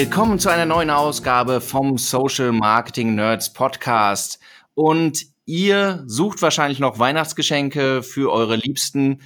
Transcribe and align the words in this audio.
willkommen 0.00 0.38
zu 0.38 0.48
einer 0.48 0.64
neuen 0.64 0.88
Ausgabe 0.88 1.60
vom 1.60 1.98
Social 1.98 2.52
Marketing 2.52 3.16
Nerds 3.16 3.52
Podcast. 3.52 4.40
Und 4.72 5.26
ihr 5.44 6.04
sucht 6.06 6.40
wahrscheinlich 6.40 6.78
noch 6.78 6.98
Weihnachtsgeschenke 6.98 8.02
für 8.02 8.32
eure 8.32 8.56
Liebsten, 8.56 9.20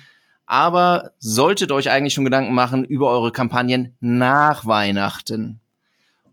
aber 0.47 1.13
solltet 1.21 1.71
euch 1.71 1.91
eigentlich 1.91 2.13
schon 2.13 2.25
Gedanken 2.25 2.55
machen 2.55 2.85
über 2.85 3.09
eure 3.09 3.31
Kampagnen 3.31 3.97
nach 4.01 4.67
Weihnachten. 4.67 5.61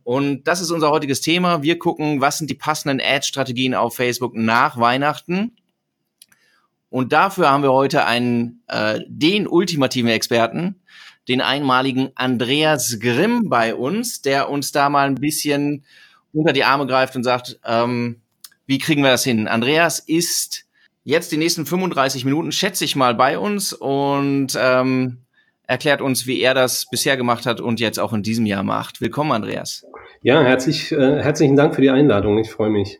Und 0.04 0.46
das 0.46 0.60
ist 0.60 0.72
unser 0.72 0.90
heutiges 0.90 1.22
Thema. 1.22 1.62
Wir 1.62 1.78
gucken, 1.78 2.20
was 2.20 2.40
sind 2.40 2.50
die 2.50 2.56
passenden 2.56 3.00
Ad-Strategien 3.00 3.76
auf 3.76 3.96
Facebook 3.96 4.34
nach 4.34 4.76
Weihnachten. 4.80 5.56
Und 6.90 7.14
dafür 7.14 7.52
haben 7.52 7.62
wir 7.62 7.74
heute 7.74 8.08
einen, 8.08 8.64
äh, 8.66 9.02
den 9.08 9.48
ultimativen 9.48 10.10
Experten, 10.10 10.81
den 11.28 11.42
einmaligen 11.42 12.10
Andreas 12.16 13.00
Grimm 13.00 13.50
bei 13.50 13.76
uns, 13.76 14.22
der 14.22 14.50
uns 14.50 14.72
da 14.72 14.90
mal 14.90 15.08
ein 15.08 15.16
bisschen 15.16 15.84
unter 16.34 16.54
die 16.54 16.64
Arme 16.64 16.88
greift 16.88 17.16
und 17.16 17.24
sagt, 17.24 17.60
ähm, 17.66 18.22
wie 18.66 18.80
kriegen 18.80 19.04
wir 19.04 19.12
das 19.12 19.24
hin? 19.24 19.48
Andreas 19.48 20.00
ist 20.00 20.66
jetzt 21.04 21.32
die 21.32 21.38
nächsten 21.38 21.66
35 21.66 22.26
Minuten, 22.26 22.52
schätze 22.52 22.86
ich 22.86 22.96
mal, 22.96 23.16
bei 23.16 23.38
uns 23.38 23.74
und 23.74 24.58
ähm, 24.60 25.18
erklärt 25.68 26.02
uns, 26.02 26.28
wie 26.28 26.40
er 26.42 26.54
das 26.54 26.88
bisher 26.90 27.18
gemacht 27.18 27.46
hat 27.46 27.62
und 27.62 27.80
jetzt 27.80 28.00
auch 28.00 28.14
in 28.14 28.24
diesem 28.24 28.46
Jahr 28.46 28.64
macht. 28.64 29.02
Willkommen, 29.02 29.32
Andreas. 29.32 29.86
Ja, 30.22 30.42
herzlich, 30.44 30.92
äh, 30.92 31.22
herzlichen 31.22 31.56
Dank 31.56 31.76
für 31.76 31.82
die 31.82 31.90
Einladung. 31.90 32.38
Ich 32.38 32.52
freue 32.52 32.70
mich. 32.70 33.00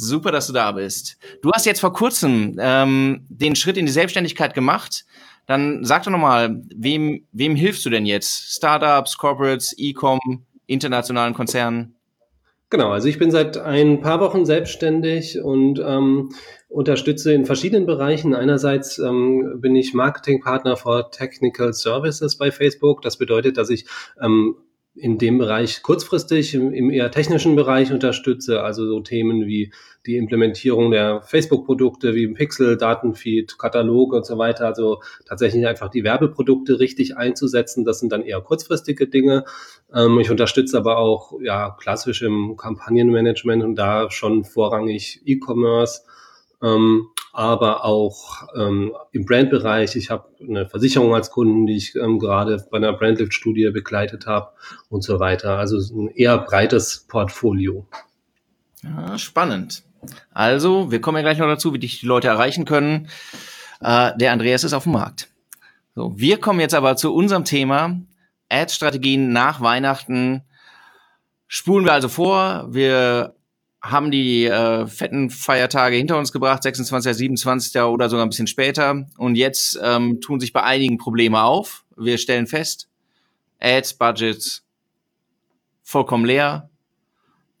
Super, 0.00 0.32
dass 0.32 0.46
du 0.46 0.52
da 0.52 0.72
bist. 0.72 1.18
Du 1.42 1.52
hast 1.52 1.66
jetzt 1.66 1.80
vor 1.80 1.92
kurzem 1.92 2.56
ähm, 2.58 3.26
den 3.28 3.54
Schritt 3.54 3.76
in 3.76 3.86
die 3.86 3.92
Selbstständigkeit 3.92 4.54
gemacht. 4.54 5.04
Dann 5.46 5.84
sag 5.84 6.04
doch 6.04 6.10
nochmal, 6.10 6.62
wem, 6.74 7.26
wem 7.32 7.54
hilfst 7.54 7.84
du 7.84 7.90
denn 7.90 8.06
jetzt? 8.06 8.54
Startups, 8.56 9.18
Corporates, 9.18 9.74
E-Com, 9.76 10.20
internationalen 10.66 11.34
Konzernen? 11.34 11.96
Genau, 12.70 12.90
also 12.90 13.08
ich 13.08 13.18
bin 13.18 13.32
seit 13.32 13.58
ein 13.58 14.00
paar 14.00 14.20
Wochen 14.20 14.46
selbstständig 14.46 15.40
und 15.42 15.80
ähm, 15.84 16.30
unterstütze 16.68 17.32
in 17.32 17.44
verschiedenen 17.44 17.84
Bereichen. 17.84 18.32
Einerseits 18.32 18.98
ähm, 18.98 19.60
bin 19.60 19.74
ich 19.74 19.92
Marketingpartner 19.92 20.76
for 20.76 21.10
Technical 21.10 21.72
Services 21.72 22.38
bei 22.38 22.52
Facebook. 22.52 23.02
Das 23.02 23.18
bedeutet, 23.18 23.56
dass 23.56 23.70
ich 23.70 23.86
ähm, 24.22 24.54
in 24.94 25.18
dem 25.18 25.38
Bereich 25.38 25.82
kurzfristig 25.82 26.54
im, 26.54 26.72
im, 26.72 26.90
eher 26.90 27.10
technischen 27.10 27.54
Bereich 27.54 27.92
unterstütze, 27.92 28.62
also 28.62 28.86
so 28.86 29.00
Themen 29.00 29.46
wie 29.46 29.72
die 30.06 30.16
Implementierung 30.16 30.90
der 30.90 31.22
Facebook-Produkte 31.22 32.14
wie 32.14 32.26
Pixel, 32.28 32.76
Datenfeed, 32.76 33.58
Katalog 33.58 34.12
und 34.12 34.26
so 34.26 34.36
weiter, 34.36 34.66
also 34.66 35.00
tatsächlich 35.26 35.66
einfach 35.66 35.90
die 35.90 36.02
Werbeprodukte 36.02 36.80
richtig 36.80 37.16
einzusetzen, 37.16 37.84
das 37.84 38.00
sind 38.00 38.10
dann 38.10 38.22
eher 38.22 38.40
kurzfristige 38.40 39.06
Dinge. 39.06 39.44
Ähm, 39.94 40.18
ich 40.18 40.30
unterstütze 40.30 40.76
aber 40.76 40.98
auch 40.98 41.34
ja 41.40 41.76
klassisch 41.80 42.22
im 42.22 42.56
Kampagnenmanagement 42.56 43.62
und 43.62 43.76
da 43.76 44.10
schon 44.10 44.44
vorrangig 44.44 45.22
E-Commerce. 45.24 46.02
Ähm, 46.62 47.08
aber 47.32 47.84
auch 47.84 48.48
ähm, 48.56 48.92
im 49.12 49.24
Brandbereich. 49.24 49.96
Ich 49.96 50.10
habe 50.10 50.28
eine 50.40 50.68
Versicherung 50.68 51.14
als 51.14 51.30
Kunden, 51.30 51.66
die 51.66 51.76
ich 51.76 51.94
ähm, 51.96 52.18
gerade 52.18 52.66
bei 52.70 52.78
einer 52.78 52.92
Brandlift-Studie 52.92 53.70
begleitet 53.70 54.26
habe 54.26 54.50
und 54.88 55.02
so 55.02 55.20
weiter. 55.20 55.58
Also 55.58 55.78
ein 55.94 56.08
eher 56.08 56.38
breites 56.38 57.06
Portfolio. 57.08 57.86
Ja, 58.82 59.18
spannend. 59.18 59.82
Also, 60.32 60.90
wir 60.90 61.00
kommen 61.00 61.18
ja 61.18 61.22
gleich 61.22 61.38
noch 61.38 61.46
dazu, 61.46 61.74
wie 61.74 61.78
dich 61.78 62.00
die 62.00 62.06
Leute 62.06 62.28
erreichen 62.28 62.64
können. 62.64 63.08
Äh, 63.80 64.16
der 64.16 64.32
Andreas 64.32 64.64
ist 64.64 64.72
auf 64.72 64.84
dem 64.84 64.92
Markt. 64.92 65.28
So, 65.94 66.12
wir 66.16 66.38
kommen 66.40 66.60
jetzt 66.60 66.74
aber 66.74 66.96
zu 66.96 67.14
unserem 67.14 67.44
Thema 67.44 68.00
Ad-Strategien 68.48 69.32
nach 69.32 69.60
Weihnachten. 69.60 70.42
Spulen 71.46 71.84
wir 71.84 71.92
also 71.92 72.08
vor. 72.08 72.68
Wir 72.70 73.34
haben 73.82 74.10
die 74.10 74.44
äh, 74.44 74.86
fetten 74.86 75.30
Feiertage 75.30 75.96
hinter 75.96 76.18
uns 76.18 76.32
gebracht, 76.32 76.62
26., 76.62 77.16
27. 77.16 77.80
oder 77.82 78.08
sogar 78.08 78.26
ein 78.26 78.28
bisschen 78.28 78.46
später. 78.46 79.06
Und 79.16 79.36
jetzt 79.36 79.78
ähm, 79.82 80.20
tun 80.20 80.38
sich 80.38 80.52
bei 80.52 80.62
einigen 80.62 80.98
Probleme 80.98 81.42
auf. 81.42 81.84
Wir 81.96 82.18
stellen 82.18 82.46
fest, 82.46 82.88
Ads, 83.58 83.94
Budgets 83.94 84.64
vollkommen 85.82 86.24
leer. 86.24 86.68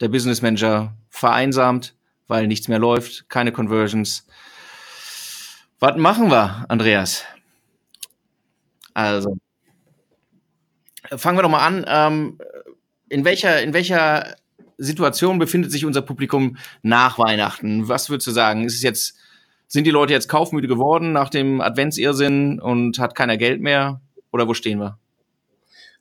Der 0.00 0.08
Business 0.08 0.42
Manager 0.42 0.94
vereinsamt, 1.08 1.94
weil 2.26 2.46
nichts 2.46 2.68
mehr 2.68 2.78
läuft, 2.78 3.28
keine 3.28 3.52
Conversions. 3.52 4.26
Was 5.78 5.96
machen 5.96 6.30
wir, 6.30 6.64
Andreas? 6.68 7.24
Also, 8.92 9.36
fangen 11.16 11.38
wir 11.38 11.42
doch 11.42 11.50
mal 11.50 11.66
an. 11.66 11.84
Ähm, 11.86 12.38
in 13.08 13.24
welcher, 13.24 13.62
in 13.62 13.72
welcher 13.72 14.36
Situation 14.82 15.38
befindet 15.38 15.70
sich 15.70 15.84
unser 15.84 16.02
Publikum 16.02 16.56
nach 16.82 17.18
Weihnachten? 17.18 17.88
Was 17.88 18.10
würdest 18.10 18.26
du 18.26 18.30
sagen? 18.32 18.64
Ist 18.64 18.74
es 18.74 18.82
jetzt, 18.82 19.16
sind 19.68 19.86
die 19.86 19.90
Leute 19.90 20.12
jetzt 20.12 20.28
kaufmüde 20.28 20.68
geworden 20.68 21.12
nach 21.12 21.28
dem 21.28 21.60
Adventsirrsinn 21.60 22.60
und 22.60 22.98
hat 22.98 23.14
keiner 23.14 23.36
Geld 23.36 23.60
mehr? 23.60 24.00
Oder 24.32 24.48
wo 24.48 24.54
stehen 24.54 24.78
wir? 24.78 24.98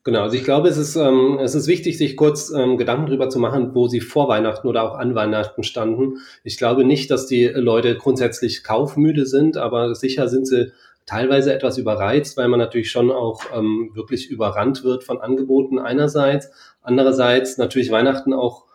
Genau, 0.05 0.21
also 0.21 0.37
ich 0.37 0.45
glaube, 0.45 0.69
es 0.69 0.77
ist, 0.77 0.95
ähm, 0.95 1.39
es 1.41 1.55
ist 1.55 1.67
wichtig, 1.67 1.97
sich 1.97 2.15
kurz 2.15 2.51
ähm, 2.51 2.77
Gedanken 2.77 3.07
darüber 3.07 3.29
zu 3.29 3.37
machen, 3.37 3.75
wo 3.75 3.89
sie 3.89 3.99
vor 3.99 4.29
Weihnachten 4.29 4.67
oder 4.67 4.83
auch 4.83 4.97
an 4.97 5.13
Weihnachten 5.13 5.63
standen. 5.63 6.19
Ich 6.43 6.57
glaube 6.57 6.85
nicht, 6.85 7.11
dass 7.11 7.27
die 7.27 7.45
Leute 7.45 7.97
grundsätzlich 7.97 8.63
kaufmüde 8.63 9.25
sind, 9.25 9.57
aber 9.57 9.93
sicher 9.95 10.29
sind 10.29 10.47
sie 10.47 10.71
teilweise 11.05 11.53
etwas 11.53 11.77
überreizt, 11.77 12.37
weil 12.37 12.47
man 12.47 12.59
natürlich 12.59 12.91
schon 12.91 13.11
auch 13.11 13.41
ähm, 13.53 13.91
wirklich 13.93 14.29
überrannt 14.29 14.83
wird 14.83 15.03
von 15.03 15.19
Angeboten 15.19 15.79
einerseits. 15.79 16.49
Andererseits 16.81 17.57
natürlich 17.57 17.91
Weihnachten 17.91 18.31
auch 18.31 18.68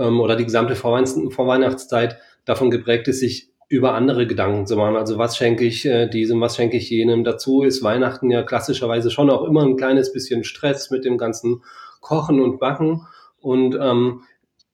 ähm, 0.00 0.20
oder 0.20 0.36
die 0.36 0.44
gesamte 0.44 0.74
Vorweihnachts 0.74 1.18
Vorweihnachtszeit 1.34 2.18
davon 2.44 2.70
geprägt 2.70 3.08
ist, 3.08 3.20
sich 3.20 3.50
über 3.68 3.94
andere 3.94 4.26
Gedanken 4.26 4.66
zu 4.66 4.76
machen. 4.76 4.96
Also 4.96 5.16
was 5.16 5.36
schenke 5.36 5.64
ich 5.64 5.86
äh, 5.86 6.08
diesem, 6.08 6.40
was 6.40 6.56
schenke 6.56 6.76
ich 6.76 6.90
jenem. 6.90 7.22
Dazu 7.22 7.62
ist 7.62 7.84
Weihnachten 7.84 8.30
ja 8.30 8.42
klassischerweise 8.42 9.12
schon 9.12 9.30
auch 9.30 9.44
immer 9.44 9.62
ein 9.64 9.76
kleines 9.76 10.12
bisschen 10.12 10.42
Stress 10.42 10.90
mit 10.90 11.04
dem 11.04 11.18
ganzen 11.18 11.62
Kochen 12.00 12.40
und 12.40 12.58
Backen. 12.58 13.06
Und 13.40 13.78
ähm, 13.80 14.22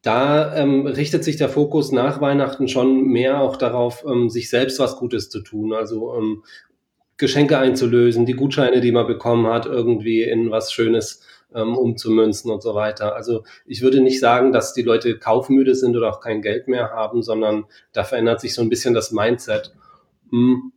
da 0.00 0.56
ähm, 0.56 0.87
richtet 0.87 1.25
sich 1.25 1.37
der 1.37 1.50
Fokus 1.50 1.93
nach 1.93 2.22
Weihnachten 2.22 2.69
schon 2.69 3.06
mehr 3.06 3.41
auch 3.41 3.56
darauf, 3.56 4.04
ähm, 4.08 4.31
sich 4.31 4.48
selbst 4.48 4.78
was 4.78 4.97
Gutes 4.97 5.28
zu 5.28 5.43
tun. 5.43 5.75
Also 5.75 6.14
ähm, 6.16 6.43
Geschenke 7.19 7.58
einzulösen, 7.58 8.25
die 8.25 8.34
Gutscheine, 8.34 8.81
die 8.81 8.93
man 8.93 9.06
bekommen 9.06 9.47
hat, 9.47 9.66
irgendwie 9.66 10.22
in 10.22 10.50
was 10.50 10.72
Schönes 10.72 11.22
ähm, 11.55 11.77
umzumünzen 11.77 12.51
und 12.51 12.62
so 12.62 12.75
weiter. 12.75 13.15
Also 13.15 13.45
ich 13.67 13.83
würde 13.83 14.01
nicht 14.01 14.21
sagen, 14.21 14.53
dass 14.53 14.75
die 14.75 14.83
Leute 14.83 15.19
kaufmüde 15.19 15.75
sind 15.75 15.97
oder 15.97 16.11
auch 16.11 16.21
kein 16.21 16.43
Geld 16.43 16.69
mehr 16.69 16.91
haben, 16.91 17.23
sondern 17.23 17.65
da 17.93 18.05
verändert 18.05 18.41
sich 18.41 18.55
so 18.55 18.62
ein 18.62 18.69
bisschen 18.69 18.95
das 18.95 19.12
Mindset. 19.12 19.75
Hm. 20.31 20.73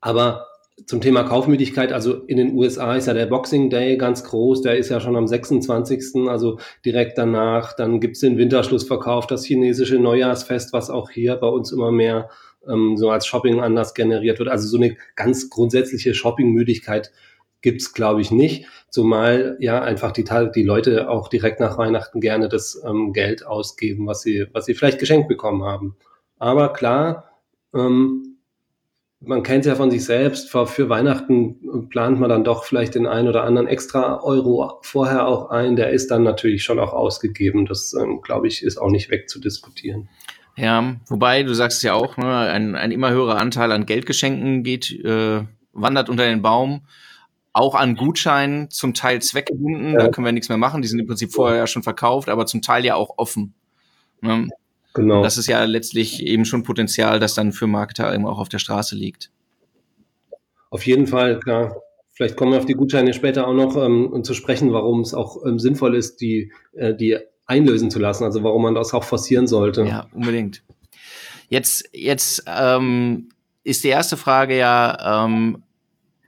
Aber 0.00 0.46
zum 0.86 1.00
Thema 1.00 1.22
Kaufmüdigkeit, 1.22 1.92
also 1.92 2.14
in 2.26 2.36
den 2.36 2.54
USA 2.54 2.96
ist 2.96 3.06
ja 3.06 3.14
der 3.14 3.26
Boxing 3.26 3.70
Day 3.70 3.96
ganz 3.96 4.24
groß, 4.24 4.62
der 4.62 4.76
ist 4.76 4.88
ja 4.88 5.00
schon 5.00 5.16
am 5.16 5.26
26., 5.26 6.28
also 6.28 6.58
direkt 6.84 7.18
danach. 7.18 7.74
Dann 7.74 8.00
gibt's 8.00 8.20
den 8.20 8.38
Winterschlussverkauf, 8.38 9.26
das 9.26 9.44
chinesische 9.44 9.98
Neujahrsfest, 9.98 10.72
was 10.72 10.90
auch 10.90 11.10
hier 11.10 11.36
bei 11.36 11.46
uns 11.46 11.72
immer 11.72 11.92
mehr 11.92 12.30
ähm, 12.66 12.96
so 12.96 13.10
als 13.10 13.26
Shopping 13.26 13.60
anders 13.60 13.94
generiert 13.94 14.38
wird. 14.38 14.48
Also 14.48 14.68
so 14.68 14.76
eine 14.76 14.96
ganz 15.14 15.50
grundsätzliche 15.50 16.14
Shoppingmüdigkeit 16.14 17.12
gibt's 17.62 17.94
glaube 17.94 18.20
ich, 18.20 18.30
nicht. 18.30 18.66
Zumal 18.90 19.56
ja 19.60 19.80
einfach 19.80 20.12
die, 20.12 20.24
die 20.54 20.62
Leute 20.62 21.08
auch 21.08 21.28
direkt 21.28 21.60
nach 21.60 21.78
Weihnachten 21.78 22.20
gerne 22.20 22.48
das 22.48 22.82
ähm, 22.86 23.12
Geld 23.12 23.46
ausgeben, 23.46 24.06
was 24.06 24.20
sie, 24.22 24.46
was 24.52 24.66
sie 24.66 24.74
vielleicht 24.74 24.98
geschenkt 24.98 25.28
bekommen 25.28 25.64
haben. 25.64 25.96
Aber 26.38 26.72
klar, 26.72 27.30
ähm, 27.74 28.32
man 29.24 29.42
kennt 29.42 29.60
es 29.60 29.68
ja 29.68 29.76
von 29.76 29.90
sich 29.90 30.04
selbst, 30.04 30.50
für, 30.50 30.88
Weihnachten 30.88 31.88
plant 31.88 32.18
man 32.18 32.28
dann 32.28 32.44
doch 32.44 32.64
vielleicht 32.64 32.96
den 32.96 33.06
einen 33.06 33.28
oder 33.28 33.44
anderen 33.44 33.68
extra 33.68 34.20
Euro 34.22 34.80
vorher 34.82 35.26
auch 35.26 35.50
ein. 35.50 35.76
Der 35.76 35.90
ist 35.90 36.10
dann 36.10 36.24
natürlich 36.24 36.64
schon 36.64 36.80
auch 36.80 36.92
ausgegeben. 36.92 37.66
Das, 37.66 37.94
ähm, 37.94 38.20
glaube 38.22 38.48
ich, 38.48 38.62
ist 38.62 38.78
auch 38.78 38.90
nicht 38.90 39.10
wegzudiskutieren. 39.10 40.08
Ja, 40.56 40.96
wobei 41.08 41.44
du 41.44 41.54
sagst 41.54 41.82
ja 41.82 41.94
auch, 41.94 42.16
ne, 42.16 42.36
ein, 42.36 42.74
ein 42.74 42.90
immer 42.90 43.10
höherer 43.10 43.38
Anteil 43.38 43.72
an 43.72 43.86
Geldgeschenken 43.86 44.64
geht, 44.64 44.90
äh, 45.04 45.44
wandert 45.72 46.10
unter 46.10 46.24
den 46.24 46.42
Baum 46.42 46.82
auch 47.52 47.74
an 47.74 47.96
Gutscheinen, 47.96 48.70
zum 48.70 48.94
Teil 48.94 49.20
zweckgebunden, 49.20 49.92
ja. 49.92 49.98
da 49.98 50.08
können 50.08 50.24
wir 50.24 50.32
nichts 50.32 50.48
mehr 50.48 50.58
machen, 50.58 50.82
die 50.82 50.88
sind 50.88 50.98
im 50.98 51.06
Prinzip 51.06 51.32
vorher 51.32 51.58
ja 51.58 51.66
schon 51.66 51.82
verkauft, 51.82 52.28
aber 52.28 52.46
zum 52.46 52.62
Teil 52.62 52.84
ja 52.84 52.94
auch 52.94 53.18
offen. 53.18 53.54
Ne? 54.20 54.48
Genau. 54.94 55.22
Das 55.22 55.38
ist 55.38 55.46
ja 55.46 55.64
letztlich 55.64 56.22
eben 56.22 56.44
schon 56.44 56.62
Potenzial, 56.62 57.18
das 57.18 57.34
dann 57.34 57.52
für 57.52 57.66
Marketer 57.66 58.14
eben 58.14 58.26
auch 58.26 58.38
auf 58.38 58.48
der 58.48 58.58
Straße 58.58 58.94
liegt. 58.94 59.30
Auf 60.70 60.86
jeden 60.86 61.06
Fall, 61.06 61.38
klar. 61.40 61.76
Vielleicht 62.12 62.36
kommen 62.36 62.52
wir 62.52 62.58
auf 62.58 62.66
die 62.66 62.74
Gutscheine 62.74 63.14
später 63.14 63.46
auch 63.48 63.54
noch 63.54 63.76
ähm, 63.76 64.22
zu 64.22 64.34
sprechen, 64.34 64.72
warum 64.72 65.00
es 65.00 65.14
auch 65.14 65.44
ähm, 65.46 65.58
sinnvoll 65.58 65.94
ist, 65.94 66.20
die, 66.20 66.52
äh, 66.72 66.94
die 66.94 67.18
einlösen 67.46 67.90
zu 67.90 67.98
lassen, 67.98 68.24
also 68.24 68.42
warum 68.42 68.62
man 68.62 68.74
das 68.74 68.92
auch 68.92 69.04
forcieren 69.04 69.46
sollte. 69.46 69.84
Ja, 69.84 70.06
unbedingt. 70.12 70.62
Jetzt, 71.48 71.88
jetzt 71.92 72.44
ähm, 72.46 73.30
ist 73.64 73.84
die 73.84 73.88
erste 73.88 74.16
Frage 74.16 74.56
ja, 74.56 75.24
ähm, 75.24 75.62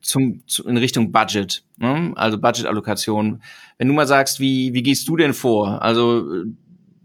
zum, 0.05 0.47
zu, 0.47 0.67
in 0.69 0.77
Richtung 0.77 1.13
Budget. 1.13 1.65
ne? 1.79 2.13
also 2.17 2.39
Budgetallokation. 2.39 3.43
Wenn 3.79 3.89
du 3.89 3.95
mal 3.95 4.07
sagst, 4.07 4.39
wie, 4.41 4.75
wie 4.75 4.83
gehst 4.83 5.09
du 5.09 5.17
denn 5.17 5.35
vor? 5.35 5.83
Also 5.83 6.45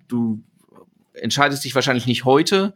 du 0.07 0.43
entscheidest 1.13 1.63
dich 1.63 1.75
wahrscheinlich 1.75 2.05
nicht 2.05 2.25
heute. 2.25 2.73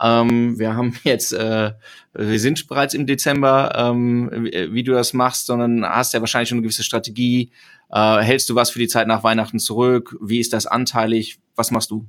Ähm, 0.00 0.58
wir 0.58 0.74
haben 0.76 0.94
jetzt, 1.04 1.32
äh, 1.32 1.72
wir 2.12 2.40
sind 2.40 2.66
bereits 2.68 2.94
im 2.94 3.06
Dezember, 3.06 3.72
ähm, 3.76 4.30
wie, 4.32 4.72
wie, 4.72 4.82
du 4.82 4.92
das 4.92 5.12
machst, 5.12 5.46
sondern 5.46 5.84
hast 5.84 6.14
ja 6.14 6.20
wahrscheinlich 6.20 6.48
schon 6.48 6.58
eine 6.58 6.62
gewisse 6.62 6.84
Strategie. 6.84 7.50
Äh, 7.90 8.18
hältst 8.18 8.48
du 8.50 8.54
was 8.54 8.70
für 8.70 8.78
die 8.78 8.88
Zeit 8.88 9.06
nach 9.06 9.24
Weihnachten 9.24 9.58
zurück? 9.58 10.16
Wie 10.20 10.38
ist 10.38 10.52
das 10.52 10.66
anteilig? 10.66 11.38
Was 11.56 11.70
machst 11.70 11.90
du? 11.90 12.06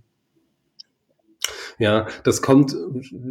Ja, 1.79 2.07
das 2.23 2.41
kommt 2.41 2.75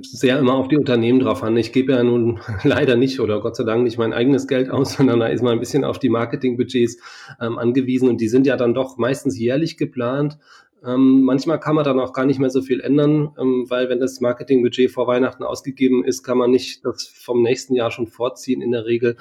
sehr 0.02 0.38
immer 0.38 0.54
auf 0.54 0.68
die 0.68 0.76
Unternehmen 0.76 1.20
drauf 1.20 1.42
an. 1.42 1.56
Ich 1.56 1.72
gebe 1.72 1.92
ja 1.92 2.02
nun 2.02 2.40
leider 2.64 2.96
nicht 2.96 3.20
oder 3.20 3.40
Gott 3.40 3.56
sei 3.56 3.64
Dank 3.64 3.84
nicht 3.84 3.98
mein 3.98 4.12
eigenes 4.12 4.46
Geld 4.46 4.70
aus, 4.70 4.92
sondern 4.96 5.20
da 5.20 5.26
ist 5.26 5.42
man 5.42 5.52
ein 5.52 5.60
bisschen 5.60 5.84
auf 5.84 5.98
die 5.98 6.08
Marketingbudgets 6.08 6.98
ähm, 7.40 7.58
angewiesen 7.58 8.08
und 8.08 8.20
die 8.20 8.28
sind 8.28 8.46
ja 8.46 8.56
dann 8.56 8.74
doch 8.74 8.98
meistens 8.98 9.38
jährlich 9.38 9.76
geplant. 9.76 10.38
Ähm, 10.84 11.22
manchmal 11.22 11.60
kann 11.60 11.76
man 11.76 11.84
dann 11.84 12.00
auch 12.00 12.12
gar 12.12 12.26
nicht 12.26 12.40
mehr 12.40 12.50
so 12.50 12.60
viel 12.60 12.80
ändern, 12.80 13.32
ähm, 13.38 13.66
weil 13.68 13.88
wenn 13.88 14.00
das 14.00 14.20
Marketingbudget 14.20 14.90
vor 14.90 15.06
Weihnachten 15.06 15.44
ausgegeben 15.44 16.04
ist, 16.04 16.24
kann 16.24 16.38
man 16.38 16.50
nicht 16.50 16.84
das 16.84 17.06
vom 17.06 17.42
nächsten 17.42 17.76
Jahr 17.76 17.92
schon 17.92 18.08
vorziehen 18.08 18.60
in 18.60 18.72
der 18.72 18.84
Regel. 18.84 19.16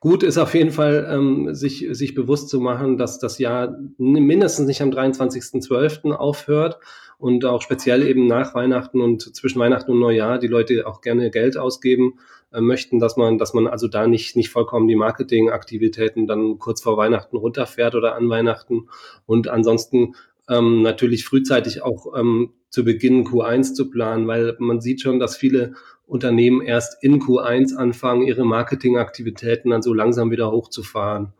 Gut 0.00 0.22
ist 0.22 0.38
auf 0.38 0.54
jeden 0.54 0.70
Fall, 0.70 1.08
ähm, 1.10 1.54
sich, 1.54 1.88
sich 1.90 2.14
bewusst 2.14 2.48
zu 2.48 2.60
machen, 2.60 2.98
dass 2.98 3.18
das 3.18 3.38
Jahr 3.38 3.76
mindestens 3.98 4.68
nicht 4.68 4.80
am 4.80 4.90
23.12. 4.90 6.12
aufhört 6.12 6.78
und 7.18 7.44
auch 7.44 7.62
speziell 7.62 8.06
eben 8.06 8.28
nach 8.28 8.54
Weihnachten 8.54 9.00
und 9.00 9.34
zwischen 9.34 9.58
Weihnachten 9.58 9.90
und 9.90 9.98
Neujahr 9.98 10.38
die 10.38 10.46
Leute 10.46 10.86
auch 10.86 11.00
gerne 11.00 11.32
Geld 11.32 11.56
ausgeben 11.56 12.20
äh, 12.52 12.60
möchten, 12.60 13.00
dass 13.00 13.16
man, 13.16 13.38
dass 13.38 13.54
man 13.54 13.66
also 13.66 13.88
da 13.88 14.06
nicht, 14.06 14.36
nicht 14.36 14.50
vollkommen 14.50 14.86
die 14.86 14.94
Marketingaktivitäten 14.94 16.28
dann 16.28 16.60
kurz 16.60 16.80
vor 16.80 16.96
Weihnachten 16.96 17.36
runterfährt 17.36 17.96
oder 17.96 18.14
an 18.14 18.28
Weihnachten. 18.28 18.88
Und 19.26 19.48
ansonsten 19.48 20.14
ähm, 20.48 20.82
natürlich 20.82 21.24
frühzeitig 21.24 21.82
auch 21.82 22.18
ähm, 22.18 22.52
zu 22.70 22.84
Beginn 22.84 23.24
Q1 23.24 23.74
zu 23.74 23.90
planen, 23.90 24.26
weil 24.26 24.56
man 24.58 24.80
sieht 24.80 25.00
schon, 25.00 25.18
dass 25.18 25.36
viele 25.36 25.74
Unternehmen 26.06 26.62
erst 26.62 27.02
in 27.02 27.20
Q1 27.20 27.76
anfangen, 27.76 28.22
ihre 28.22 28.44
Marketingaktivitäten 28.44 29.70
dann 29.70 29.82
so 29.82 29.92
langsam 29.92 30.30
wieder 30.30 30.50
hochzufahren. 30.50 31.32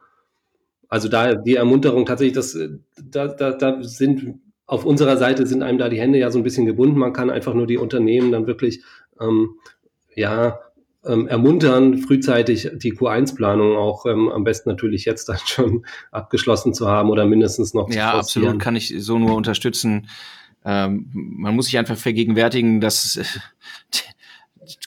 Also 0.89 1.09
da 1.09 1.35
die 1.35 1.57
Ermunterung 1.57 2.07
tatsächlich, 2.07 2.35
das, 2.35 2.55
äh, 2.55 2.71
da, 3.03 3.29
da, 3.29 3.53
da 3.53 3.83
sind 3.83 4.39
auf 4.67 4.85
unserer 4.85 5.17
Seite 5.17 5.47
sind 5.47 5.63
einem 5.63 5.79
da 5.79 5.89
die 5.89 5.99
Hände 5.99 6.19
ja 6.19 6.31
so 6.31 6.39
ein 6.39 6.45
bisschen 6.45 6.67
gebunden. 6.67 6.99
Man 6.99 7.15
kann 7.15 7.31
einfach 7.31 7.55
nur 7.55 7.67
die 7.67 7.79
Unternehmen 7.79 8.33
dann 8.33 8.47
wirklich 8.47 8.83
ähm, 9.19 9.57
ja 10.15 10.61
ähm, 11.05 11.29
ermuntern, 11.29 11.99
frühzeitig 11.99 12.71
die 12.75 12.93
Q1-Planung 12.93 13.77
auch 13.77 14.07
ähm, 14.07 14.29
am 14.29 14.45
besten 14.45 14.69
natürlich 14.69 15.05
jetzt 15.05 15.29
dann 15.29 15.39
schon 15.47 15.87
abgeschlossen 16.11 16.75
zu 16.75 16.89
haben 16.89 17.11
oder 17.11 17.27
mindestens 17.27 17.75
noch 17.75 17.91
ja, 17.91 18.13
absolut, 18.15 18.59
kann 18.59 18.77
ich 18.77 18.95
so 18.99 19.19
nur 19.19 19.35
unterstützen. 19.35 20.09
Ähm, 20.65 21.09
man 21.13 21.55
muss 21.55 21.67
sich 21.67 21.79
einfach 21.79 21.97
vergegenwärtigen, 21.97 22.81
dass 22.81 23.17
äh, 23.17 23.25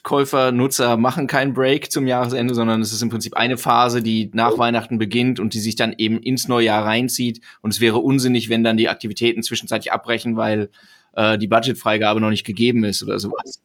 Käufer, 0.02 0.52
Nutzer 0.52 0.96
machen 0.96 1.26
keinen 1.26 1.54
Break 1.54 1.90
zum 1.90 2.06
Jahresende, 2.06 2.54
sondern 2.54 2.80
es 2.82 2.92
ist 2.92 3.02
im 3.02 3.08
Prinzip 3.08 3.34
eine 3.34 3.56
Phase, 3.56 4.02
die 4.02 4.30
nach 4.32 4.58
Weihnachten 4.58 4.98
beginnt 4.98 5.40
und 5.40 5.54
die 5.54 5.60
sich 5.60 5.74
dann 5.74 5.94
eben 5.98 6.20
ins 6.20 6.46
neue 6.46 6.66
Jahr 6.66 6.84
reinzieht. 6.84 7.40
Und 7.62 7.72
es 7.72 7.80
wäre 7.80 7.98
unsinnig, 7.98 8.48
wenn 8.48 8.62
dann 8.62 8.76
die 8.76 8.88
Aktivitäten 8.88 9.42
zwischenzeitlich 9.42 9.92
abbrechen, 9.92 10.36
weil 10.36 10.70
äh, 11.14 11.36
die 11.36 11.48
Budgetfreigabe 11.48 12.20
noch 12.20 12.30
nicht 12.30 12.44
gegeben 12.44 12.84
ist 12.84 13.02
oder 13.02 13.18
sowas. 13.18 13.60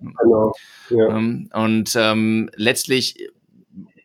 Genau. 0.00 0.52
Ja. 0.90 1.16
Ähm, 1.16 1.50
und 1.52 1.92
ähm, 1.96 2.50
letztlich, 2.56 3.28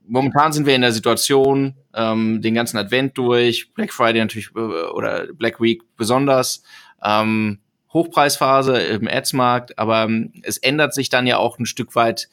momentan 0.07 0.53
sind 0.53 0.65
wir 0.65 0.75
in 0.75 0.81
der 0.81 0.91
Situation, 0.91 1.75
ähm, 1.93 2.41
den 2.41 2.53
ganzen 2.53 2.77
Advent 2.77 3.17
durch, 3.17 3.73
Black 3.73 3.93
Friday 3.93 4.21
natürlich 4.21 4.49
äh, 4.55 4.59
oder 4.59 5.27
Black 5.33 5.61
Week 5.61 5.83
besonders, 5.97 6.63
ähm, 7.03 7.59
Hochpreisphase 7.93 8.77
im 8.77 9.07
Ads-Markt, 9.07 9.79
aber 9.79 10.03
ähm, 10.03 10.33
es 10.43 10.57
ändert 10.57 10.93
sich 10.93 11.09
dann 11.09 11.27
ja 11.27 11.37
auch 11.37 11.59
ein 11.59 11.65
Stück 11.65 11.95
weit 11.95 12.27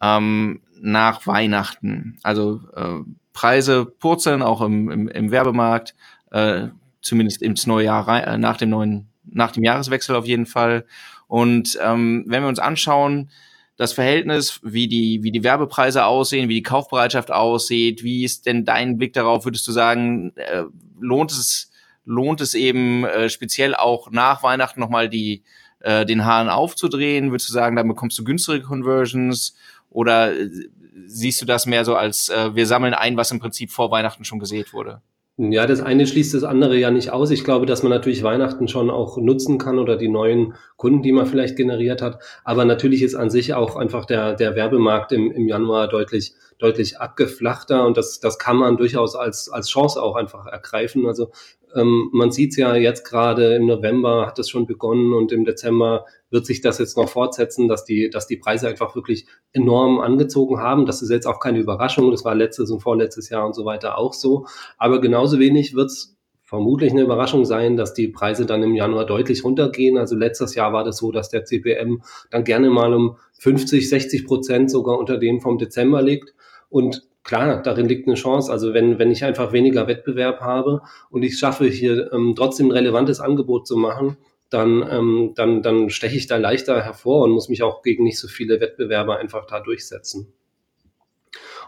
ähm, 0.00 0.62
nach 0.80 1.26
Weihnachten. 1.26 2.18
Also 2.22 2.60
äh, 2.74 3.00
Preise 3.32 3.84
purzeln 3.84 4.42
auch 4.42 4.62
im, 4.62 4.90
im, 4.90 5.08
im 5.08 5.30
Werbemarkt, 5.30 5.94
äh, 6.30 6.68
zumindest 7.02 7.42
ins 7.42 7.66
neue 7.66 7.86
Jahr 7.86 8.06
rein, 8.06 8.24
äh, 8.24 8.38
nach 8.38 8.56
dem 8.56 8.70
neuen, 8.70 9.08
nach 9.24 9.50
dem 9.52 9.64
Jahreswechsel 9.64 10.14
auf 10.14 10.26
jeden 10.26 10.46
Fall. 10.46 10.86
Und 11.26 11.78
ähm, 11.82 12.24
wenn 12.26 12.42
wir 12.42 12.48
uns 12.48 12.58
anschauen, 12.58 13.30
das 13.76 13.92
Verhältnis, 13.92 14.60
wie 14.62 14.88
die, 14.88 15.22
wie 15.22 15.32
die 15.32 15.44
Werbepreise 15.44 16.06
aussehen, 16.06 16.48
wie 16.48 16.54
die 16.54 16.62
Kaufbereitschaft 16.62 17.30
aussieht, 17.30 18.02
wie 18.02 18.24
ist 18.24 18.46
denn 18.46 18.64
dein 18.64 18.96
Blick 18.96 19.12
darauf? 19.12 19.44
Würdest 19.44 19.68
du 19.68 19.72
sagen, 19.72 20.32
äh, 20.36 20.64
lohnt 20.98 21.30
es, 21.30 21.70
lohnt 22.04 22.40
es 22.40 22.54
eben 22.54 23.04
äh, 23.04 23.28
speziell 23.28 23.74
auch 23.74 24.10
nach 24.10 24.42
Weihnachten 24.42 24.80
nochmal 24.80 25.10
die, 25.10 25.42
äh, 25.80 26.06
den 26.06 26.24
Hahn 26.24 26.48
aufzudrehen? 26.48 27.30
Würdest 27.30 27.50
du 27.50 27.52
sagen, 27.52 27.76
dann 27.76 27.88
bekommst 27.88 28.18
du 28.18 28.24
günstige 28.24 28.62
Conversions? 28.62 29.54
Oder 29.90 30.34
äh, 30.34 30.48
siehst 31.06 31.42
du 31.42 31.46
das 31.46 31.66
mehr 31.66 31.84
so 31.84 31.96
als, 31.96 32.30
äh, 32.30 32.54
wir 32.54 32.66
sammeln 32.66 32.94
ein, 32.94 33.18
was 33.18 33.30
im 33.30 33.40
Prinzip 33.40 33.70
vor 33.70 33.90
Weihnachten 33.90 34.24
schon 34.24 34.38
gesät 34.38 34.72
wurde? 34.72 35.02
Ja, 35.38 35.66
das 35.66 35.82
eine 35.82 36.06
schließt 36.06 36.32
das 36.32 36.44
andere 36.44 36.78
ja 36.78 36.90
nicht 36.90 37.10
aus. 37.10 37.30
Ich 37.30 37.44
glaube, 37.44 37.66
dass 37.66 37.82
man 37.82 37.90
natürlich 37.90 38.22
Weihnachten 38.22 38.68
schon 38.68 38.88
auch 38.88 39.18
nutzen 39.18 39.58
kann 39.58 39.78
oder 39.78 39.96
die 39.96 40.08
neuen 40.08 40.54
Kunden, 40.76 41.02
die 41.02 41.12
man 41.12 41.26
vielleicht 41.26 41.56
generiert 41.56 42.00
hat. 42.00 42.22
Aber 42.42 42.64
natürlich 42.64 43.02
ist 43.02 43.14
an 43.14 43.28
sich 43.28 43.52
auch 43.52 43.76
einfach 43.76 44.06
der, 44.06 44.32
der 44.32 44.54
Werbemarkt 44.54 45.12
im, 45.12 45.30
im 45.30 45.46
Januar 45.46 45.88
deutlich, 45.88 46.32
deutlich 46.56 47.00
abgeflachter 47.00 47.86
und 47.86 47.98
das, 47.98 48.18
das 48.18 48.38
kann 48.38 48.56
man 48.56 48.78
durchaus 48.78 49.14
als, 49.14 49.50
als 49.50 49.68
Chance 49.68 50.02
auch 50.02 50.16
einfach 50.16 50.46
ergreifen. 50.46 51.04
Also 51.06 51.30
ähm, 51.74 52.08
man 52.14 52.30
sieht 52.30 52.52
es 52.52 52.56
ja 52.56 52.74
jetzt 52.74 53.04
gerade 53.04 53.56
im 53.56 53.66
November 53.66 54.26
hat 54.26 54.38
es 54.38 54.48
schon 54.48 54.66
begonnen 54.66 55.12
und 55.12 55.32
im 55.32 55.44
Dezember 55.44 56.06
wird 56.30 56.46
sich 56.46 56.60
das 56.60 56.78
jetzt 56.78 56.96
noch 56.96 57.08
fortsetzen, 57.08 57.68
dass 57.68 57.84
die, 57.84 58.10
dass 58.10 58.26
die 58.26 58.36
Preise 58.36 58.68
einfach 58.68 58.94
wirklich 58.94 59.26
enorm 59.52 60.00
angezogen 60.00 60.58
haben. 60.58 60.86
Das 60.86 61.02
ist 61.02 61.10
jetzt 61.10 61.26
auch 61.26 61.40
keine 61.40 61.58
Überraschung. 61.58 62.10
Das 62.10 62.24
war 62.24 62.34
letztes 62.34 62.70
und 62.70 62.80
vorletztes 62.80 63.28
Jahr 63.28 63.46
und 63.46 63.54
so 63.54 63.64
weiter 63.64 63.98
auch 63.98 64.12
so. 64.12 64.46
Aber 64.76 65.00
genauso 65.00 65.38
wenig 65.38 65.74
wird 65.74 65.90
es 65.90 66.16
vermutlich 66.46 66.92
eine 66.92 67.02
Überraschung 67.02 67.44
sein, 67.44 67.76
dass 67.76 67.92
die 67.92 68.08
Preise 68.08 68.46
dann 68.46 68.62
im 68.62 68.74
Januar 68.74 69.04
deutlich 69.04 69.44
runtergehen. 69.44 69.98
Also 69.98 70.14
letztes 70.14 70.54
Jahr 70.54 70.72
war 70.72 70.84
das 70.84 70.98
so, 70.98 71.10
dass 71.10 71.28
der 71.28 71.44
CPM 71.44 72.02
dann 72.30 72.44
gerne 72.44 72.70
mal 72.70 72.94
um 72.94 73.16
50, 73.40 73.88
60 73.88 74.26
Prozent 74.26 74.70
sogar 74.70 74.98
unter 74.98 75.18
dem 75.18 75.40
vom 75.40 75.58
Dezember 75.58 76.02
liegt. 76.02 76.34
Und 76.68 77.02
klar, 77.24 77.62
darin 77.62 77.86
liegt 77.86 78.06
eine 78.06 78.16
Chance. 78.16 78.50
Also 78.50 78.74
wenn, 78.74 78.98
wenn 79.00 79.10
ich 79.10 79.24
einfach 79.24 79.52
weniger 79.52 79.88
Wettbewerb 79.88 80.40
habe 80.40 80.82
und 81.10 81.24
ich 81.24 81.36
schaffe 81.36 81.66
hier 81.66 82.12
ähm, 82.12 82.34
trotzdem 82.36 82.68
ein 82.68 82.72
relevantes 82.72 83.20
Angebot 83.20 83.66
zu 83.66 83.76
machen, 83.76 84.16
dann, 84.50 84.86
ähm, 84.90 85.32
dann, 85.34 85.62
dann 85.62 85.90
steche 85.90 86.16
ich 86.16 86.26
da 86.26 86.36
leichter 86.36 86.82
hervor 86.82 87.24
und 87.24 87.32
muss 87.32 87.48
mich 87.48 87.62
auch 87.62 87.82
gegen 87.82 88.04
nicht 88.04 88.18
so 88.18 88.28
viele 88.28 88.60
Wettbewerber 88.60 89.18
einfach 89.18 89.46
da 89.46 89.60
durchsetzen. 89.60 90.32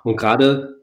Und 0.04 0.16
gerade 0.16 0.78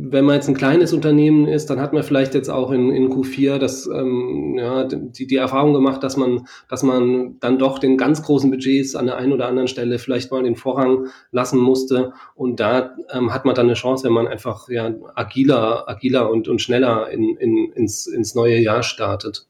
wenn 0.00 0.24
man 0.24 0.36
jetzt 0.36 0.48
ein 0.48 0.56
kleines 0.56 0.92
Unternehmen 0.92 1.48
ist, 1.48 1.70
dann 1.70 1.80
hat 1.80 1.92
man 1.92 2.04
vielleicht 2.04 2.32
jetzt 2.32 2.48
auch 2.48 2.70
in, 2.70 2.92
in 2.92 3.10
Q4 3.12 3.58
das, 3.58 3.88
ähm, 3.88 4.54
ja, 4.56 4.84
die, 4.84 5.26
die 5.26 5.36
Erfahrung 5.36 5.74
gemacht, 5.74 6.04
dass 6.04 6.16
man, 6.16 6.46
dass 6.68 6.84
man 6.84 7.40
dann 7.40 7.58
doch 7.58 7.80
den 7.80 7.96
ganz 7.96 8.22
großen 8.22 8.48
Budgets 8.48 8.94
an 8.94 9.06
der 9.06 9.16
einen 9.16 9.32
oder 9.32 9.48
anderen 9.48 9.66
Stelle 9.66 9.98
vielleicht 9.98 10.30
mal 10.30 10.44
den 10.44 10.54
Vorrang 10.54 11.08
lassen 11.32 11.58
musste. 11.58 12.12
Und 12.36 12.60
da 12.60 12.94
ähm, 13.12 13.34
hat 13.34 13.44
man 13.44 13.56
dann 13.56 13.66
eine 13.66 13.74
Chance, 13.74 14.04
wenn 14.04 14.12
man 14.12 14.28
einfach 14.28 14.68
ja, 14.68 14.94
agiler, 15.16 15.88
agiler 15.88 16.30
und, 16.30 16.46
und 16.46 16.62
schneller 16.62 17.10
in, 17.10 17.36
in, 17.36 17.72
ins, 17.72 18.06
ins 18.06 18.36
neue 18.36 18.58
Jahr 18.58 18.84
startet. 18.84 19.48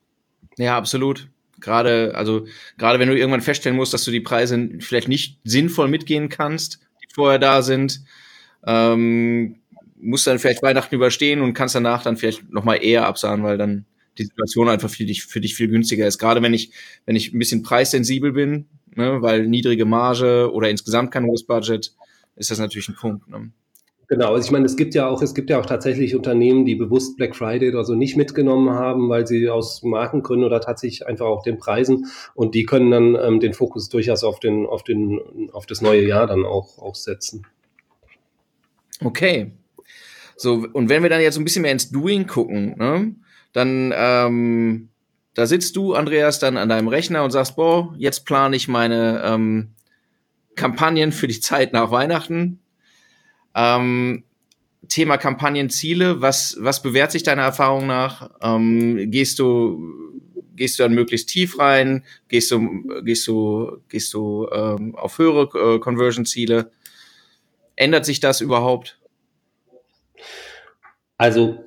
Ja, 0.56 0.78
absolut. 0.78 1.28
Gerade, 1.60 2.14
also, 2.14 2.46
gerade 2.76 2.98
wenn 2.98 3.08
du 3.08 3.16
irgendwann 3.16 3.40
feststellen 3.40 3.76
musst, 3.76 3.94
dass 3.94 4.04
du 4.04 4.10
die 4.10 4.20
Preise 4.20 4.68
vielleicht 4.80 5.08
nicht 5.08 5.38
sinnvoll 5.44 5.88
mitgehen 5.88 6.28
kannst, 6.28 6.80
die 7.02 7.12
vorher 7.12 7.38
da 7.38 7.62
sind, 7.62 8.02
ähm, 8.66 9.56
musst 10.00 10.26
dann 10.26 10.38
vielleicht 10.38 10.62
Weihnachten 10.62 10.94
überstehen 10.94 11.40
und 11.40 11.54
kannst 11.54 11.74
danach 11.74 12.02
dann 12.02 12.16
vielleicht 12.16 12.50
nochmal 12.52 12.82
eher 12.82 13.06
absahen, 13.06 13.42
weil 13.42 13.58
dann 13.58 13.84
die 14.18 14.24
Situation 14.24 14.68
einfach 14.68 14.90
für 14.90 15.04
dich, 15.04 15.24
für 15.24 15.40
dich 15.40 15.54
viel 15.54 15.68
günstiger 15.68 16.06
ist. 16.06 16.18
Gerade 16.18 16.42
wenn 16.42 16.54
ich, 16.54 16.72
wenn 17.06 17.16
ich 17.16 17.32
ein 17.32 17.38
bisschen 17.38 17.62
preissensibel 17.62 18.32
bin, 18.32 18.66
ne, 18.94 19.22
weil 19.22 19.46
niedrige 19.46 19.84
Marge 19.84 20.52
oder 20.52 20.70
insgesamt 20.70 21.12
kein 21.12 21.24
hohes 21.24 21.44
Budget, 21.44 21.94
ist 22.36 22.50
das 22.50 22.58
natürlich 22.58 22.88
ein 22.88 22.96
Punkt. 22.96 23.28
Ne? 23.28 23.50
Genau, 24.08 24.32
also 24.32 24.46
ich 24.46 24.50
meine, 24.50 24.64
es 24.64 24.76
gibt 24.76 24.94
ja 24.94 25.06
auch, 25.06 25.20
es 25.20 25.34
gibt 25.34 25.50
ja 25.50 25.60
auch 25.60 25.66
tatsächlich 25.66 26.16
Unternehmen, 26.16 26.64
die 26.64 26.74
bewusst 26.74 27.18
Black 27.18 27.36
Friday 27.36 27.68
oder 27.68 27.84
so 27.84 27.94
nicht 27.94 28.16
mitgenommen 28.16 28.70
haben, 28.70 29.10
weil 29.10 29.26
sie 29.26 29.50
aus 29.50 29.82
Markengründen 29.82 30.46
oder 30.46 30.62
tatsächlich 30.62 31.06
einfach 31.06 31.26
auch 31.26 31.42
den 31.42 31.58
Preisen 31.58 32.06
und 32.34 32.54
die 32.54 32.64
können 32.64 32.90
dann 32.90 33.16
ähm, 33.16 33.38
den 33.38 33.52
Fokus 33.52 33.90
durchaus 33.90 34.24
auf 34.24 34.40
den, 34.40 34.64
auf 34.64 34.82
den, 34.82 35.50
auf 35.52 35.66
das 35.66 35.82
neue 35.82 36.06
Jahr 36.06 36.26
dann 36.26 36.46
auch, 36.46 36.78
auch 36.78 36.94
setzen. 36.94 37.46
Okay, 39.04 39.52
so, 40.36 40.66
und 40.72 40.88
wenn 40.88 41.02
wir 41.02 41.10
dann 41.10 41.20
jetzt 41.20 41.36
ein 41.36 41.44
bisschen 41.44 41.62
mehr 41.62 41.72
ins 41.72 41.90
Doing 41.90 42.26
gucken, 42.26 42.76
ne, 42.78 43.14
dann 43.52 43.92
ähm, 43.94 44.88
da 45.34 45.46
sitzt 45.46 45.76
du, 45.76 45.94
Andreas, 45.94 46.38
dann 46.38 46.56
an 46.56 46.68
deinem 46.68 46.88
Rechner 46.88 47.24
und 47.24 47.30
sagst, 47.30 47.56
boah, 47.56 47.94
jetzt 47.98 48.24
plane 48.24 48.56
ich 48.56 48.68
meine 48.68 49.22
ähm, 49.24 49.74
Kampagnen 50.56 51.12
für 51.12 51.28
die 51.28 51.40
Zeit 51.40 51.72
nach 51.72 51.90
Weihnachten. 51.90 52.60
Ähm, 53.58 54.22
Thema 54.88 55.18
Kampagnenziele, 55.18 56.22
was, 56.22 56.56
was 56.60 56.80
bewährt 56.80 57.10
sich 57.10 57.24
deiner 57.24 57.42
Erfahrung 57.42 57.88
nach? 57.88 58.30
Ähm, 58.40 59.10
gehst 59.10 59.40
du, 59.40 59.82
gehst 60.54 60.78
du 60.78 60.84
dann 60.84 60.94
möglichst 60.94 61.28
tief 61.28 61.58
rein? 61.58 62.04
Gehst 62.28 62.52
du, 62.52 62.84
gehst 63.02 63.26
du, 63.26 63.78
gehst 63.88 64.14
du 64.14 64.48
ähm, 64.52 64.94
auf 64.94 65.18
höhere 65.18 65.74
äh, 65.74 65.78
Conversion-Ziele? 65.80 66.70
Ändert 67.74 68.04
sich 68.06 68.20
das 68.20 68.40
überhaupt? 68.40 68.98
Also 71.16 71.64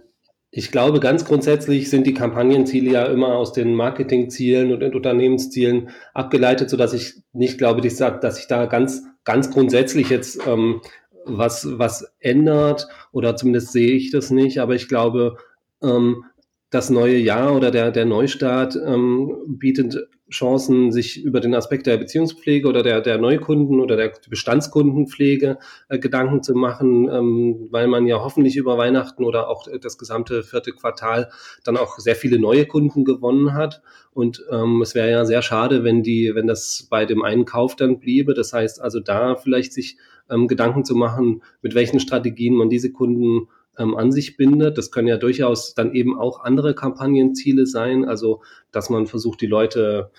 ich 0.50 0.72
glaube, 0.72 1.00
ganz 1.00 1.26
grundsätzlich 1.26 1.90
sind 1.90 2.08
die 2.08 2.14
Kampagnenziele 2.14 2.92
ja 2.92 3.06
immer 3.06 3.36
aus 3.36 3.54
den 3.54 3.76
Marketingzielen 3.76 4.72
und 4.72 4.80
den 4.80 4.94
Unternehmenszielen 4.94 5.90
abgeleitet, 6.14 6.70
so 6.70 6.78
dass 6.78 6.94
ich 6.94 7.16
nicht 7.34 7.58
glaube, 7.58 7.82
dass 7.82 8.40
ich 8.40 8.48
da 8.48 8.66
ganz, 8.66 9.04
ganz 9.24 9.52
grundsätzlich 9.52 10.10
jetzt 10.10 10.46
ähm, 10.48 10.82
was, 11.26 11.68
was 11.78 12.14
ändert 12.20 12.88
oder 13.12 13.36
zumindest 13.36 13.72
sehe 13.72 13.92
ich 13.92 14.12
das 14.12 14.32
nicht. 14.32 14.60
Aber 14.60 14.76
ich 14.76 14.88
glaube, 14.88 15.38
ähm, 15.82 16.24
das 16.70 16.90
neue 16.90 17.18
Jahr 17.18 17.56
oder 17.56 17.70
der, 17.70 17.92
der 17.92 18.06
Neustart 18.06 18.76
ähm, 18.76 19.36
bietet 19.48 20.08
Chancen, 20.32 20.94
sich 20.94 21.22
über 21.22 21.42
den 21.42 21.54
Aspekt 21.54 21.86
der 21.86 21.98
Beziehungspflege 21.98 22.68
oder 22.68 22.84
der, 22.84 23.02
der 23.02 23.18
Neukunden 23.18 23.82
oder 23.82 23.98
der 23.98 24.14
Bestandskundenpflege 24.30 25.58
äh, 25.90 26.00
Gedanken 26.00 26.42
zu 26.42 26.56
machen, 26.56 27.10
ähm, 27.10 27.68
weil 27.70 27.88
man 27.88 28.08
ja 28.08 28.24
hoffentlich 28.24 28.56
über 28.56 28.78
Weihnachten 28.78 29.26
oder 29.26 29.50
auch 29.50 29.68
das 29.82 29.98
gesamte 29.98 30.44
vierte 30.44 30.72
Quartal 30.72 31.30
dann 31.66 31.76
auch 31.76 32.00
sehr 32.00 32.16
viele 32.16 32.40
neue 32.40 32.66
Kunden 32.66 33.04
gewonnen 33.04 33.54
hat. 33.54 33.82
Und 34.14 34.44
ähm, 34.50 34.82
es 34.82 34.96
wäre 34.96 35.12
ja 35.12 35.26
sehr 35.26 35.42
schade, 35.42 35.84
wenn 35.84 36.02
die, 36.02 36.32
wenn 36.34 36.48
das 36.48 36.88
bei 36.90 37.06
dem 37.06 37.22
einen 37.22 37.44
Kauf 37.44 37.76
dann 37.76 38.00
bliebe. 38.00 38.34
Das 38.34 38.54
heißt 38.54 38.82
also 38.82 39.02
da 39.02 39.36
vielleicht 39.36 39.74
sich 39.74 39.98
ähm, 40.32 40.48
Gedanken 40.48 40.86
zu 40.86 40.96
machen, 40.96 41.44
mit 41.62 41.76
welchen 41.76 42.00
Strategien 42.00 42.56
man 42.56 42.70
diese 42.70 42.92
Kunden 42.92 43.48
ähm, 43.78 43.96
an 43.96 44.12
sich 44.12 44.38
bindet. 44.38 44.78
Das 44.78 44.92
können 44.92 45.08
ja 45.08 45.18
durchaus 45.18 45.74
dann 45.74 45.94
eben 45.94 46.18
auch 46.18 46.44
andere 46.44 46.76
Kampagnenziele 46.76 47.66
sein. 47.66 48.06
Also, 48.06 48.42
dass 48.72 48.90
man 48.90 49.08
versucht, 49.08 49.42
die 49.42 49.48
Leute 49.48 50.12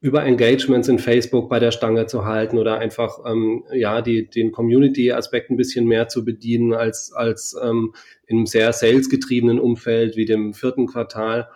über 0.00 0.24
Engagements 0.24 0.88
in 0.88 0.98
Facebook 0.98 1.48
bei 1.48 1.60
der 1.60 1.70
Stange 1.70 2.06
zu 2.06 2.24
halten 2.24 2.58
oder 2.58 2.78
einfach 2.78 3.20
ähm, 3.24 3.62
ja 3.72 4.02
die, 4.02 4.28
den 4.28 4.50
Community-Aspekt 4.50 5.50
ein 5.50 5.56
bisschen 5.56 5.86
mehr 5.86 6.08
zu 6.08 6.24
bedienen 6.24 6.74
als, 6.74 7.12
als 7.12 7.56
ähm, 7.62 7.94
in 8.26 8.38
einem 8.38 8.46
sehr 8.46 8.72
salesgetriebenen 8.72 9.60
Umfeld 9.60 10.16
wie 10.16 10.24
dem 10.24 10.54
vierten 10.54 10.86
Quartal. 10.86 11.48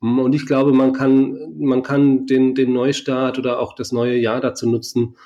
Und 0.00 0.34
ich 0.34 0.46
glaube, 0.46 0.72
man 0.72 0.94
kann, 0.94 1.58
man 1.58 1.82
kann 1.82 2.24
den, 2.24 2.54
den 2.54 2.72
Neustart 2.72 3.38
oder 3.38 3.60
auch 3.60 3.74
das 3.74 3.92
neue 3.92 4.16
Jahr 4.16 4.40
dazu 4.40 4.66
nutzen, 4.66 5.16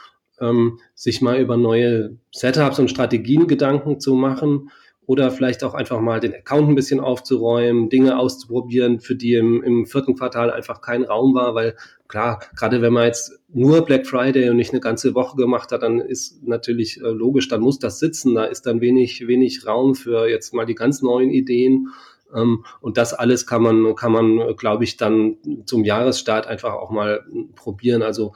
ähm, 0.41 0.79
sich 0.95 1.23
mal 1.23 1.41
über 1.41 1.57
neue 1.57 2.17
Setups 2.33 2.79
und 2.79 2.91
Strategien 2.91 3.47
Gedanken 3.47 4.01
zu 4.01 4.15
machen 4.15 4.71
oder 5.07 5.31
vielleicht 5.31 5.65
auch 5.65 5.75
einfach 5.75 6.01
mal 6.01 6.21
den 6.21 6.35
Account 6.35 6.69
ein 6.69 6.75
bisschen 6.75 7.01
aufzuräumen, 7.01 7.91
Dinge 7.91 8.19
auszuprobieren, 8.19 9.01
für 9.01 9.15
die 9.15 9.35
im, 9.35 9.63
im 9.63 9.87
vierten 9.87 10.17
Quartal 10.17 10.51
einfach 10.51 10.81
kein 10.81 11.05
Raum 11.05 11.35
war, 11.35 11.55
weil 11.55 11.77
klar, 12.09 12.41
gerade 12.57 12.81
wenn 12.81 12.93
man 12.93 13.07
jetzt 13.07 13.39
nur 13.53 13.85
Black 13.85 14.07
Friday 14.07 14.49
und 14.49 14.57
nicht 14.57 14.73
eine 14.73 14.81
ganze 14.81 15.15
Woche 15.15 15.37
gemacht 15.37 15.73
hat, 15.73 15.83
dann 15.83 16.01
ist 16.01 16.43
natürlich 16.47 17.01
äh, 17.01 17.09
logisch, 17.09 17.49
dann 17.49 17.61
muss 17.61 17.79
das 17.79 17.99
sitzen, 17.99 18.35
da 18.35 18.45
ist 18.45 18.67
dann 18.67 18.81
wenig, 18.81 19.27
wenig 19.27 19.67
Raum 19.67 19.95
für 19.95 20.29
jetzt 20.29 20.55
mal 20.55 20.67
die 20.67 20.75
ganz 20.75 21.03
neuen 21.03 21.31
Ideen. 21.31 21.89
Ähm, 22.35 22.65
und 22.81 22.97
das 22.97 23.13
alles 23.13 23.47
kann 23.47 23.63
man, 23.63 23.95
kann 23.95 24.13
man, 24.13 24.57
glaube 24.57 24.85
ich, 24.85 24.97
dann 24.97 25.37
zum 25.67 25.85
Jahresstart 25.85 26.47
einfach 26.47 26.73
auch 26.73 26.91
mal 26.91 27.25
probieren. 27.55 28.03
Also 28.03 28.33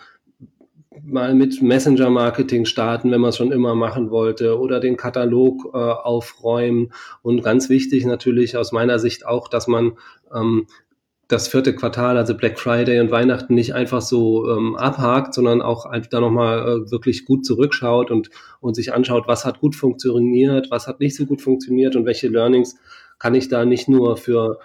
mal 1.04 1.34
mit 1.34 1.62
Messenger-Marketing 1.62 2.64
starten, 2.64 3.10
wenn 3.10 3.20
man 3.20 3.30
es 3.30 3.36
schon 3.36 3.52
immer 3.52 3.74
machen 3.74 4.10
wollte, 4.10 4.58
oder 4.58 4.80
den 4.80 4.96
Katalog 4.96 5.70
äh, 5.72 5.76
aufräumen. 5.76 6.92
Und 7.22 7.42
ganz 7.42 7.68
wichtig 7.68 8.04
natürlich 8.04 8.56
aus 8.56 8.72
meiner 8.72 8.98
Sicht 8.98 9.26
auch, 9.26 9.48
dass 9.48 9.66
man 9.66 9.98
ähm, 10.34 10.66
das 11.28 11.46
vierte 11.46 11.74
Quartal, 11.74 12.16
also 12.16 12.34
Black 12.34 12.58
Friday 12.58 13.00
und 13.00 13.10
Weihnachten, 13.10 13.54
nicht 13.54 13.74
einfach 13.74 14.00
so 14.00 14.48
ähm, 14.50 14.76
abhakt, 14.76 15.34
sondern 15.34 15.60
auch 15.60 15.86
da 16.10 16.20
nochmal 16.20 16.60
äh, 16.60 16.90
wirklich 16.90 17.26
gut 17.26 17.44
zurückschaut 17.44 18.10
und, 18.10 18.30
und 18.60 18.74
sich 18.74 18.94
anschaut, 18.94 19.24
was 19.26 19.44
hat 19.44 19.60
gut 19.60 19.76
funktioniert, 19.76 20.70
was 20.70 20.86
hat 20.86 21.00
nicht 21.00 21.14
so 21.14 21.26
gut 21.26 21.42
funktioniert 21.42 21.96
und 21.96 22.06
welche 22.06 22.28
Learnings 22.28 22.76
kann 23.18 23.34
ich 23.34 23.48
da 23.48 23.66
nicht 23.66 23.88
nur 23.88 24.16
für 24.16 24.58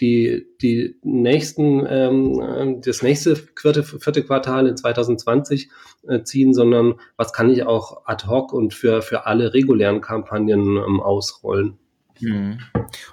die, 0.00 0.46
die 0.62 0.96
nächsten, 1.02 1.86
ähm, 1.88 2.80
das 2.84 3.02
nächste 3.02 3.36
vierte, 3.36 3.82
vierte 3.82 4.24
Quartal 4.24 4.66
in 4.66 4.76
2020 4.76 5.68
äh, 6.08 6.22
ziehen, 6.22 6.54
sondern 6.54 6.94
was 7.16 7.32
kann 7.32 7.50
ich 7.50 7.64
auch 7.64 8.06
ad 8.06 8.26
hoc 8.26 8.52
und 8.52 8.72
für, 8.72 9.02
für 9.02 9.26
alle 9.26 9.52
regulären 9.52 10.00
Kampagnen 10.00 10.76
ähm, 10.76 11.00
ausrollen. 11.00 11.78
Mhm. 12.20 12.58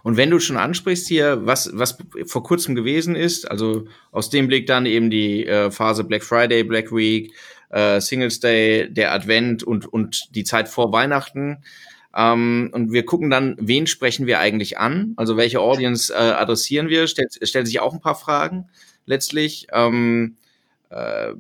Und 0.04 0.18
wenn 0.18 0.30
du 0.30 0.40
schon 0.40 0.58
ansprichst 0.58 1.08
hier, 1.08 1.46
was, 1.46 1.70
was 1.74 1.98
vor 2.26 2.44
kurzem 2.44 2.76
gewesen 2.76 3.16
ist, 3.16 3.50
also 3.50 3.86
aus 4.12 4.30
dem 4.30 4.48
Blick 4.48 4.68
dann 4.68 4.86
eben 4.86 5.10
die 5.10 5.46
äh, 5.46 5.72
Phase 5.72 6.04
Black 6.04 6.24
Friday, 6.24 6.64
Black 6.64 6.92
Week, 6.92 7.34
äh, 7.70 8.00
Singles 8.00 8.40
Day, 8.40 8.92
der 8.92 9.14
Advent 9.14 9.64
und, 9.64 9.86
und 9.92 10.36
die 10.36 10.44
Zeit 10.44 10.70
vor 10.70 10.92
Weihnachten, 10.92 11.64
ähm, 12.18 12.72
und 12.74 12.92
wir 12.92 13.06
gucken 13.06 13.30
dann, 13.30 13.56
wen 13.60 13.86
sprechen 13.86 14.26
wir 14.26 14.40
eigentlich 14.40 14.80
an? 14.80 15.14
Also 15.18 15.38
welche 15.38 15.62
Audience 15.62 16.12
äh, 16.12 16.18
adressieren 16.18 16.90
wir? 16.90 17.06
Stellt, 17.08 17.38
stellt 17.48 17.68
sich 17.68 17.80
auch 17.80 17.94
ein 17.94 18.02
paar 18.02 18.16
Fragen 18.16 18.70
letztlich. 19.06 19.68
Ähm, 19.72 20.38
äh, 20.90 21.34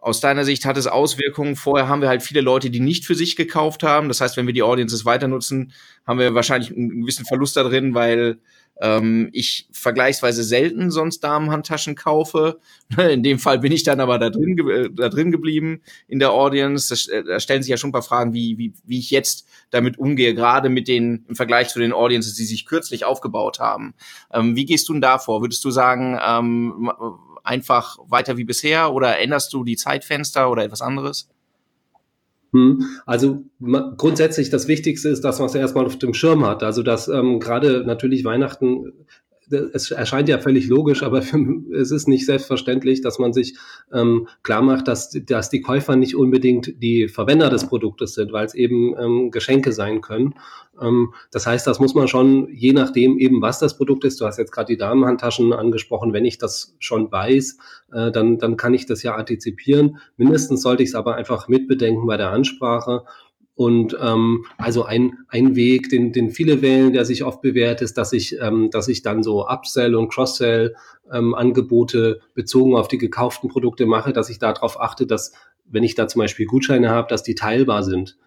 aus 0.00 0.20
deiner 0.20 0.44
Sicht 0.44 0.64
hat 0.64 0.76
es 0.76 0.86
Auswirkungen. 0.86 1.56
Vorher 1.56 1.88
haben 1.88 2.02
wir 2.02 2.08
halt 2.08 2.22
viele 2.22 2.40
Leute, 2.40 2.70
die 2.70 2.78
nicht 2.78 3.04
für 3.04 3.16
sich 3.16 3.34
gekauft 3.34 3.82
haben. 3.82 4.06
Das 4.06 4.20
heißt, 4.20 4.36
wenn 4.36 4.46
wir 4.46 4.54
die 4.54 4.62
Audiences 4.62 5.04
weiter 5.06 5.26
nutzen, 5.26 5.72
haben 6.06 6.20
wir 6.20 6.34
wahrscheinlich 6.34 6.70
einen 6.70 7.00
gewissen 7.00 7.24
Verlust 7.24 7.56
da 7.56 7.64
drin, 7.64 7.94
weil 7.94 8.38
ähm, 8.80 9.30
ich 9.32 9.68
vergleichsweise 9.70 10.42
selten 10.42 10.90
sonst 10.90 11.20
Damenhandtaschen 11.20 11.94
kaufe. 11.94 12.58
In 13.10 13.22
dem 13.22 13.38
Fall 13.38 13.60
bin 13.60 13.72
ich 13.72 13.84
dann 13.84 14.00
aber 14.00 14.18
da 14.18 14.30
drin, 14.30 14.58
äh, 14.68 14.90
da 14.92 15.08
drin 15.08 15.30
geblieben 15.30 15.82
in 16.08 16.18
der 16.18 16.32
Audience. 16.32 16.94
Da, 16.94 17.12
äh, 17.12 17.24
da 17.24 17.40
stellen 17.40 17.62
sich 17.62 17.70
ja 17.70 17.76
schon 17.76 17.90
ein 17.90 17.92
paar 17.92 18.02
Fragen, 18.02 18.32
wie, 18.32 18.58
wie, 18.58 18.74
wie 18.84 18.98
ich 18.98 19.10
jetzt 19.10 19.46
damit 19.70 19.98
umgehe, 19.98 20.34
gerade 20.34 20.68
mit 20.68 20.88
den, 20.88 21.24
im 21.28 21.36
Vergleich 21.36 21.68
zu 21.68 21.78
den 21.78 21.92
Audiences, 21.92 22.34
die 22.34 22.44
sich 22.44 22.66
kürzlich 22.66 23.04
aufgebaut 23.04 23.60
haben. 23.60 23.94
Ähm, 24.32 24.56
wie 24.56 24.64
gehst 24.64 24.88
du 24.88 24.92
denn 24.92 25.02
da 25.02 25.18
vor? 25.18 25.40
Würdest 25.40 25.64
du 25.64 25.70
sagen, 25.70 26.18
ähm, 26.24 26.90
einfach 27.44 27.98
weiter 28.06 28.36
wie 28.36 28.44
bisher 28.44 28.92
oder 28.92 29.18
änderst 29.18 29.52
du 29.52 29.64
die 29.64 29.76
Zeitfenster 29.76 30.50
oder 30.50 30.64
etwas 30.64 30.80
anderes? 30.80 31.28
Hm. 32.54 32.86
Also 33.04 33.44
grundsätzlich 33.96 34.48
das 34.48 34.68
Wichtigste 34.68 35.08
ist, 35.08 35.24
dass 35.24 35.40
man 35.40 35.48
es 35.48 35.56
erstmal 35.56 35.86
auf 35.86 35.98
dem 35.98 36.14
Schirm 36.14 36.46
hat. 36.46 36.62
Also 36.62 36.84
dass 36.84 37.08
ähm, 37.08 37.40
gerade 37.40 37.84
natürlich 37.84 38.24
Weihnachten 38.24 38.92
es 39.50 39.90
erscheint 39.90 40.28
ja 40.28 40.38
völlig 40.38 40.68
logisch, 40.68 41.02
aber 41.02 41.22
es 41.72 41.90
ist 41.90 42.08
nicht 42.08 42.26
selbstverständlich, 42.26 43.00
dass 43.00 43.18
man 43.18 43.32
sich 43.32 43.56
ähm, 43.92 44.28
klar 44.42 44.62
macht, 44.62 44.88
dass, 44.88 45.10
dass 45.10 45.50
die 45.50 45.60
Käufer 45.60 45.96
nicht 45.96 46.16
unbedingt 46.16 46.82
die 46.82 47.08
Verwender 47.08 47.50
des 47.50 47.66
Produktes 47.66 48.14
sind, 48.14 48.32
weil 48.32 48.46
es 48.46 48.54
eben 48.54 48.94
ähm, 48.98 49.30
Geschenke 49.30 49.72
sein 49.72 50.00
können. 50.00 50.34
Ähm, 50.80 51.12
das 51.30 51.46
heißt, 51.46 51.66
das 51.66 51.78
muss 51.78 51.94
man 51.94 52.08
schon, 52.08 52.48
je 52.52 52.72
nachdem 52.72 53.18
eben, 53.18 53.42
was 53.42 53.58
das 53.58 53.76
Produkt 53.76 54.04
ist, 54.04 54.20
du 54.20 54.26
hast 54.26 54.38
jetzt 54.38 54.52
gerade 54.52 54.72
die 54.72 54.78
Damenhandtaschen 54.78 55.52
angesprochen, 55.52 56.12
wenn 56.12 56.24
ich 56.24 56.38
das 56.38 56.74
schon 56.78 57.10
weiß, 57.10 57.58
äh, 57.92 58.10
dann, 58.10 58.38
dann 58.38 58.56
kann 58.56 58.74
ich 58.74 58.86
das 58.86 59.02
ja 59.02 59.14
antizipieren. 59.14 59.98
Mindestens 60.16 60.62
sollte 60.62 60.82
ich 60.82 60.90
es 60.90 60.94
aber 60.94 61.16
einfach 61.16 61.48
mitbedenken 61.48 62.06
bei 62.06 62.16
der 62.16 62.30
Ansprache 62.30 63.04
und 63.56 63.96
ähm, 64.00 64.46
also 64.58 64.84
ein, 64.84 65.18
ein 65.28 65.54
Weg, 65.54 65.88
den, 65.88 66.12
den 66.12 66.30
viele 66.30 66.60
wählen, 66.60 66.92
der 66.92 67.04
sich 67.04 67.22
oft 67.22 67.40
bewährt, 67.40 67.82
ist, 67.82 67.96
dass 67.96 68.12
ich, 68.12 68.36
ähm, 68.40 68.70
dass 68.70 68.88
ich 68.88 69.02
dann 69.02 69.22
so 69.22 69.46
Upsell 69.46 69.94
und 69.94 70.08
Cross-Sell 70.08 70.74
ähm, 71.12 71.34
Angebote 71.34 72.20
bezogen 72.34 72.74
auf 72.74 72.88
die 72.88 72.98
gekauften 72.98 73.48
Produkte 73.48 73.86
mache, 73.86 74.12
dass 74.12 74.28
ich 74.28 74.40
darauf 74.40 74.80
achte, 74.80 75.06
dass 75.06 75.32
wenn 75.66 75.84
ich 75.84 75.94
da 75.94 76.08
zum 76.08 76.20
Beispiel 76.20 76.46
Gutscheine 76.46 76.90
habe, 76.90 77.08
dass 77.08 77.22
die 77.22 77.36
teilbar 77.36 77.84
sind. 77.84 78.18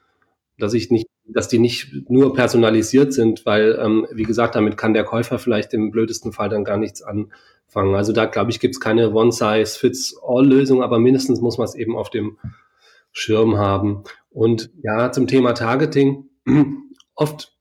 Dass 0.58 0.74
ich 0.74 0.90
nicht, 0.90 1.08
dass 1.28 1.50
die 1.50 1.60
nicht 1.60 2.10
nur 2.10 2.34
personalisiert 2.34 3.14
sind, 3.14 3.46
weil, 3.46 3.78
ähm, 3.82 4.08
wie 4.12 4.24
gesagt, 4.24 4.56
damit 4.56 4.78
kann 4.78 4.94
der 4.94 5.04
Käufer 5.04 5.40
vielleicht 5.40 5.74
im 5.74 5.92
blödesten 5.92 6.32
Fall 6.32 6.50
dann 6.50 6.64
gar 6.64 6.78
nichts 6.78 7.02
anfangen. 7.04 7.96
Also 7.96 8.14
da 8.14 8.26
glaube 8.26 8.52
ich, 8.52 8.60
gibt 8.62 8.76
es 8.76 8.80
keine 8.80 9.12
One-Size-Fits-All-Lösung, 9.14 10.82
aber 10.82 11.00
mindestens 11.00 11.42
muss 11.42 11.58
man 11.58 11.66
es 11.66 11.76
eben 11.76 11.96
auf 11.98 12.10
dem 12.10 12.38
Schirm 13.12 13.58
haben. 13.58 14.04
Und 14.30 14.72
ja, 14.84 15.12
zum 15.12 15.28
Thema 15.28 15.54
Targeting. 15.54 16.30
Oft 17.16 17.58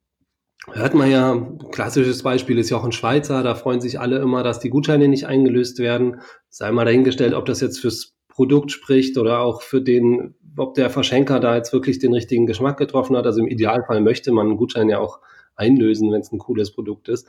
hört 0.73 0.95
man 0.95 1.11
ja, 1.11 1.49
klassisches 1.71 2.23
Beispiel 2.23 2.59
ist 2.59 2.71
Jochen 2.71 2.93
Schweizer, 2.93 3.43
da 3.43 3.55
freuen 3.55 3.81
sich 3.81 4.01
alle 4.01 4.19
immer, 4.19 4.43
dass 4.43 4.59
die 4.59 4.71
Gutscheine 4.71 5.09
nicht 5.09 5.27
eingelöst 5.27 5.79
werden. 5.79 6.21
Sei 6.49 6.71
mal 6.73 6.85
dahingestellt, 6.85 7.35
ob 7.35 7.47
das 7.47 7.61
jetzt 7.61 7.79
fürs 7.79 8.15
Produkt 8.29 8.71
spricht 8.71 9.17
oder 9.17 9.41
auch 9.41 9.63
für 9.63 9.81
den, 9.81 10.35
ob 10.57 10.75
der 10.75 10.91
Verschenker 10.91 11.41
da 11.41 11.57
jetzt 11.57 11.73
wirklich 11.73 11.99
den 11.99 12.13
richtigen 12.13 12.47
Geschmack 12.47 12.77
getroffen 12.77 13.17
hat. 13.17 13.25
Also 13.27 13.41
im 13.41 13.49
Idealfall 13.49 14.01
möchte 14.01 14.33
man 14.33 14.49
einen 14.49 14.57
Gutschein 14.57 14.89
ja 14.89 14.99
auch 14.99 15.21
einlösen, 15.55 16.13
wenn 16.13 16.21
es 16.21 16.33
ein 16.33 16.39
cooles 16.39 16.73
Produkt 16.73 17.09
ist. 17.09 17.27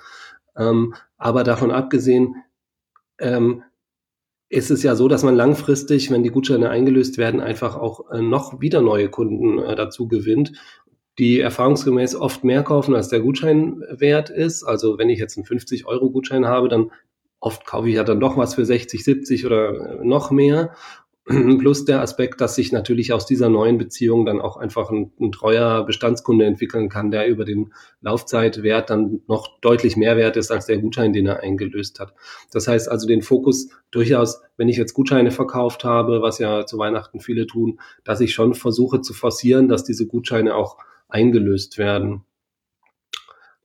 Ähm, 0.58 0.96
aber 1.17 1.44
davon 1.44 1.72
abgesehen, 1.72 2.44
ähm, 3.20 3.63
ist 4.50 4.72
es 4.72 4.84
ja 4.84 4.96
so, 4.96 5.08
dass 5.08 5.24
man 5.24 5.36
langfristig, 5.36 6.10
wenn 6.12 6.24
die 6.24 6.30
Gutscheine 6.30 6.70
eingelöst 6.70 7.18
werden, 7.18 7.42
einfach 7.42 7.75
auch 7.75 8.10
äh, 8.12 8.22
noch 8.22 8.62
wieder 8.62 8.82
neue 8.82 9.10
Kunden 9.10 9.60
äh, 9.60 9.75
dazu 9.75 10.08
gewinnt. 10.08 10.54
die 11.20 11.39
erfahrungsgemäß 11.39 12.16
oft 12.16 12.44
mehr 12.44 12.62
kaufen, 12.62 12.94
als 12.94 13.10
der 13.10 13.22
Gutschein 13.22 13.82
wert 13.89 14.30
ist. 14.30 14.63
Also 14.63 15.00
wenn 15.00 15.10
ich 15.10 15.18
jetzt 15.18 15.36
einen 15.36 15.48
50-Euro-Gutschein 15.48 16.46
habe, 16.46 16.70
dann 16.70 16.92
oft 17.39 17.66
kaufe 17.66 17.89
ich 17.89 17.96
ja 17.96 18.04
dann 18.04 18.20
doch 18.20 18.38
was 18.38 18.56
für 18.56 18.66
60, 18.66 19.04
70 19.04 19.46
oder 19.46 20.04
noch 20.04 20.30
mehr. 20.30 20.75
Plus 21.60 21.84
der 21.84 22.01
Aspekt, 22.01 22.39
dass 22.39 22.55
sich 22.55 22.72
natürlich 22.72 23.12
aus 23.12 23.25
dieser 23.25 23.50
neuen 23.50 23.77
Beziehung 23.77 24.25
dann 24.25 24.39
auch 24.39 24.55
einfach 24.55 24.89
ein, 24.91 25.12
ein, 25.19 25.34
treuer 25.34 25.86
Bestandskunde 25.86 26.46
entwickeln 26.46 26.88
kann, 26.88 27.12
der 27.12 27.27
über 27.27 27.43
den 27.43 27.74
Laufzeitwert 28.00 28.89
dann 28.89 29.22
noch 29.27 29.60
deutlich 29.60 29.98
mehr 29.98 30.15
wert 30.15 30.38
ist 30.38 30.51
als 30.51 30.67
der 30.67 30.77
Gutschein, 30.77 31.12
den 31.12 31.27
er 31.27 31.41
eingelöst 31.41 32.00
hat. 32.00 32.13
Das 32.53 32.69
heißt 32.69 32.89
also 32.89 33.07
den 33.07 33.22
Fokus 33.22 33.69
durchaus, 33.91 34.41
wenn 34.55 34.69
ich 34.69 34.77
jetzt 34.77 34.93
Gutscheine 34.93 35.31
verkauft 35.31 35.84
habe, 35.84 36.22
was 36.22 36.39
ja 36.39 36.65
zu 36.65 36.77
Weihnachten 36.77 37.19
viele 37.19 37.46
tun, 37.46 37.79
dass 38.05 38.22
ich 38.22 38.34
schon 38.34 38.53
versuche 38.53 39.01
zu 39.01 39.13
forcieren, 39.13 39.67
dass 39.67 39.84
diese 39.84 40.07
Gutscheine 40.07 40.55
auch 40.55 40.77
eingelöst 41.10 41.77
werden. 41.77 42.24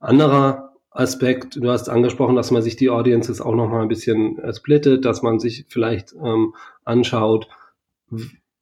Anderer 0.01 0.72
Aspekt, 0.95 1.57
du 1.57 1.71
hast 1.71 1.89
angesprochen, 1.89 2.37
dass 2.37 2.51
man 2.51 2.63
sich 2.63 2.77
die 2.77 2.91
Audiences 2.91 3.41
auch 3.41 3.55
noch 3.55 3.69
mal 3.69 3.83
ein 3.83 3.89
bisschen 3.89 4.39
äh, 4.39 4.53
splittet, 4.53 5.05
dass 5.05 5.23
man 5.23 5.39
sich 5.39 5.65
vielleicht 5.69 6.15
ähm, 6.23 6.55
anschaut, 6.85 7.49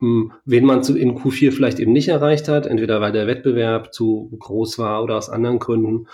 wen 0.01 0.65
man 0.65 0.83
zu, 0.83 0.97
in 0.97 1.19
Q4 1.19 1.53
vielleicht 1.53 1.79
eben 1.79 1.93
nicht 1.93 2.09
erreicht 2.09 2.49
hat, 2.49 2.67
entweder 2.67 3.01
weil 3.01 3.13
der 3.13 3.27
Wettbewerb 3.27 3.93
zu 3.93 4.35
groß 4.39 4.79
war 4.79 5.03
oder 5.03 5.17
aus 5.17 5.29
anderen 5.29 5.59
Gründen. 5.59 6.07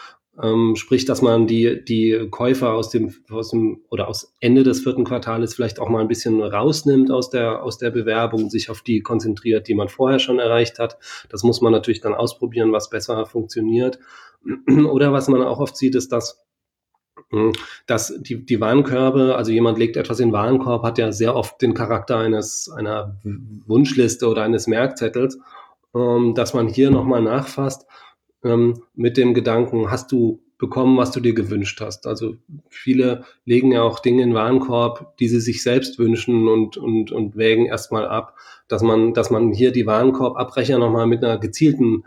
Ähm, 0.43 0.77
sprich, 0.77 1.07
dass 1.07 1.23
man 1.23 1.47
die, 1.47 1.83
die 1.83 2.29
Käufer 2.31 2.75
aus 2.75 2.91
dem, 2.91 3.15
aus 3.31 3.51
dem 3.51 3.81
oder 3.89 4.09
aus 4.09 4.35
Ende 4.41 4.65
des 4.65 4.83
vierten 4.83 5.05
Quartals 5.05 5.55
vielleicht 5.55 5.81
auch 5.81 5.89
mal 5.89 6.01
ein 6.01 6.09
bisschen 6.09 6.43
rausnimmt 6.43 7.11
aus 7.11 7.31
der, 7.31 7.63
aus 7.63 7.79
der 7.79 7.91
Bewerbung, 7.91 8.51
sich 8.51 8.69
auf 8.69 8.83
die 8.83 9.01
konzentriert, 9.01 9.67
die 9.67 9.75
man 9.75 9.89
vorher 9.89 10.19
schon 10.19 10.39
erreicht 10.39 10.79
hat. 10.79 10.99
Das 11.31 11.43
muss 11.43 11.63
man 11.63 11.73
natürlich 11.73 12.03
dann 12.03 12.15
ausprobieren, 12.15 12.73
was 12.73 12.91
besser 12.91 13.25
funktioniert. 13.25 13.99
Oder 14.91 15.13
was 15.13 15.29
man 15.29 15.43
auch 15.43 15.59
oft 15.59 15.77
sieht, 15.77 15.95
ist, 15.95 16.13
dass 16.13 16.45
hm, 17.31 17.53
dass 17.87 18.15
die, 18.21 18.45
die 18.45 18.61
Warenkörbe, 18.61 19.37
also 19.37 19.51
jemand 19.51 19.79
legt 19.79 19.97
etwas 19.97 20.21
in 20.21 20.29
den 20.29 20.35
Warenkorb, 20.35 20.83
hat 20.83 20.99
ja 20.99 21.13
sehr 21.13 21.35
oft 21.35 21.61
den 21.63 21.75
Charakter 21.75 22.19
eines, 22.19 22.71
einer 22.71 23.17
Wunschliste 23.67 24.29
oder 24.29 24.43
eines 24.43 24.67
Merkzettels, 24.67 25.39
ähm, 25.95 26.35
dass 26.35 26.55
man 26.55 26.69
hier 26.69 26.91
nochmal 26.91 27.23
nachfasst 27.23 27.87
ähm, 28.47 28.83
mit 28.95 29.17
dem 29.17 29.35
Gedanken, 29.35 29.91
hast 29.91 30.13
du 30.13 30.41
bekommen, 30.59 30.97
was 30.97 31.11
du 31.11 31.21
dir 31.21 31.35
gewünscht 31.35 31.81
hast. 31.81 32.07
Also 32.07 32.37
viele 32.71 33.25
legen 33.45 33.73
ja 33.73 33.83
auch 33.83 33.99
Dinge 33.99 34.23
in 34.23 34.31
den 34.31 34.35
Warenkorb, 34.35 35.17
die 35.19 35.29
sie 35.29 35.41
sich 35.41 35.63
selbst 35.63 35.99
wünschen 35.99 36.49
und, 36.49 36.77
und, 36.77 37.13
und 37.13 37.37
wägen 37.37 37.67
erstmal 37.67 38.07
ab, 38.07 38.37
dass 38.69 38.83
man, 38.83 39.13
dass 39.13 39.31
man 39.31 39.53
hier 39.53 39.71
die 39.71 39.87
Warenkorbabbrecher 39.87 40.79
nochmal 40.79 41.07
mit 41.07 41.23
einer 41.23 41.39
gezielten 41.39 42.05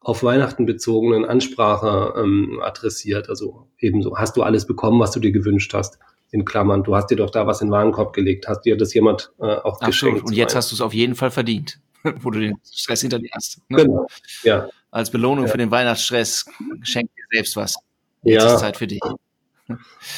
auf 0.00 0.22
Weihnachten 0.22 0.64
bezogenen 0.64 1.24
Ansprache 1.24 2.14
ähm, 2.16 2.60
adressiert. 2.62 3.28
Also 3.28 3.66
ebenso, 3.78 4.16
hast 4.16 4.36
du 4.36 4.42
alles 4.42 4.66
bekommen, 4.66 5.00
was 5.00 5.10
du 5.10 5.20
dir 5.20 5.32
gewünscht 5.32 5.74
hast? 5.74 5.98
In 6.30 6.44
Klammern, 6.44 6.84
du 6.84 6.94
hast 6.94 7.10
dir 7.10 7.16
doch 7.16 7.30
da 7.30 7.46
was 7.46 7.62
in 7.62 7.68
den 7.68 7.72
Warenkorb 7.72 8.12
gelegt. 8.12 8.48
Hast 8.48 8.62
dir 8.62 8.76
das 8.76 8.94
jemand 8.94 9.32
äh, 9.38 9.44
auch 9.44 9.78
Ach 9.80 9.86
geschenkt? 9.86 10.20
So, 10.20 10.26
und 10.26 10.32
jetzt 10.34 10.54
hast 10.54 10.70
du 10.70 10.76
es 10.76 10.80
auf 10.80 10.94
jeden 10.94 11.14
Fall 11.14 11.30
verdient, 11.30 11.80
wo 12.20 12.30
du 12.30 12.40
den 12.40 12.56
Stress 12.64 13.00
hinter 13.00 13.18
dir 13.18 13.30
hast. 13.32 13.60
Ne? 13.68 13.84
Genau, 13.84 14.06
ja. 14.42 14.68
Als 14.90 15.10
Belohnung 15.10 15.46
ja. 15.46 15.50
für 15.50 15.58
den 15.58 15.70
Weihnachtsstress 15.70 16.46
schenk 16.82 17.10
dir 17.14 17.24
selbst 17.32 17.56
was. 17.56 17.76
Jetzt 18.22 18.42
ja. 18.42 18.54
ist 18.54 18.60
Zeit 18.60 18.76
für 18.76 18.86
dich. 18.86 19.00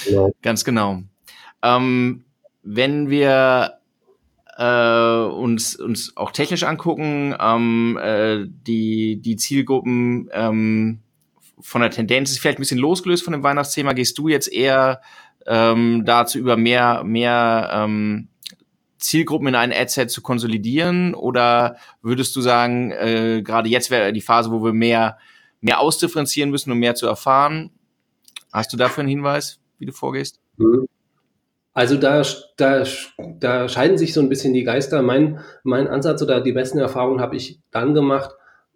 Genau. 0.07 0.33
Ganz 0.43 0.65
genau. 0.65 1.03
Ähm, 1.63 2.25
wenn 2.63 3.11
wir 3.11 3.81
äh, 4.57 5.33
uns, 5.33 5.77
uns 5.77 6.17
auch 6.17 6.31
technisch 6.31 6.63
angucken, 6.63 7.35
ähm, 7.39 7.99
äh, 8.01 8.45
die, 8.47 9.21
die 9.21 9.37
Zielgruppen 9.37 10.29
ähm, 10.33 11.01
von 11.61 11.81
der 11.81 11.91
Tendenz 11.91 12.31
ist 12.31 12.39
vielleicht 12.39 12.59
ein 12.59 12.63
bisschen 12.63 12.79
losgelöst 12.79 13.25
von 13.25 13.33
dem 13.33 13.43
Weihnachtsthema. 13.43 13.93
Gehst 13.93 14.19
du 14.19 14.29
jetzt 14.29 14.53
eher 14.53 15.01
ähm, 15.47 16.05
dazu 16.05 16.39
über 16.39 16.57
mehr, 16.57 17.03
mehr 17.05 17.71
ähm, 17.73 18.29
Zielgruppen 19.01 19.49
in 19.49 19.55
ein 19.55 19.73
Adset 19.73 20.11
zu 20.11 20.23
konsolidieren? 20.23 21.15
Oder 21.15 21.77
würdest 22.03 22.37
du 22.37 22.41
sagen, 22.41 22.93
äh, 22.93 23.43
gerade 23.43 23.69
jetzt 23.69 23.91
wäre 23.91 24.13
die 24.13 24.21
Phase, 24.21 24.51
wo 24.51 24.63
wir 24.63 24.73
mehr, 24.73 25.19
mehr 25.61 25.81
ausdifferenzieren 25.81 26.51
müssen, 26.51 26.71
um 26.71 26.79
mehr 26.79 26.95
zu 26.95 27.07
erfahren? 27.07 27.71
Hast 28.53 28.73
du 28.73 28.77
dafür 28.77 29.03
einen 29.03 29.09
Hinweis, 29.09 29.61
wie 29.79 29.87
du 29.87 29.93
vorgehst? 29.93 30.41
Mhm. 30.57 30.87
Also 31.73 31.97
da, 31.97 32.23
da, 32.57 32.85
da 33.39 33.69
scheiden 33.69 33.97
sich 33.97 34.13
so 34.13 34.21
ein 34.21 34.29
bisschen 34.29 34.53
die 34.53 34.65
Geister. 34.65 35.03
Mein, 35.03 35.41
mein 35.63 35.87
Ansatz 35.89 36.21
oder 36.21 36.41
die 36.41 36.53
besten 36.53 36.79
Erfahrungen 36.79 37.21
habe 37.21 37.37
ich 37.37 37.61
dann 37.71 37.95
gemacht 37.95 38.33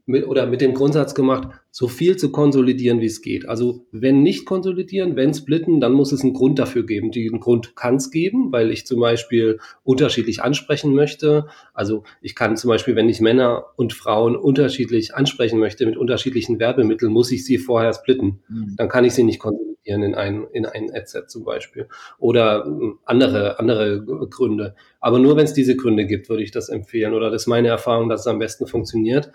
mit, 0.07 0.27
oder 0.27 0.47
mit 0.47 0.61
dem 0.61 0.75
Grundsatz 0.75 1.15
gemacht, 1.15 1.49
so 1.71 1.89
viel 1.89 2.17
zu 2.17 2.31
konsolidieren, 2.31 3.01
wie 3.01 3.07
es 3.07 3.23
geht. 3.23 3.49
Also 3.49 3.87
wenn 3.91 4.23
nicht 4.23 4.45
konsolidieren, 4.45 5.17
wenn 5.17 5.33
splitten, 5.33 5.81
dann 5.81 5.93
muss 5.93 6.13
es 6.13 6.23
einen 6.23 6.35
Grund 6.35 6.59
dafür 6.59 6.85
geben. 6.85 7.11
Den 7.11 7.41
Grund 7.41 7.75
kann 7.75 7.97
es 7.97 8.11
geben, 8.11 8.53
weil 8.53 8.71
ich 8.71 8.87
zum 8.87 9.01
Beispiel 9.01 9.59
unterschiedlich 9.83 10.43
ansprechen 10.43 10.95
möchte. 10.95 11.47
Also 11.73 12.05
ich 12.21 12.35
kann 12.35 12.57
zum 12.57 12.69
Beispiel, 12.69 12.97
wenn 12.97 13.09
ich 13.09 13.21
Männer 13.21 13.65
und 13.77 13.93
Frauen 13.93 14.37
unterschiedlich 14.37 15.15
ansprechen 15.15 15.59
möchte 15.59 15.87
mit 15.87 15.97
unterschiedlichen 15.97 16.59
Werbemitteln, 16.59 17.13
muss 17.13 17.33
ich 17.33 17.45
sie 17.45 17.59
vorher 17.59 17.93
splitten. 17.93 18.41
Mhm. 18.49 18.75
Dann 18.77 18.89
kann 18.89 19.05
ich 19.05 19.15
sie 19.15 19.25
nicht 19.25 19.39
konsolidieren 19.39 19.74
investieren 19.85 20.03
in 20.03 20.15
ein, 20.15 20.47
in 20.53 20.67
ein 20.67 20.95
Adset 20.95 21.31
zum 21.31 21.45
Beispiel. 21.45 21.89
Oder 22.19 22.65
hm, 22.65 22.99
andere, 23.05 23.59
andere 23.59 24.03
Gründe. 24.05 24.75
Aber 25.01 25.19
nur 25.19 25.37
wenn 25.37 25.45
es 25.45 25.53
diese 25.53 25.77
Gründe 25.77 26.07
gibt, 26.07 26.29
würde 26.29 26.43
ich 26.43 26.51
das 26.51 26.69
empfehlen. 26.69 27.15
Oder 27.15 27.31
das 27.31 27.43
ist 27.43 27.49
meine 27.49 27.69
Erfahrung, 27.69 28.09
dass 28.09 28.23
es 28.23 28.27
am 28.27 28.39
besten 28.39 28.67
funktioniert. 28.67 29.31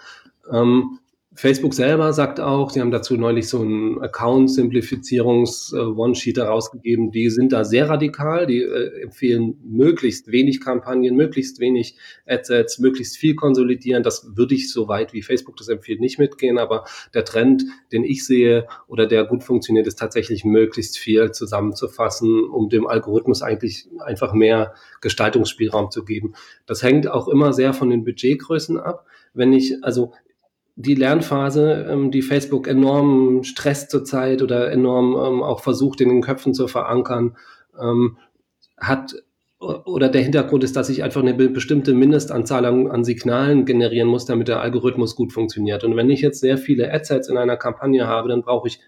Ähm, 0.52 1.00
Facebook 1.36 1.76
selber 1.76 2.12
sagt 2.12 2.40
auch, 2.40 2.72
sie 2.72 2.82
haben 2.82 2.90
dazu 2.90 3.16
neulich 3.16 3.48
so 3.48 3.62
einen 3.62 4.02
Account-Simplifizierungs-One-Sheet 4.02 6.38
herausgegeben. 6.38 7.12
Die 7.12 7.30
sind 7.30 7.54
da 7.54 7.64
sehr 7.64 7.88
radikal. 7.88 8.48
Die 8.48 8.64
äh, 8.64 9.04
empfehlen 9.04 9.60
möglichst 9.64 10.32
wenig 10.32 10.60
Kampagnen, 10.60 11.16
möglichst 11.16 11.60
wenig 11.60 11.98
Adsets, 12.26 12.80
möglichst 12.80 13.18
viel 13.18 13.36
konsolidieren. 13.36 14.02
Das 14.02 14.36
würde 14.36 14.56
ich 14.56 14.74
so 14.74 14.88
weit, 14.88 15.14
wie 15.14 15.22
Facebook 15.22 15.56
das 15.58 15.68
empfiehlt, 15.68 16.00
nicht 16.00 16.18
mitgehen. 16.18 16.58
Aber 16.58 16.86
der 17.14 17.26
Trend, 17.26 17.64
den 17.92 18.04
ich 18.04 18.26
sehe 18.26 18.66
oder 18.88 19.06
der 19.06 19.26
gut 19.26 19.44
funktioniert, 19.44 19.86
ist 19.86 20.00
tatsächlich 20.00 20.44
möglichst 20.44 20.98
viel 20.98 21.32
zusammenzufassen, 21.32 22.44
um 22.44 22.70
dem 22.70 22.88
Algorithmus 22.88 23.44
eigentlich 23.44 23.88
einfach 24.00 24.34
mehr 24.34 24.74
Gestaltungsspielraum 25.02 25.92
zu 25.92 26.04
geben. 26.04 26.34
Das 26.66 26.82
hängt 26.82 27.08
auch 27.08 27.28
immer 27.28 27.54
sehr 27.54 27.74
von 27.74 27.92
den 27.92 28.04
Budgetgrößen 28.04 28.80
ab 28.80 29.06
wenn 29.34 29.54
ich, 29.54 29.84
also 29.84 30.14
die 30.82 30.96
Lernphase, 30.96 31.88
ähm, 31.90 32.10
die 32.10 32.22
Facebook 32.22 32.66
enorm 32.66 33.44
stresst 33.44 33.92
zurzeit 33.92 34.42
oder 34.42 34.72
enorm 34.72 35.12
ähm, 35.14 35.44
auch 35.44 35.60
versucht, 35.60 36.00
in 36.00 36.08
den 36.08 36.22
Köpfen 36.22 36.54
zu 36.54 36.70
verankern, 36.70 37.36
ähm, 37.80 38.18
hat 38.78 39.14
oder 39.60 40.08
der 40.08 40.22
Hintergrund 40.22 40.64
ist, 40.64 40.78
dass 40.78 40.88
ich 40.88 41.04
einfach 41.04 41.22
eine 41.22 41.34
bestimmte 41.34 41.94
Mindestanzahl 41.94 42.64
an, 42.64 42.90
an, 42.90 43.04
Signalen 43.04 43.66
generieren 43.66 44.08
muss, 44.08 44.24
damit 44.24 44.48
der 44.48 44.62
Algorithmus 44.62 45.18
gut 45.18 45.34
funktioniert. 45.34 45.84
Und 45.84 45.98
wenn 45.98 46.10
ich 46.10 46.22
jetzt 46.22 46.40
sehr 46.40 46.58
viele 46.58 46.94
Adsets 46.94 47.28
in 47.28 47.36
einer 47.36 47.58
Kampagne 47.58 48.08
habe, 48.08 48.30
dann 48.30 48.42
brauche 48.42 48.70
ich 48.70 48.80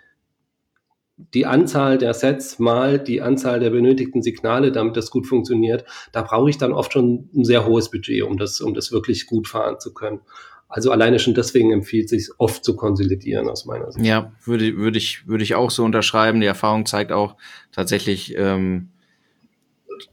die 1.34 1.46
Anzahl 1.46 1.98
der 1.98 2.14
Sets 2.14 2.58
mal 2.58 3.00
die 3.00 3.22
Anzahl 3.22 3.60
der 3.60 3.70
benötigten 3.70 4.22
Signale, 4.22 4.72
damit 4.72 4.96
das 4.96 5.12
gut 5.12 5.28
funktioniert. 5.28 5.84
Da 6.14 6.22
brauche 6.22 6.50
ich 6.50 6.58
dann 6.58 6.72
oft 6.72 6.94
schon 6.94 7.30
ein 7.36 7.44
sehr 7.44 7.66
hohes 7.66 7.92
Budget, 7.92 8.24
um 8.24 8.38
das, 8.38 8.62
um 8.62 8.74
das 8.74 8.94
wirklich 8.94 9.28
gut 9.28 9.50
fahren 9.50 9.78
zu 9.82 9.94
können. 9.94 10.22
Also 10.72 10.90
alleine 10.90 11.20
schon 11.20 11.34
deswegen 11.34 11.74
empfiehlt 11.74 12.08
sich 12.08 12.30
oft 12.38 12.64
zu 12.64 12.78
konsolidieren 12.78 13.50
aus 13.50 13.66
meiner 13.66 13.92
Sicht. 13.92 14.06
Ja, 14.06 14.32
würde, 14.46 14.78
würde 14.78 14.98
ich, 14.98 15.28
würde 15.28 15.44
ich 15.44 15.54
auch 15.54 15.70
so 15.70 15.84
unterschreiben. 15.84 16.40
Die 16.40 16.48
Erfahrung 16.48 16.86
zeigt 16.86 17.12
auch 17.12 17.36
tatsächlich, 17.74 18.38
ähm, 18.38 18.88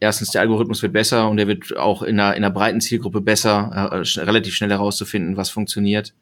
erstens 0.00 0.32
der 0.32 0.40
Algorithmus 0.40 0.82
wird 0.82 0.92
besser 0.92 1.30
und 1.30 1.38
er 1.38 1.46
wird 1.46 1.76
auch 1.76 2.02
in 2.02 2.18
einer, 2.18 2.34
in 2.34 2.42
einer 2.42 2.52
breiten 2.52 2.80
Zielgruppe 2.80 3.20
besser, 3.20 3.92
äh, 3.92 4.20
relativ 4.20 4.54
schnell 4.54 4.70
herauszufinden, 4.70 5.36
was 5.36 5.48
funktioniert. 5.48 6.12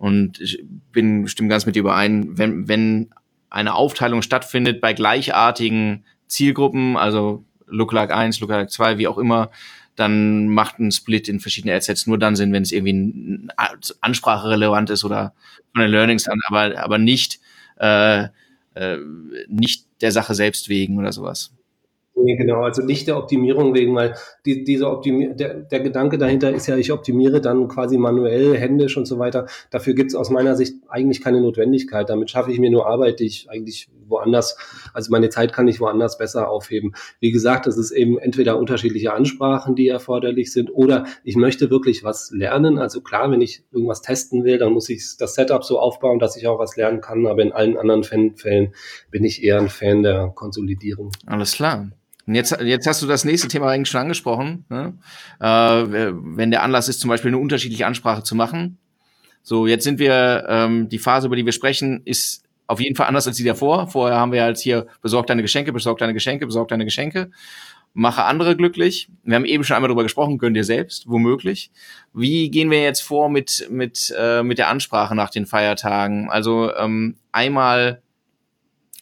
Und 0.00 0.40
ich 0.40 0.60
bin 0.90 1.28
stimme 1.28 1.48
ganz 1.48 1.64
mit 1.64 1.76
dir 1.76 1.80
überein, 1.80 2.36
wenn, 2.36 2.66
wenn 2.66 3.10
eine 3.48 3.74
Aufteilung 3.74 4.22
stattfindet 4.22 4.80
bei 4.80 4.92
gleichartigen 4.92 6.04
Zielgruppen, 6.26 6.96
also 6.96 7.44
Lookalike 7.68 8.14
1, 8.14 8.40
Lookalike 8.40 8.70
2, 8.70 8.98
wie 8.98 9.06
auch 9.06 9.18
immer, 9.18 9.52
dann 9.98 10.48
macht 10.48 10.78
ein 10.78 10.92
Split 10.92 11.28
in 11.28 11.40
verschiedene 11.40 11.74
Adsets 11.74 12.06
nur 12.06 12.18
dann 12.18 12.36
Sinn, 12.36 12.52
wenn 12.52 12.62
es 12.62 12.72
irgendwie 12.72 13.48
Ansprache 14.00 14.50
relevant 14.50 14.90
ist 14.90 15.04
oder 15.04 15.32
von 15.72 15.82
den 15.82 15.90
Learnings 15.90 16.28
an, 16.28 16.38
aber, 16.48 16.78
aber 16.78 16.98
nicht, 16.98 17.40
äh, 17.80 18.24
äh, 18.74 18.98
nicht 19.48 19.86
der 20.00 20.12
Sache 20.12 20.34
selbst 20.34 20.68
wegen 20.68 20.98
oder 20.98 21.12
sowas. 21.12 21.52
Nee, 22.20 22.36
genau, 22.36 22.62
also 22.62 22.82
nicht 22.82 23.06
der 23.06 23.16
Optimierung 23.16 23.74
wegen, 23.74 23.94
weil 23.94 24.14
die, 24.44 24.64
diese 24.64 24.90
Optimier 24.90 25.34
der, 25.34 25.54
der 25.54 25.80
Gedanke 25.80 26.18
dahinter 26.18 26.52
ist 26.52 26.66
ja, 26.66 26.76
ich 26.76 26.90
optimiere 26.90 27.40
dann 27.40 27.68
quasi 27.68 27.96
manuell, 27.96 28.56
händisch 28.56 28.96
und 28.96 29.06
so 29.06 29.18
weiter. 29.18 29.46
Dafür 29.70 29.94
gibt 29.94 30.10
es 30.10 30.16
aus 30.16 30.30
meiner 30.30 30.56
Sicht 30.56 30.74
eigentlich 30.88 31.20
keine 31.22 31.40
Notwendigkeit. 31.40 32.10
Damit 32.10 32.30
schaffe 32.30 32.50
ich 32.50 32.58
mir 32.58 32.70
nur 32.70 32.88
Arbeit, 32.88 33.20
die 33.20 33.26
ich 33.26 33.48
eigentlich 33.50 33.88
woanders, 34.08 34.56
also 34.92 35.10
meine 35.10 35.28
Zeit 35.28 35.52
kann 35.52 35.68
ich 35.68 35.80
woanders 35.80 36.18
besser 36.18 36.48
aufheben. 36.48 36.94
Wie 37.20 37.30
gesagt, 37.30 37.66
es 37.66 37.76
ist 37.76 37.90
eben 37.90 38.18
entweder 38.18 38.58
unterschiedliche 38.58 39.12
Ansprachen, 39.12 39.74
die 39.74 39.88
erforderlich 39.88 40.52
sind, 40.52 40.70
oder 40.70 41.04
ich 41.24 41.36
möchte 41.36 41.70
wirklich 41.70 42.04
was 42.04 42.30
lernen. 42.30 42.78
Also 42.78 43.00
klar, 43.00 43.30
wenn 43.30 43.40
ich 43.40 43.64
irgendwas 43.70 44.02
testen 44.02 44.44
will, 44.44 44.58
dann 44.58 44.72
muss 44.72 44.88
ich 44.88 45.16
das 45.18 45.34
Setup 45.34 45.64
so 45.64 45.78
aufbauen, 45.78 46.18
dass 46.18 46.36
ich 46.36 46.46
auch 46.46 46.58
was 46.58 46.76
lernen 46.76 47.00
kann. 47.00 47.26
Aber 47.26 47.42
in 47.42 47.52
allen 47.52 47.76
anderen 47.76 48.04
Fällen 48.04 48.74
bin 49.10 49.24
ich 49.24 49.42
eher 49.42 49.58
ein 49.58 49.68
Fan 49.68 50.02
der 50.02 50.32
Konsolidierung. 50.34 51.12
Alles 51.26 51.52
klar. 51.52 51.90
Und 52.26 52.34
jetzt, 52.34 52.58
jetzt 52.60 52.86
hast 52.86 53.00
du 53.02 53.06
das 53.06 53.24
nächste 53.24 53.48
Thema 53.48 53.68
eigentlich 53.68 53.88
schon 53.88 54.02
angesprochen. 54.02 54.66
Ne? 54.68 54.92
Äh, 55.40 55.46
wenn 55.46 56.50
der 56.50 56.62
Anlass 56.62 56.88
ist, 56.88 57.00
zum 57.00 57.08
Beispiel 57.08 57.30
eine 57.30 57.38
unterschiedliche 57.38 57.86
Ansprache 57.86 58.22
zu 58.22 58.34
machen. 58.34 58.76
So, 59.42 59.66
jetzt 59.66 59.84
sind 59.84 59.98
wir, 59.98 60.44
ähm, 60.46 60.90
die 60.90 60.98
Phase, 60.98 61.26
über 61.26 61.36
die 61.36 61.46
wir 61.46 61.52
sprechen, 61.52 62.02
ist 62.04 62.42
auf 62.68 62.80
jeden 62.80 62.94
Fall 62.94 63.06
anders 63.06 63.26
als 63.26 63.36
die 63.36 63.44
davor. 63.44 63.88
Vorher 63.88 64.18
haben 64.18 64.30
wir 64.30 64.42
halt 64.42 64.58
hier 64.58 64.86
besorgt 65.02 65.30
deine 65.30 65.42
Geschenke, 65.42 65.72
besorgt 65.72 66.00
deine 66.00 66.14
Geschenke, 66.14 66.46
besorgt 66.46 66.70
deine 66.70 66.84
Geschenke. 66.84 67.30
Mache 67.94 68.24
andere 68.24 68.54
glücklich. 68.54 69.08
Wir 69.24 69.34
haben 69.34 69.46
eben 69.46 69.64
schon 69.64 69.74
einmal 69.74 69.88
darüber 69.88 70.02
gesprochen, 70.02 70.38
gönn 70.38 70.54
dir 70.54 70.62
selbst, 70.62 71.08
womöglich. 71.08 71.72
Wie 72.12 72.50
gehen 72.50 72.70
wir 72.70 72.82
jetzt 72.82 73.00
vor 73.00 73.30
mit, 73.30 73.66
mit, 73.70 74.14
äh, 74.16 74.42
mit 74.42 74.58
der 74.58 74.68
Ansprache 74.68 75.14
nach 75.14 75.30
den 75.30 75.46
Feiertagen? 75.46 76.30
Also 76.30 76.72
ähm, 76.76 77.16
einmal 77.32 78.02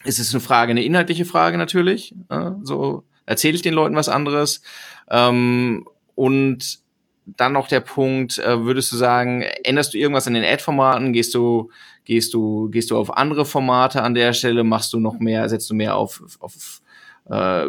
ist 0.04 0.20
es 0.20 0.32
eine 0.32 0.40
Frage, 0.40 0.70
eine 0.70 0.84
inhaltliche 0.84 1.24
Frage 1.24 1.58
natürlich. 1.58 2.14
Äh, 2.30 2.52
so 2.62 3.02
erzähle 3.26 3.56
ich 3.56 3.62
den 3.62 3.74
Leuten 3.74 3.96
was 3.96 4.08
anderes. 4.08 4.62
Ähm, 5.10 5.86
und 6.14 6.78
dann 7.26 7.52
noch 7.52 7.68
der 7.68 7.80
Punkt, 7.80 8.38
äh, 8.38 8.64
würdest 8.64 8.92
du 8.92 8.96
sagen, 8.96 9.42
änderst 9.64 9.92
du 9.92 9.98
irgendwas 9.98 10.26
an 10.26 10.34
den 10.34 10.44
Ad-Formaten? 10.44 11.12
Gehst 11.12 11.34
du, 11.34 11.70
gehst 12.04 12.32
du, 12.34 12.70
gehst 12.70 12.90
du 12.90 12.96
auf 12.96 13.16
andere 13.16 13.44
Formate 13.44 14.02
an 14.02 14.14
der 14.14 14.32
Stelle? 14.32 14.62
Machst 14.64 14.92
du 14.92 15.00
noch 15.00 15.18
mehr, 15.18 15.48
setzt 15.48 15.68
du 15.68 15.74
mehr 15.74 15.96
auf, 15.96 16.22
auf 16.38 16.80
äh, 17.28 17.66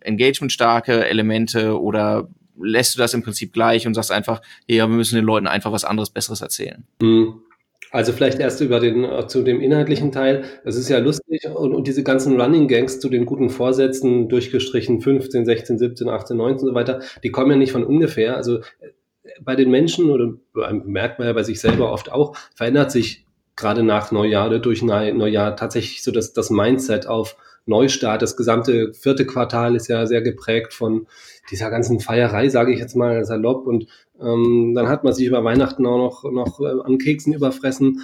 engagement-starke 0.00 1.06
Elemente 1.06 1.80
oder 1.80 2.28
lässt 2.58 2.94
du 2.94 2.98
das 2.98 3.14
im 3.14 3.22
Prinzip 3.22 3.52
gleich 3.52 3.86
und 3.86 3.94
sagst 3.94 4.12
einfach, 4.12 4.42
ja, 4.66 4.86
wir 4.88 4.96
müssen 4.96 5.16
den 5.16 5.24
Leuten 5.24 5.46
einfach 5.46 5.72
was 5.72 5.84
anderes, 5.84 6.10
Besseres 6.10 6.40
erzählen? 6.40 6.84
Mhm. 7.00 7.40
Also 7.96 8.12
vielleicht 8.12 8.40
erst 8.40 8.60
über 8.60 8.78
den 8.78 9.04
äh, 9.04 9.26
zu 9.26 9.42
dem 9.42 9.58
inhaltlichen 9.58 10.12
Teil. 10.12 10.44
Es 10.64 10.76
ist 10.76 10.90
ja 10.90 10.98
lustig 10.98 11.48
und, 11.48 11.74
und, 11.74 11.86
diese 11.86 12.02
ganzen 12.02 12.38
Running 12.38 12.68
Gangs 12.68 13.00
zu 13.00 13.08
den 13.08 13.24
guten 13.24 13.48
Vorsätzen 13.48 14.28
durchgestrichen 14.28 15.00
15, 15.00 15.46
16, 15.46 15.78
17, 15.78 16.08
18, 16.10 16.36
19 16.36 16.60
und 16.60 16.72
so 16.72 16.74
weiter, 16.74 17.00
die 17.24 17.30
kommen 17.30 17.52
ja 17.52 17.56
nicht 17.56 17.72
von 17.72 17.84
ungefähr. 17.84 18.36
Also 18.36 18.58
äh, 18.58 18.90
bei 19.40 19.56
den 19.56 19.70
Menschen 19.70 20.10
oder 20.10 20.34
merkt 20.84 21.18
man 21.18 21.26
ja 21.26 21.32
bei 21.32 21.42
sich 21.42 21.58
selber 21.58 21.90
oft 21.90 22.12
auch, 22.12 22.36
verändert 22.54 22.90
sich 22.90 23.24
gerade 23.56 23.82
nach 23.82 24.12
Neujahr 24.12 24.50
durch 24.58 24.82
Neujahr 24.82 25.56
tatsächlich 25.56 26.02
so 26.02 26.12
das, 26.12 26.34
das 26.34 26.50
Mindset 26.50 27.06
auf 27.06 27.38
Neustart. 27.64 28.20
Das 28.20 28.36
gesamte 28.36 28.92
vierte 28.92 29.24
Quartal 29.24 29.74
ist 29.74 29.88
ja 29.88 30.04
sehr 30.04 30.20
geprägt 30.20 30.74
von 30.74 31.06
dieser 31.50 31.70
ganzen 31.70 32.00
Feierei, 32.00 32.50
sage 32.50 32.74
ich 32.74 32.78
jetzt 32.78 32.94
mal 32.94 33.24
salopp 33.24 33.66
und 33.66 33.86
ähm, 34.20 34.72
dann 34.74 34.88
hat 34.88 35.04
man 35.04 35.12
sich 35.12 35.26
über 35.26 35.44
Weihnachten 35.44 35.86
auch 35.86 35.98
noch, 35.98 36.30
noch 36.30 36.60
äh, 36.60 36.80
an 36.84 36.98
Keksen 36.98 37.32
überfressen. 37.32 38.02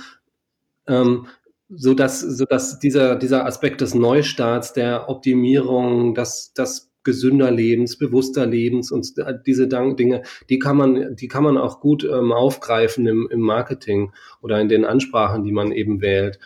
Ähm, 0.87 1.27
so 1.75 1.95
dass, 1.95 2.21
so 2.21 2.45
dass 2.45 2.79
dieser, 2.79 3.17
dieser 3.17 3.47
Aspekt 3.47 3.81
des 3.81 3.95
Neustarts, 3.95 4.75
der 4.75 5.09
Optimierung, 5.09 6.15
das, 6.15 6.53
das 6.55 6.91
gesünder 7.03 7.51
Lebens, 7.51 7.99
bewusster 7.99 8.47
Lebens 8.47 8.93
und 8.93 9.15
diese 9.47 9.67
Dinge, 9.69 10.23
die 10.49 10.59
kann 10.59 10.77
man, 10.77 11.17
die 11.17 11.29
kann 11.29 11.43
man 11.43 11.59
auch 11.59 11.81
gut 11.81 12.05
ähm, 12.05 12.31
aufgreifen 12.31 13.07
im, 13.07 13.29
im 13.31 13.41
Marketing 13.41 14.13
oder 14.41 14.61
in 14.61 14.69
den 14.69 14.85
Ansprachen, 14.85 15.43
die 15.43 15.53
man 15.53 15.73
eben 15.73 16.01
wählt 16.01 16.39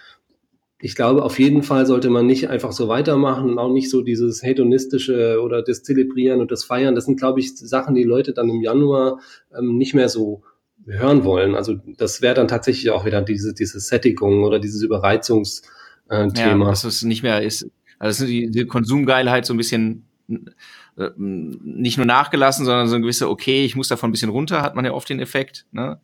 ich 0.78 0.94
glaube, 0.94 1.22
auf 1.22 1.38
jeden 1.38 1.62
Fall 1.62 1.86
sollte 1.86 2.10
man 2.10 2.26
nicht 2.26 2.50
einfach 2.50 2.72
so 2.72 2.88
weitermachen 2.88 3.48
und 3.50 3.58
auch 3.58 3.72
nicht 3.72 3.90
so 3.90 4.02
dieses 4.02 4.42
hedonistische 4.42 5.40
oder 5.42 5.62
das 5.62 5.82
Zelebrieren 5.82 6.40
und 6.40 6.50
das 6.50 6.64
Feiern. 6.64 6.94
Das 6.94 7.06
sind, 7.06 7.18
glaube 7.18 7.40
ich, 7.40 7.56
Sachen, 7.56 7.94
die 7.94 8.04
Leute 8.04 8.34
dann 8.34 8.50
im 8.50 8.60
Januar 8.60 9.20
ähm, 9.56 9.78
nicht 9.78 9.94
mehr 9.94 10.10
so 10.10 10.42
hören 10.86 11.24
wollen. 11.24 11.54
Also 11.54 11.76
das 11.96 12.20
wäre 12.20 12.34
dann 12.34 12.48
tatsächlich 12.48 12.90
auch 12.90 13.06
wieder 13.06 13.22
diese, 13.22 13.54
diese 13.54 13.80
Sättigung 13.80 14.44
oder 14.44 14.58
dieses 14.58 14.82
Überreizungsthema. 14.82 16.32
Äh, 16.34 16.38
ja, 16.38 16.58
dass 16.58 16.84
es 16.84 17.02
nicht 17.02 17.22
mehr 17.22 17.42
ist. 17.42 17.70
Also 17.98 18.26
die, 18.26 18.50
die 18.50 18.66
Konsumgeilheit 18.66 19.46
so 19.46 19.54
ein 19.54 19.56
bisschen 19.56 20.04
äh, 20.28 21.10
nicht 21.16 21.96
nur 21.96 22.06
nachgelassen, 22.06 22.66
sondern 22.66 22.88
so 22.88 22.96
ein 22.96 23.02
gewisser, 23.02 23.30
okay, 23.30 23.64
ich 23.64 23.76
muss 23.76 23.88
davon 23.88 24.10
ein 24.10 24.12
bisschen 24.12 24.30
runter, 24.30 24.62
hat 24.62 24.74
man 24.74 24.84
ja 24.84 24.92
oft 24.92 25.08
den 25.08 25.20
Effekt. 25.20 25.66
Ne? 25.72 26.00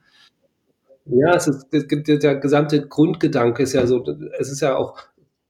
Ja, 1.05 1.35
es 1.35 1.49
ist, 1.49 1.67
der 1.73 2.37
gesamte 2.37 2.87
Grundgedanke 2.87 3.63
ist 3.63 3.73
ja 3.73 3.87
so, 3.87 4.05
es 4.39 4.51
ist 4.51 4.61
ja 4.61 4.77
auch 4.77 4.97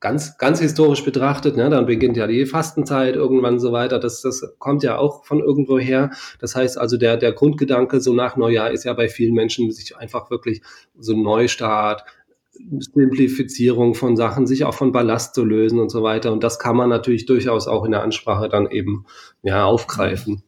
ganz, 0.03 0.37
ganz 0.37 0.61
historisch 0.61 1.05
betrachtet, 1.05 1.57
ne, 1.57 1.71
dann 1.71 1.87
beginnt 1.87 2.17
ja 2.17 2.27
die 2.27 2.45
Fastenzeit 2.45 3.15
irgendwann 3.15 3.61
so 3.61 3.71
weiter. 3.73 4.01
Das, 4.01 4.21
das 4.21 4.55
kommt 4.59 4.83
ja 4.83 4.99
auch 4.99 5.25
von 5.25 5.41
irgendwo 5.41 5.79
her. 5.79 6.11
Das 6.41 6.57
heißt 6.57 6.77
also, 6.77 6.97
der, 6.97 7.17
der 7.17 7.33
Grundgedanke 7.33 8.01
so 8.01 8.12
nach 8.12 8.37
Neujahr 8.37 8.73
ist 8.73 8.85
ja 8.85 8.93
bei 8.95 9.09
vielen 9.09 9.35
Menschen 9.35 9.71
sich 9.71 9.97
einfach 9.97 10.31
wirklich 10.31 10.61
so 10.99 11.15
ein 11.15 11.23
Neustart, 11.23 12.05
Simplifizierung 12.53 13.95
von 13.95 14.17
Sachen, 14.17 14.47
sich 14.47 14.65
auch 14.65 14.75
von 14.75 14.93
Ballast 14.93 15.35
zu 15.35 15.45
lösen 15.45 15.79
und 15.79 15.91
so 15.91 16.03
weiter. 16.03 16.33
Und 16.33 16.43
das 16.43 16.59
kann 16.59 16.77
man 16.77 16.91
natürlich 16.91 17.25
durchaus 17.25 17.69
auch 17.69 17.85
in 17.85 17.93
der 17.93 18.03
Ansprache 18.03 18.49
dann 18.49 18.71
eben, 18.71 19.07
ja, 19.43 19.65
aufgreifen. 19.65 20.43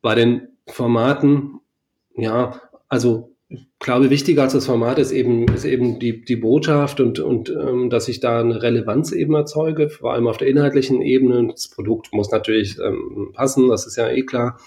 Bei 0.00 0.14
den 0.14 0.48
Formaten, 0.66 1.60
ja, 2.16 2.60
also 2.88 3.29
glaube, 3.80 4.10
wichtiger 4.10 4.42
als 4.42 4.52
das 4.52 4.66
Format 4.66 4.98
ist 4.98 5.10
eben, 5.10 5.48
ist 5.48 5.64
eben 5.64 5.98
die, 5.98 6.24
die 6.24 6.36
Botschaft 6.36 7.00
und, 7.00 7.18
und 7.18 7.50
ähm, 7.50 7.90
dass 7.90 8.08
ich 8.08 8.20
da 8.20 8.40
eine 8.40 8.62
Relevanz 8.62 9.12
eben 9.12 9.34
erzeuge, 9.34 9.88
vor 9.88 10.12
allem 10.12 10.28
auf 10.28 10.36
der 10.36 10.48
inhaltlichen 10.48 11.02
Ebene. 11.02 11.48
Das 11.48 11.68
Produkt 11.68 12.12
muss 12.12 12.30
natürlich 12.30 12.78
ähm, 12.78 13.32
passen, 13.32 13.68
das 13.68 13.86
ist 13.86 13.96
ja 13.96 14.08
eh 14.08 14.22
klar. 14.22 14.58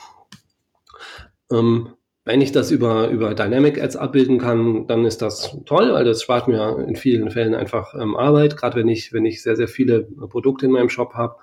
Ähm, 1.52 1.90
wenn 2.26 2.42
ich 2.42 2.54
das 2.54 2.72
über, 2.72 3.10
über 3.10 3.34
Dynamic 3.36 3.82
Ads 3.82 3.98
abbilden 3.98 4.38
kann, 4.38 4.88
dann 4.88 5.06
ist 5.06 5.22
das 5.22 5.58
toll, 5.66 5.94
weil 5.94 6.06
das 6.06 6.22
spart 6.22 6.48
mir 6.48 6.86
in 6.88 6.96
vielen 6.96 7.30
Fällen 7.32 7.54
einfach 7.54 7.94
ähm, 7.96 8.16
Arbeit, 8.16 8.56
gerade 8.56 8.78
wenn 8.78 8.88
ich, 8.88 9.12
wenn 9.12 9.26
ich 9.26 9.44
sehr, 9.44 9.58
sehr 9.58 9.68
viele 9.68 10.04
Produkte 10.04 10.66
in 10.66 10.72
meinem 10.72 10.90
Shop 10.90 11.14
habe. 11.14 11.36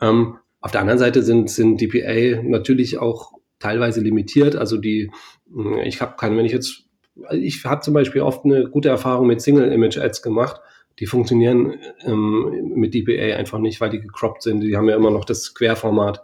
Ähm, 0.00 0.36
auf 0.60 0.72
der 0.72 0.80
anderen 0.80 0.98
Seite 0.98 1.22
sind, 1.22 1.50
sind 1.50 1.80
DPA 1.80 2.42
natürlich 2.42 2.98
auch 2.98 3.35
teilweise 3.58 4.00
limitiert. 4.00 4.56
Also 4.56 4.76
die, 4.76 5.10
hm, 5.52 5.78
ich 5.78 6.00
habe 6.00 6.16
keine, 6.16 6.36
wenn 6.36 6.46
ich 6.46 6.52
jetzt, 6.52 6.84
ich 7.32 7.64
habe 7.64 7.80
zum 7.80 7.94
Beispiel 7.94 8.22
oft 8.22 8.44
eine 8.44 8.68
gute 8.68 8.88
Erfahrung 8.88 9.26
mit 9.26 9.40
Single-Image-Ads 9.40 10.22
gemacht. 10.22 10.60
Die 10.98 11.06
funktionieren 11.06 11.74
ähm, 12.04 12.72
mit 12.74 12.94
DPA 12.94 13.36
einfach 13.36 13.58
nicht, 13.58 13.80
weil 13.80 13.90
die 13.90 14.00
gecroppt 14.00 14.42
sind. 14.42 14.60
Die 14.60 14.76
haben 14.76 14.88
ja 14.88 14.96
immer 14.96 15.10
noch 15.10 15.24
das 15.24 15.54
Querformat. 15.54 16.22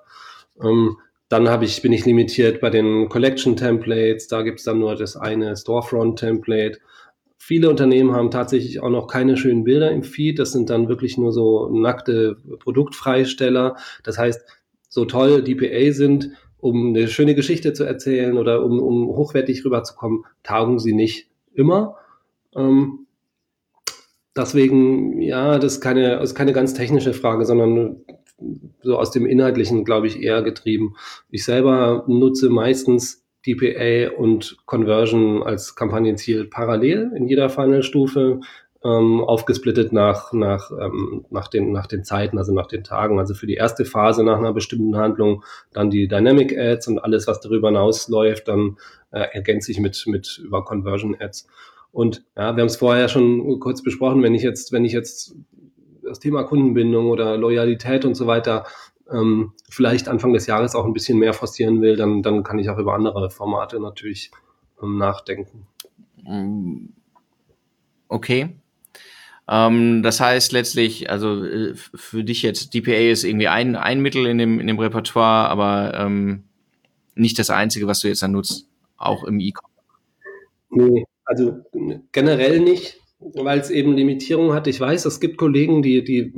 Ähm, 0.62 0.97
dann 1.29 1.49
habe 1.49 1.64
ich, 1.64 1.81
bin 1.81 1.92
ich 1.92 2.05
limitiert 2.05 2.61
bei 2.61 2.71
den 2.71 3.09
Collection-Templates. 3.09 4.29
Da 4.29 4.42
gibt's 4.42 4.64
dann 4.64 4.79
nur 4.79 4.97
das 4.97 5.16
eine 5.16 5.57
Storefront-Template. 5.57 6.79
Viele 7.38 7.71
Unternehmen 7.71 8.12
haben 8.12 8.31
tatsächlich 8.31 8.81
auch 8.81 8.90
noch 8.90 9.07
keine 9.09 9.37
schönen 9.37 9.64
Bilder 9.64 9.90
im 9.90 10.05
Feed. 10.05 10.38
Das 10.38 10.53
sind 10.53 10.71
dann 10.71 10.88
wirklich 10.88 11.18
nur 11.18 11.33
so 11.33 11.68
nackte 11.71 12.37
Produktfreisteller. 12.61 13.77
Das 14.05 14.18
heißt, 14.18 14.42
so 14.88 15.07
toll 15.07 15.42
DPA 15.42 15.92
sind, 15.92 16.33
um 16.62 16.90
eine 16.90 17.09
schöne 17.09 17.35
Geschichte 17.35 17.72
zu 17.72 17.83
erzählen 17.83 18.38
oder 18.38 18.64
um, 18.64 18.79
um 18.79 19.09
hochwertig 19.09 19.64
rüberzukommen, 19.64 20.25
taugen 20.44 20.79
sie 20.79 20.92
nicht 20.92 21.29
immer. 21.53 21.96
Ähm, 22.55 23.09
deswegen, 24.37 25.20
ja, 25.20 25.59
das 25.59 25.75
ist 25.75 25.81
keine, 25.81 26.20
ist 26.20 26.37
keine 26.37 26.53
ganz 26.53 26.72
technische 26.72 27.14
Frage, 27.14 27.44
sondern 27.44 28.05
so 28.81 28.96
aus 28.96 29.11
dem 29.11 29.27
Inhaltlichen, 29.27 29.85
glaube 29.85 30.07
ich, 30.07 30.22
eher 30.22 30.42
getrieben. 30.42 30.94
Ich 31.31 31.44
selber 31.44 32.05
nutze 32.07 32.48
meistens 32.48 33.27
DPA 33.44 34.16
und 34.16 34.57
Conversion 34.64 35.42
als 35.42 35.75
Kampagnenziel 35.75 36.44
parallel 36.44 37.11
in 37.16 37.27
jeder 37.27 37.51
Funnel-Stufe 37.51 38.38
ähm, 38.85 39.21
aufgesplittet 39.21 39.92
nach, 39.92 40.33
nach, 40.33 40.71
ähm, 40.71 41.25
nach, 41.31 41.49
den, 41.49 41.73
nach 41.73 41.87
den 41.87 42.05
Zeiten, 42.05 42.38
also 42.38 42.53
nach 42.53 42.66
den 42.66 42.85
Tagen. 42.85 43.18
Also 43.18 43.35
für 43.35 43.47
die 43.47 43.55
erste 43.55 43.85
Phase 43.85 44.25
nach 44.25 44.38
einer 44.38 44.53
bestimmten 44.53 44.97
Handlung 44.97 45.45
dann 45.73 45.90
die 45.90 46.09
Dynamic 46.09 46.57
Ads 46.57 46.88
und 46.88 46.99
alles, 46.99 47.27
was 47.27 47.40
darüber 47.40 47.68
hinausläuft, 47.68 48.49
dann 48.49 48.77
äh, 49.12 49.27
ergänze 49.33 49.71
ich 49.71 49.79
mit, 49.79 50.05
mit 50.07 50.40
über 50.45 50.64
Conversion 50.64 51.16
Ads. 51.18 51.47
Und 51.92 52.25
ja, 52.37 52.57
wir 52.57 52.62
haben 52.62 52.68
es 52.68 52.77
vorher 52.77 53.09
schon 53.09 53.61
kurz 53.61 53.83
besprochen, 53.83 54.23
wenn 54.23 54.35
ich 54.35 54.42
jetzt, 54.42 54.73
wenn 54.73 54.85
ich 54.85 54.92
jetzt 54.92 55.37
das 56.03 56.18
Thema 56.18 56.42
Kundenbindung 56.45 57.09
oder 57.09 57.37
Loyalität 57.37 58.05
und 58.05 58.14
so 58.14 58.27
weiter 58.27 58.64
ähm, 59.11 59.53
vielleicht 59.68 60.09
Anfang 60.09 60.33
des 60.33 60.47
Jahres 60.47 60.75
auch 60.75 60.87
ein 60.87 60.92
bisschen 60.92 61.18
mehr 61.18 61.35
forcieren 61.35 61.81
will, 61.83 61.97
dann, 61.97 62.23
dann 62.23 62.42
kann 62.42 62.59
ich 62.59 62.71
auch 62.71 62.79
über 62.79 62.95
andere 62.95 63.31
Formate 63.31 63.79
natürlich 63.79 64.31
ähm, 64.83 64.99
nachdenken. 64.99 65.66
Okay. 68.09 68.57
Ähm, 69.48 70.02
das 70.02 70.20
heißt 70.20 70.52
letztlich, 70.52 71.11
also 71.11 71.44
äh, 71.44 71.74
für 71.74 72.24
dich 72.24 72.42
jetzt, 72.42 72.74
DPA 72.74 73.11
ist 73.11 73.24
irgendwie 73.24 73.48
ein, 73.48 73.76
ein 73.76 74.00
Mittel 74.00 74.26
in 74.26 74.38
dem, 74.38 74.61
in 74.61 74.66
dem 74.66 74.78
Repertoire, 74.78 75.48
aber 75.48 75.94
ähm, 75.94 76.44
nicht 77.14 77.38
das 77.38 77.50
einzige, 77.50 77.87
was 77.87 78.00
du 78.00 78.09
jetzt 78.09 78.22
dann 78.22 78.33
nutzt, 78.33 78.68
auch 78.96 79.24
im 79.24 79.40
E-Commerce. 79.40 79.72
Nee, 80.70 81.05
also 81.24 81.59
generell 82.12 82.61
nicht. 82.61 82.98
weil 83.35 83.61
es 83.61 83.70
eben 83.70 83.96
Limitierungen 83.96 84.52
hat. 84.52 84.66
Ich 84.66 84.81
weiß, 84.81 85.05
es 85.05 85.20
gibt 85.20 85.37
Kollegen, 85.37 85.83
die, 85.83 86.02
die 86.02 86.33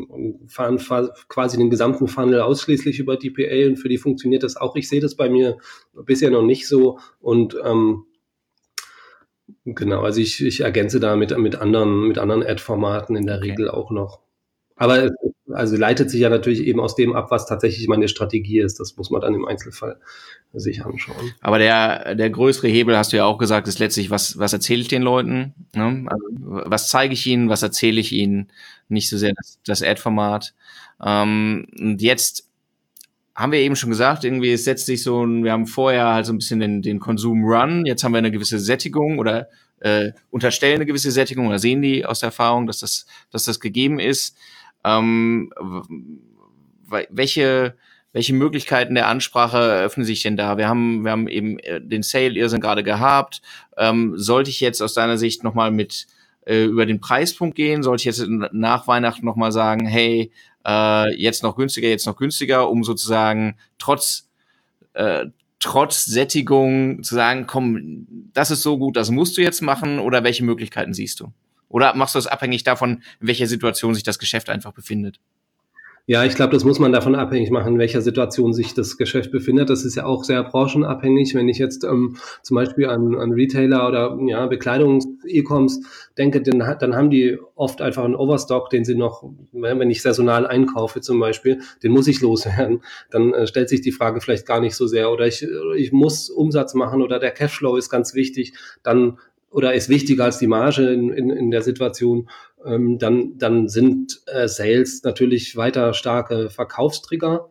fahren 0.49 0.79
quasi 1.29 1.57
den 1.57 1.71
gesamten 1.71 2.09
Funnel 2.09 2.41
ausschließlich 2.41 2.99
über 2.99 3.17
DPA 3.17 3.69
und 3.69 3.77
für 3.77 3.89
die 3.89 3.99
funktioniert 3.99 4.43
das 4.43 4.57
auch. 4.57 4.77
Ich 4.77 4.89
sehe 4.89 5.01
das 5.01 5.15
bei 5.15 5.29
mir 5.29 5.57
bisher 6.05 6.31
noch 6.31 6.43
nicht 6.43 6.69
so 6.69 6.99
und 7.21 7.57
ähm, 7.65 8.05
genau, 9.65 10.03
also 10.03 10.21
ich, 10.21 10.45
ich 10.45 10.61
ergänze 10.61 11.01
da 11.01 11.17
mit, 11.17 11.37
mit 11.39 11.57
anderen, 11.57 12.09
mit 12.09 12.19
anderen 12.19 12.43
Ad-Formaten 12.43 13.17
in 13.17 13.27
der 13.27 13.39
okay. 13.39 13.51
Regel 13.51 13.71
auch 13.71 13.91
noch. 13.91 14.21
Aber 14.77 15.05
es 15.05 15.13
also 15.53 15.77
leitet 15.77 16.11
sich 16.11 16.21
ja 16.21 16.31
natürlich 16.31 16.61
eben 16.61 16.81
aus 16.81 16.97
dem 16.97 17.15
ab, 17.15 17.31
was 17.31 17.47
tatsächlich 17.47 17.87
meine 17.87 18.09
Strategie 18.09 18.61
ist. 18.61 18.81
Das 18.81 18.97
muss 18.97 19.11
man 19.11 19.21
dann 19.21 19.35
im 19.35 19.45
Einzelfall 19.45 20.01
sich 20.53 20.85
anschauen. 20.85 21.33
Aber 21.41 21.59
der, 21.59 22.15
der 22.15 22.31
größere 22.31 22.69
Hebel, 22.69 22.97
hast 22.97 23.13
du 23.13 23.17
ja 23.19 23.25
auch 23.25 23.39
gesagt, 23.39 23.69
ist 23.69 23.79
letztlich, 23.79 24.11
was, 24.11 24.39
was 24.39 24.53
erzähle 24.53 24.81
ich 24.81 24.89
den 24.89 25.03
Leuten? 25.03 25.55
Ne? 25.75 26.07
Also, 26.07 26.25
was 26.71 26.89
zeige 26.89 27.15
ich 27.15 27.27
ihnen, 27.27 27.49
was 27.49 27.63
erzähle 27.63 28.01
ich 28.01 28.13
ihnen? 28.13 28.51
Nicht 28.89 29.09
so 29.09 29.19
sehr 29.19 29.33
das, 29.37 29.59
das 29.65 29.83
Ad-Format. 29.83 30.55
Ähm, 31.05 31.67
und 31.79 32.03
jetzt 32.03 32.49
haben 33.35 33.53
wir 33.53 33.59
eben 33.59 33.77
schon 33.77 33.91
gesagt, 33.91 34.25
irgendwie 34.25 34.53
es 34.53 34.65
setzt 34.65 34.87
sich 34.87 35.03
so 35.03 35.25
ein, 35.25 35.45
wir 35.45 35.53
haben 35.53 35.67
vorher 35.67 36.07
halt 36.09 36.27
so 36.27 36.33
ein 36.33 36.39
bisschen 36.39 36.61
den, 36.61 36.83
den 36.83 37.01
Konsum-Run, 37.01 37.85
jetzt 37.85 38.05
haben 38.05 38.13
wir 38.13 38.19
eine 38.19 38.31
gewisse 38.31 38.59
Sättigung 38.59 39.19
oder 39.19 39.49
äh, 39.81 40.13
unterstellen 40.31 40.77
eine 40.77 40.87
gewisse 40.87 41.11
Sättigung 41.11 41.49
oder 41.49 41.59
sehen 41.59 41.83
die 41.83 42.07
aus 42.07 42.21
der 42.21 42.29
Erfahrung, 42.29 42.67
dass 42.67 42.81
das, 42.81 43.07
dass 43.31 43.45
das 43.45 43.61
gegeben 43.61 43.99
ist. 43.99 44.37
Ähm, 44.85 45.53
welche, 47.11 47.75
welche 48.13 48.35
Möglichkeiten 48.35 48.95
der 48.95 49.09
Ansprache 49.09 49.59
eröffnen 49.59 50.07
sich 50.07 50.23
denn 50.23 50.37
da? 50.37 50.57
Wir 50.57 50.69
haben, 50.69 51.05
wir 51.05 51.11
haben 51.11 51.29
eben 51.29 51.59
äh, 51.59 51.81
den 51.81 52.03
Sale 52.03 52.35
Irrsinn 52.35 52.61
gerade 52.61 52.85
gehabt. 52.85 53.43
Ähm, 53.77 54.15
sollte 54.17 54.51
ich 54.51 54.61
jetzt 54.61 54.81
aus 54.81 54.95
deiner 54.95 55.19
Sicht 55.19 55.43
nochmal 55.43 55.71
mit 55.71 56.07
äh, 56.47 56.65
über 56.65 56.87
den 56.87 57.01
Preispunkt 57.01 57.57
gehen? 57.57 57.83
Sollte 57.83 58.03
ich 58.03 58.05
jetzt 58.07 58.27
nach 58.53 58.87
Weihnachten 58.87 59.27
nochmal 59.27 59.53
sagen, 59.53 59.87
hey, 59.87 60.31
äh, 60.67 61.15
jetzt 61.17 61.43
noch 61.43 61.57
günstiger, 61.57 61.89
jetzt 61.89 62.07
noch 62.07 62.17
günstiger, 62.17 62.71
um 62.71 62.85
sozusagen 62.85 63.57
trotz 63.79 64.29
äh, 64.95 65.27
trotz 65.65 66.05
Sättigung 66.05 67.03
zu 67.03 67.15
sagen, 67.15 67.47
komm, 67.47 68.07
das 68.35 68.51
ist 68.51 68.63
so 68.63 68.77
gut, 68.77 68.97
das 68.97 69.11
musst 69.11 69.37
du 69.39 69.41
jetzt 69.41 69.63
machen 69.63 69.99
oder 69.99 70.23
welche 70.23 70.45
Möglichkeiten 70.45 70.93
siehst 70.93 71.21
du? 71.21 71.33
Oder 71.69 71.95
machst 71.95 72.15
du 72.15 72.19
es 72.19 72.27
abhängig 72.27 72.65
davon, 72.65 73.03
in 73.21 73.29
welcher 73.29 73.47
Situation 73.47 73.95
sich 73.95 74.03
das 74.03 74.19
Geschäft 74.19 74.51
einfach 74.51 74.73
befindet? 74.73 75.21
Ja, 76.07 76.23
ich 76.23 76.35
glaube, 76.35 76.53
das 76.53 76.65
muss 76.65 76.79
man 76.79 76.93
davon 76.93 77.15
abhängig 77.15 77.51
machen, 77.51 77.75
in 77.75 77.79
welcher 77.79 78.03
Situation 78.03 78.53
sich 78.53 78.75
das 78.75 78.99
Geschäft 78.99 79.31
befindet. 79.31 79.71
Das 79.71 79.87
ist 79.87 79.95
ja 79.95 80.05
auch 80.05 80.23
sehr 80.25 80.45
branchenabhängig. 80.45 81.35
Wenn 81.35 81.49
ich 81.49 81.57
jetzt 81.57 81.83
ähm, 81.83 82.17
zum 82.43 82.57
Beispiel 82.57 82.91
an, 82.91 83.15
an 83.15 83.33
Retailer 83.33 83.89
oder 83.89 84.19
ja, 84.27 84.47
Bekleidungs-E-Coms 84.47 85.81
denke, 86.19 86.43
dann, 86.43 86.59
dann 86.79 86.95
haben 86.95 87.09
die 87.09 87.39
oft 87.55 87.81
einfach 87.81 88.05
einen 88.05 88.17
Overstock, 88.17 88.69
den 88.69 88.85
sie 88.85 88.95
noch, 88.95 89.25
wenn 89.53 89.91
ich 89.91 90.03
saisonal 90.03 90.47
einkaufe 90.47 91.01
zum 91.01 91.19
Beispiel, 91.21 91.61
den 91.83 91.93
muss 91.93 92.07
ich 92.07 92.21
loswerden. 92.21 92.83
Dann 93.11 93.33
äh, 93.33 93.47
stellt 93.47 93.71
sich 93.71 93.81
die 93.81 93.93
Frage 93.93 94.21
vielleicht 94.21 94.45
gar 94.45 94.61
nicht 94.61 94.77
so 94.77 94.87
sehr. 94.87 95.11
Oder 95.11 95.27
ich, 95.27 95.47
ich 95.75 95.91
muss 95.91 96.29
Umsatz 96.29 96.75
machen 96.75 97.01
oder 97.01 97.19
der 97.19 97.31
Cashflow 97.31 97.77
ist 97.79 97.89
ganz 97.89 98.15
wichtig. 98.15 98.53
Dann 98.83 99.17
oder 99.55 99.73
ist 99.73 99.89
wichtiger 99.89 100.25
als 100.25 100.39
die 100.39 100.49
Marge 100.49 100.93
in, 100.93 101.11
in, 101.11 101.31
in 101.31 101.51
der 101.53 101.63
Situation, 101.63 102.29
ähm, 102.65 102.99
dann, 102.99 103.39
dann 103.39 103.69
sind 103.69 104.23
äh, 104.27 104.49
Sales 104.49 105.03
natürlich 105.03 105.57
weiter 105.57 105.95
starke 105.95 106.51
Verkaufstrigger. 106.51 107.51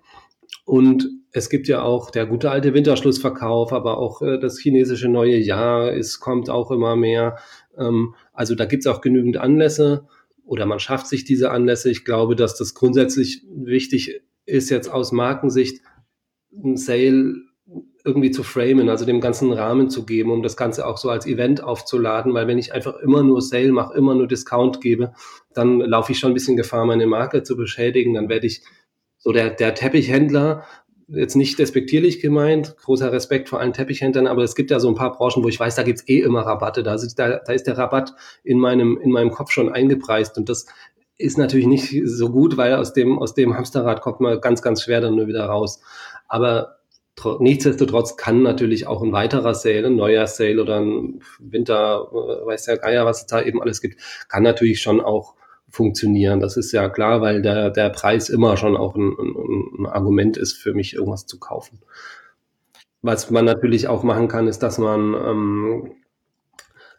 Und 0.65 1.09
es 1.31 1.49
gibt 1.49 1.67
ja 1.67 1.81
auch 1.81 2.11
der 2.11 2.25
gute 2.25 2.51
alte 2.51 2.73
Winterschlussverkauf, 2.73 3.73
aber 3.73 3.97
auch 3.97 4.21
äh, 4.21 4.39
das 4.39 4.59
chinesische 4.59 5.09
neue 5.09 5.37
Jahr, 5.37 5.93
es 5.93 6.19
kommt 6.19 6.49
auch 6.49 6.71
immer 6.71 6.95
mehr. 6.95 7.37
Ähm, 7.77 8.15
also 8.33 8.55
da 8.55 8.65
gibt 8.65 8.85
es 8.85 8.91
auch 8.91 9.01
genügend 9.01 9.37
Anlässe 9.37 10.07
oder 10.45 10.65
man 10.65 10.79
schafft 10.79 11.07
sich 11.07 11.25
diese 11.25 11.51
Anlässe. 11.51 11.89
Ich 11.89 12.05
glaube, 12.05 12.35
dass 12.35 12.55
das 12.55 12.73
grundsätzlich 12.73 13.43
wichtig 13.49 14.21
ist 14.45 14.69
jetzt 14.69 14.91
aus 14.91 15.11
Markensicht, 15.11 15.81
ein 16.51 16.77
Sale 16.77 17.35
irgendwie 18.05 18.31
zu 18.31 18.43
framen, 18.43 18.89
also 18.89 19.05
dem 19.05 19.21
ganzen 19.21 19.53
Rahmen 19.53 19.89
zu 19.89 20.05
geben, 20.05 20.31
um 20.31 20.43
das 20.43 20.57
Ganze 20.57 20.85
auch 20.85 20.97
so 20.97 21.09
als 21.09 21.25
Event 21.25 21.63
aufzuladen, 21.63 22.33
weil 22.33 22.47
wenn 22.47 22.57
ich 22.57 22.73
einfach 22.73 22.97
immer 22.97 23.23
nur 23.23 23.41
Sale 23.41 23.71
mache, 23.71 23.97
immer 23.97 24.13
nur 24.13 24.27
Discount 24.27 24.81
gebe, 24.81 25.13
dann 25.53 25.79
laufe 25.79 26.11
ich 26.11 26.19
schon 26.19 26.31
ein 26.31 26.33
bisschen 26.33 26.57
Gefahr, 26.57 26.85
meine 26.85 27.07
Marke 27.07 27.43
zu 27.43 27.55
beschädigen. 27.55 28.13
Dann 28.13 28.27
werde 28.27 28.47
ich 28.47 28.63
so 29.17 29.31
der, 29.31 29.51
der 29.51 29.73
Teppichhändler, 29.73 30.65
jetzt 31.07 31.35
nicht 31.35 31.59
despektierlich 31.59 32.19
gemeint, 32.19 32.75
großer 32.77 33.11
Respekt 33.11 33.47
vor 33.47 33.59
allen 33.59 33.73
Teppichhändlern, 33.73 34.27
aber 34.27 34.43
es 34.43 34.55
gibt 34.55 34.71
ja 34.71 34.79
so 34.79 34.89
ein 34.89 34.95
paar 34.95 35.13
Branchen, 35.13 35.43
wo 35.43 35.47
ich 35.47 35.59
weiß, 35.59 35.75
da 35.75 35.83
gibt's 35.83 36.07
eh 36.07 36.19
immer 36.19 36.41
Rabatte. 36.41 36.83
Da 36.83 36.95
ist, 36.95 37.15
da, 37.15 37.39
da 37.39 37.53
ist 37.53 37.67
der 37.67 37.77
Rabatt 37.77 38.13
in 38.43 38.57
meinem, 38.59 38.99
in 39.01 39.11
meinem 39.11 39.31
Kopf 39.31 39.51
schon 39.51 39.71
eingepreist 39.71 40.37
und 40.37 40.49
das 40.49 40.65
ist 41.17 41.37
natürlich 41.37 41.67
nicht 41.67 42.01
so 42.05 42.29
gut, 42.29 42.57
weil 42.57 42.75
aus 42.75 42.91
dem, 42.91 43.19
aus 43.19 43.33
dem 43.33 43.55
Hamsterrad 43.55 44.01
kommt 44.01 44.19
man 44.19 44.41
ganz, 44.41 44.61
ganz 44.61 44.83
schwer 44.83 44.99
dann 44.99 45.15
nur 45.15 45.27
wieder 45.27 45.45
raus. 45.45 45.79
Aber 46.27 46.79
Nichtsdestotrotz 47.39 48.17
kann 48.17 48.41
natürlich 48.41 48.87
auch 48.87 49.01
ein 49.01 49.11
weiterer 49.11 49.53
Sale, 49.53 49.87
ein 49.87 49.95
neuer 49.95 50.27
Sale 50.27 50.61
oder 50.61 50.81
ein 50.81 51.21
Winter, 51.39 52.07
äh, 52.11 52.45
weiß 52.45 52.65
der 52.65 52.77
Geier, 52.77 53.05
was 53.05 53.21
es 53.21 53.27
da 53.27 53.41
eben 53.41 53.61
alles 53.61 53.81
gibt, 53.81 54.01
kann 54.27 54.43
natürlich 54.43 54.81
schon 54.81 54.99
auch 54.99 55.35
funktionieren. 55.69 56.39
Das 56.39 56.57
ist 56.57 56.71
ja 56.71 56.89
klar, 56.89 57.21
weil 57.21 57.41
der, 57.41 57.69
der 57.69 57.89
Preis 57.89 58.29
immer 58.29 58.57
schon 58.57 58.75
auch 58.75 58.95
ein, 58.95 59.13
ein, 59.17 59.79
ein 59.79 59.85
Argument 59.85 60.37
ist, 60.37 60.53
für 60.53 60.73
mich 60.73 60.93
irgendwas 60.93 61.25
zu 61.25 61.39
kaufen. 61.39 61.79
Was 63.01 63.29
man 63.31 63.45
natürlich 63.45 63.87
auch 63.87 64.03
machen 64.03 64.27
kann, 64.27 64.47
ist, 64.47 64.59
dass 64.59 64.77
man 64.77 65.13
ähm, 65.13 65.91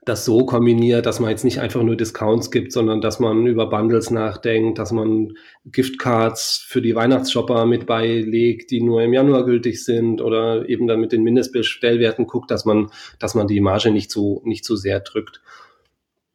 das 0.04 0.24
so 0.24 0.44
kombiniert, 0.44 1.06
dass 1.06 1.20
man 1.20 1.30
jetzt 1.30 1.44
nicht 1.44 1.60
einfach 1.60 1.82
nur 1.82 1.96
Discounts 1.96 2.50
gibt, 2.50 2.72
sondern 2.72 3.00
dass 3.00 3.20
man 3.20 3.46
über 3.46 3.68
Bundles 3.68 4.10
nachdenkt, 4.10 4.78
dass 4.78 4.92
man 4.92 5.32
Giftcards 5.64 6.64
für 6.66 6.82
die 6.82 6.94
Weihnachtsshopper 6.94 7.66
mit 7.66 7.86
beilegt, 7.86 8.70
die 8.70 8.82
nur 8.82 9.02
im 9.02 9.12
Januar 9.12 9.44
gültig 9.44 9.84
sind 9.84 10.20
oder 10.20 10.68
eben 10.68 10.86
dann 10.86 11.00
mit 11.00 11.12
den 11.12 11.22
Mindestbestellwerten 11.22 12.26
guckt, 12.26 12.50
dass 12.50 12.64
man, 12.64 12.90
dass 13.18 13.34
man 13.34 13.46
die 13.46 13.60
Marge 13.60 13.90
nicht 13.90 14.10
so, 14.10 14.42
nicht 14.44 14.64
so 14.64 14.76
sehr 14.76 15.00
drückt. 15.00 15.40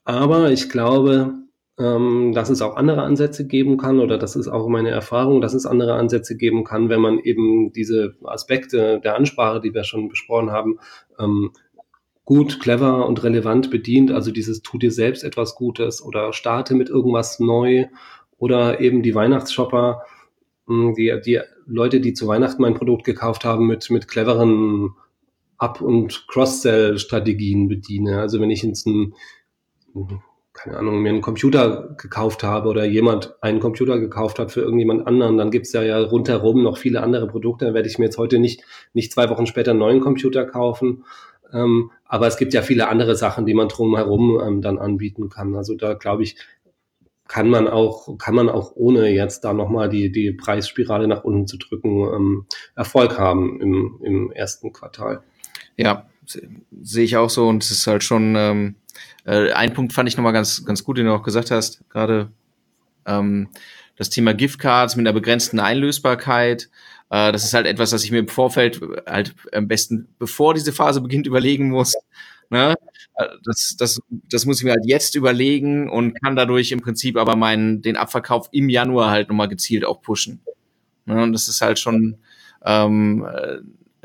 Aber 0.04 0.52
ich 0.52 0.70
glaube, 0.70 1.34
ähm, 1.80 2.34
dass 2.34 2.50
es 2.50 2.62
auch 2.62 2.76
andere 2.76 3.04
Ansätze 3.04 3.48
geben 3.48 3.78
kann 3.78 4.00
oder 4.00 4.18
das 4.18 4.36
ist 4.36 4.50
auch 4.50 4.68
meine 4.68 4.90
Erfahrung, 4.90 5.40
dass 5.40 5.54
es 5.54 5.66
andere 5.66 5.94
Ansätze 5.94 6.36
geben 6.36 6.66
kann, 6.66 6.90
wenn 6.90 7.00
man 7.00 7.20
eben 7.20 7.72
diese 7.72 8.16
Aspekte 8.24 9.00
der 9.02 9.16
Ansprache, 9.16 9.62
die 9.62 9.74
wir 9.74 9.86
schon 9.86 10.10
besprochen 10.10 10.52
haben, 10.52 10.80
ähm, 11.18 11.52
gut, 12.30 12.60
clever 12.60 13.08
und 13.08 13.24
relevant 13.24 13.72
bedient. 13.72 14.12
Also 14.12 14.30
dieses 14.30 14.62
tu 14.62 14.78
dir 14.78 14.92
selbst 14.92 15.24
etwas 15.24 15.56
Gutes 15.56 16.00
oder 16.00 16.32
starte 16.32 16.76
mit 16.76 16.88
irgendwas 16.88 17.40
neu 17.40 17.88
oder 18.38 18.80
eben 18.80 19.02
die 19.02 19.16
Weihnachtsshopper, 19.16 20.04
hm, 20.68 20.94
die, 20.94 21.20
die 21.26 21.40
Leute, 21.66 22.00
die 22.00 22.14
zu 22.14 22.28
Weihnachten 22.28 22.62
mein 22.62 22.76
Produkt 22.76 23.04
gekauft 23.04 23.46
haben, 23.46 23.66
mit, 23.66 23.90
mit 23.90 24.08
cleveren 24.08 24.92
Up- 25.58 25.82
und 25.82 26.28
Cross-Sell-Strategien 26.28 27.68
bediene. 27.68 28.20
Also 28.20 28.40
wenn 28.40 28.52
ich 28.52 28.62
jetzt 28.62 28.86
ein, 28.86 29.16
keine 30.54 30.78
Ahnung, 30.78 31.02
mir 31.02 31.10
einen 31.10 31.22
Computer 31.22 31.96
gekauft 31.98 32.44
habe 32.44 32.70
oder 32.70 32.86
jemand 32.86 33.42
einen 33.42 33.60
Computer 33.60 33.98
gekauft 33.98 34.38
hat 34.38 34.52
für 34.52 34.62
irgendjemand 34.62 35.08
anderen, 35.08 35.40
dann 35.40 35.50
gibt's 35.50 35.74
ja, 35.74 35.82
ja 35.82 35.98
rundherum 36.00 36.62
noch 36.62 36.78
viele 36.78 37.02
andere 37.02 37.26
Produkte. 37.26 37.66
Dann 37.66 37.74
werde 37.74 37.90
ich 37.90 37.98
mir 37.98 38.06
jetzt 38.06 38.20
heute 38.20 38.38
nicht, 38.38 38.62
nicht 38.94 39.12
zwei 39.12 39.32
Wochen 39.32 39.48
später 39.48 39.72
einen 39.72 39.80
neuen 39.80 40.00
Computer 40.00 40.46
kaufen, 40.46 41.06
ähm, 41.54 41.92
aber 42.06 42.28
es 42.28 42.38
gibt 42.38 42.54
ja 42.54 42.62
viele 42.62 42.88
andere 42.88 43.16
Sachen, 43.16 43.46
die 43.46 43.54
man 43.54 43.68
drumherum 43.68 44.40
ähm, 44.42 44.62
dann 44.62 44.78
anbieten 44.78 45.30
kann. 45.30 45.56
Also 45.56 45.76
da 45.76 45.94
glaube 45.94 46.24
ich, 46.24 46.36
kann 47.28 47.50
man 47.50 47.68
auch, 47.68 48.18
kann 48.18 48.34
man 48.34 48.50
auch 48.50 48.72
ohne 48.76 49.10
jetzt 49.10 49.44
da 49.44 49.54
nochmal 49.54 49.88
die, 49.88 50.12
die 50.12 50.32
Preisspirale 50.32 51.08
nach 51.08 51.24
unten 51.24 51.46
zu 51.48 51.58
drücken, 51.58 52.02
ähm, 52.14 52.46
Erfolg 52.76 53.20
haben 53.20 53.62
im, 53.62 54.00
im 54.04 54.32
ersten 54.32 54.74
Quartal. 54.74 55.22
Ja, 55.78 56.08
sehe 56.26 57.06
ich 57.06 57.18
auch 57.18 57.30
so 57.30 57.48
und 57.48 57.64
es 57.64 57.72
ist 57.72 57.88
halt 57.88 58.04
schon 58.04 58.36
ähm, 58.36 58.76
äh, 59.26 59.52
ein 59.52 59.74
Punkt 59.74 59.94
fand 59.94 60.10
ich 60.10 60.18
nochmal 60.18 60.34
ganz, 60.34 60.66
ganz 60.66 60.84
gut, 60.84 60.98
den 60.98 61.06
du 61.06 61.14
auch 61.14 61.24
gesagt 61.24 61.52
hast, 61.52 61.88
gerade 61.90 62.32
ähm, 63.06 63.50
das 63.96 64.10
Thema 64.10 64.34
Giftcards 64.34 64.96
mit 64.96 65.06
einer 65.06 65.14
begrenzten 65.14 65.60
Einlösbarkeit. 65.60 66.70
Äh, 67.10 67.32
das 67.32 67.44
ist 67.44 67.54
halt 67.54 67.66
etwas, 67.68 67.92
was 67.92 68.04
ich 68.04 68.12
mir 68.12 68.20
im 68.20 68.28
Vorfeld 68.28 68.82
halt 69.06 69.36
am 69.54 69.68
besten, 69.68 70.08
bevor 70.20 70.54
diese 70.54 70.74
Phase 70.74 71.02
beginnt, 71.02 71.28
überlegen 71.28 71.70
muss. 71.70 71.94
Ne? 72.50 72.76
Äh, 73.16 73.28
das, 73.44 73.76
das, 73.78 74.00
das 74.10 74.46
muss 74.46 74.60
ich 74.60 74.64
mir 74.64 74.72
halt 74.72 74.86
jetzt 74.86 75.16
überlegen 75.16 75.90
und 75.90 76.20
kann 76.22 76.36
dadurch 76.36 76.72
im 76.72 76.82
Prinzip 76.82 77.18
aber 77.18 77.36
meinen, 77.36 77.82
den 77.82 77.98
Abverkauf 77.98 78.50
im 78.52 78.70
Januar 78.70 79.12
halt 79.12 79.30
nochmal 79.30 79.50
gezielt 79.50 79.86
auch 79.86 80.02
pushen. 80.02 80.42
Ne? 81.06 81.22
Und 81.24 81.34
das 81.34 81.48
ist 81.48 81.62
halt 81.62 81.80
schon 81.80 82.18
ähm, 82.66 83.26
äh, 83.26 83.58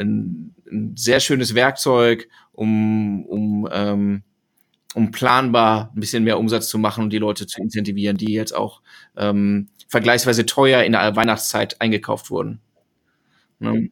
ein, 0.02 0.54
ein 0.70 0.96
sehr 0.96 1.20
schönes 1.20 1.54
Werkzeug, 1.54 2.28
um, 2.52 3.24
um, 3.26 3.68
ähm, 3.70 4.22
um 4.94 5.10
planbar 5.10 5.90
ein 5.94 6.00
bisschen 6.00 6.24
mehr 6.24 6.38
Umsatz 6.38 6.68
zu 6.68 6.78
machen 6.78 7.04
und 7.04 7.10
die 7.12 7.18
Leute 7.18 7.46
zu 7.46 7.60
incentivieren, 7.60 8.16
die 8.16 8.32
jetzt 8.32 8.54
auch 8.54 8.80
ähm, 9.16 9.68
vergleichsweise 9.88 10.46
teuer 10.46 10.82
in 10.82 10.92
der 10.92 11.16
Weihnachtszeit 11.16 11.80
eingekauft 11.80 12.30
wurden. 12.30 12.60
Ne? 13.58 13.90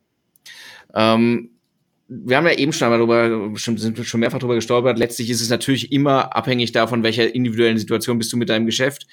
Ähm, 0.95 1.51
wir 2.09 2.37
haben 2.37 2.47
ja 2.47 2.53
eben 2.53 2.73
schon 2.73 2.93
einmal 2.93 2.99
darüber, 2.99 3.59
sind 3.59 3.97
wir 3.97 4.05
schon 4.05 4.21
mehrfach 4.21 4.39
darüber 4.39 4.55
gestolpert. 4.55 4.99
Letztlich 4.99 5.31
ist 5.31 5.41
es 5.41 5.49
natürlich 5.49 5.93
immer 5.93 6.37
abhängig 6.37 6.73
davon, 6.73 7.03
welcher 7.03 7.35
individuellen 7.35 7.79
Situation 7.79 8.19
bist 8.19 8.33
du 8.33 8.37
mit 8.37 8.51
deinem 8.51 8.67
Geschäft. 8.67 9.07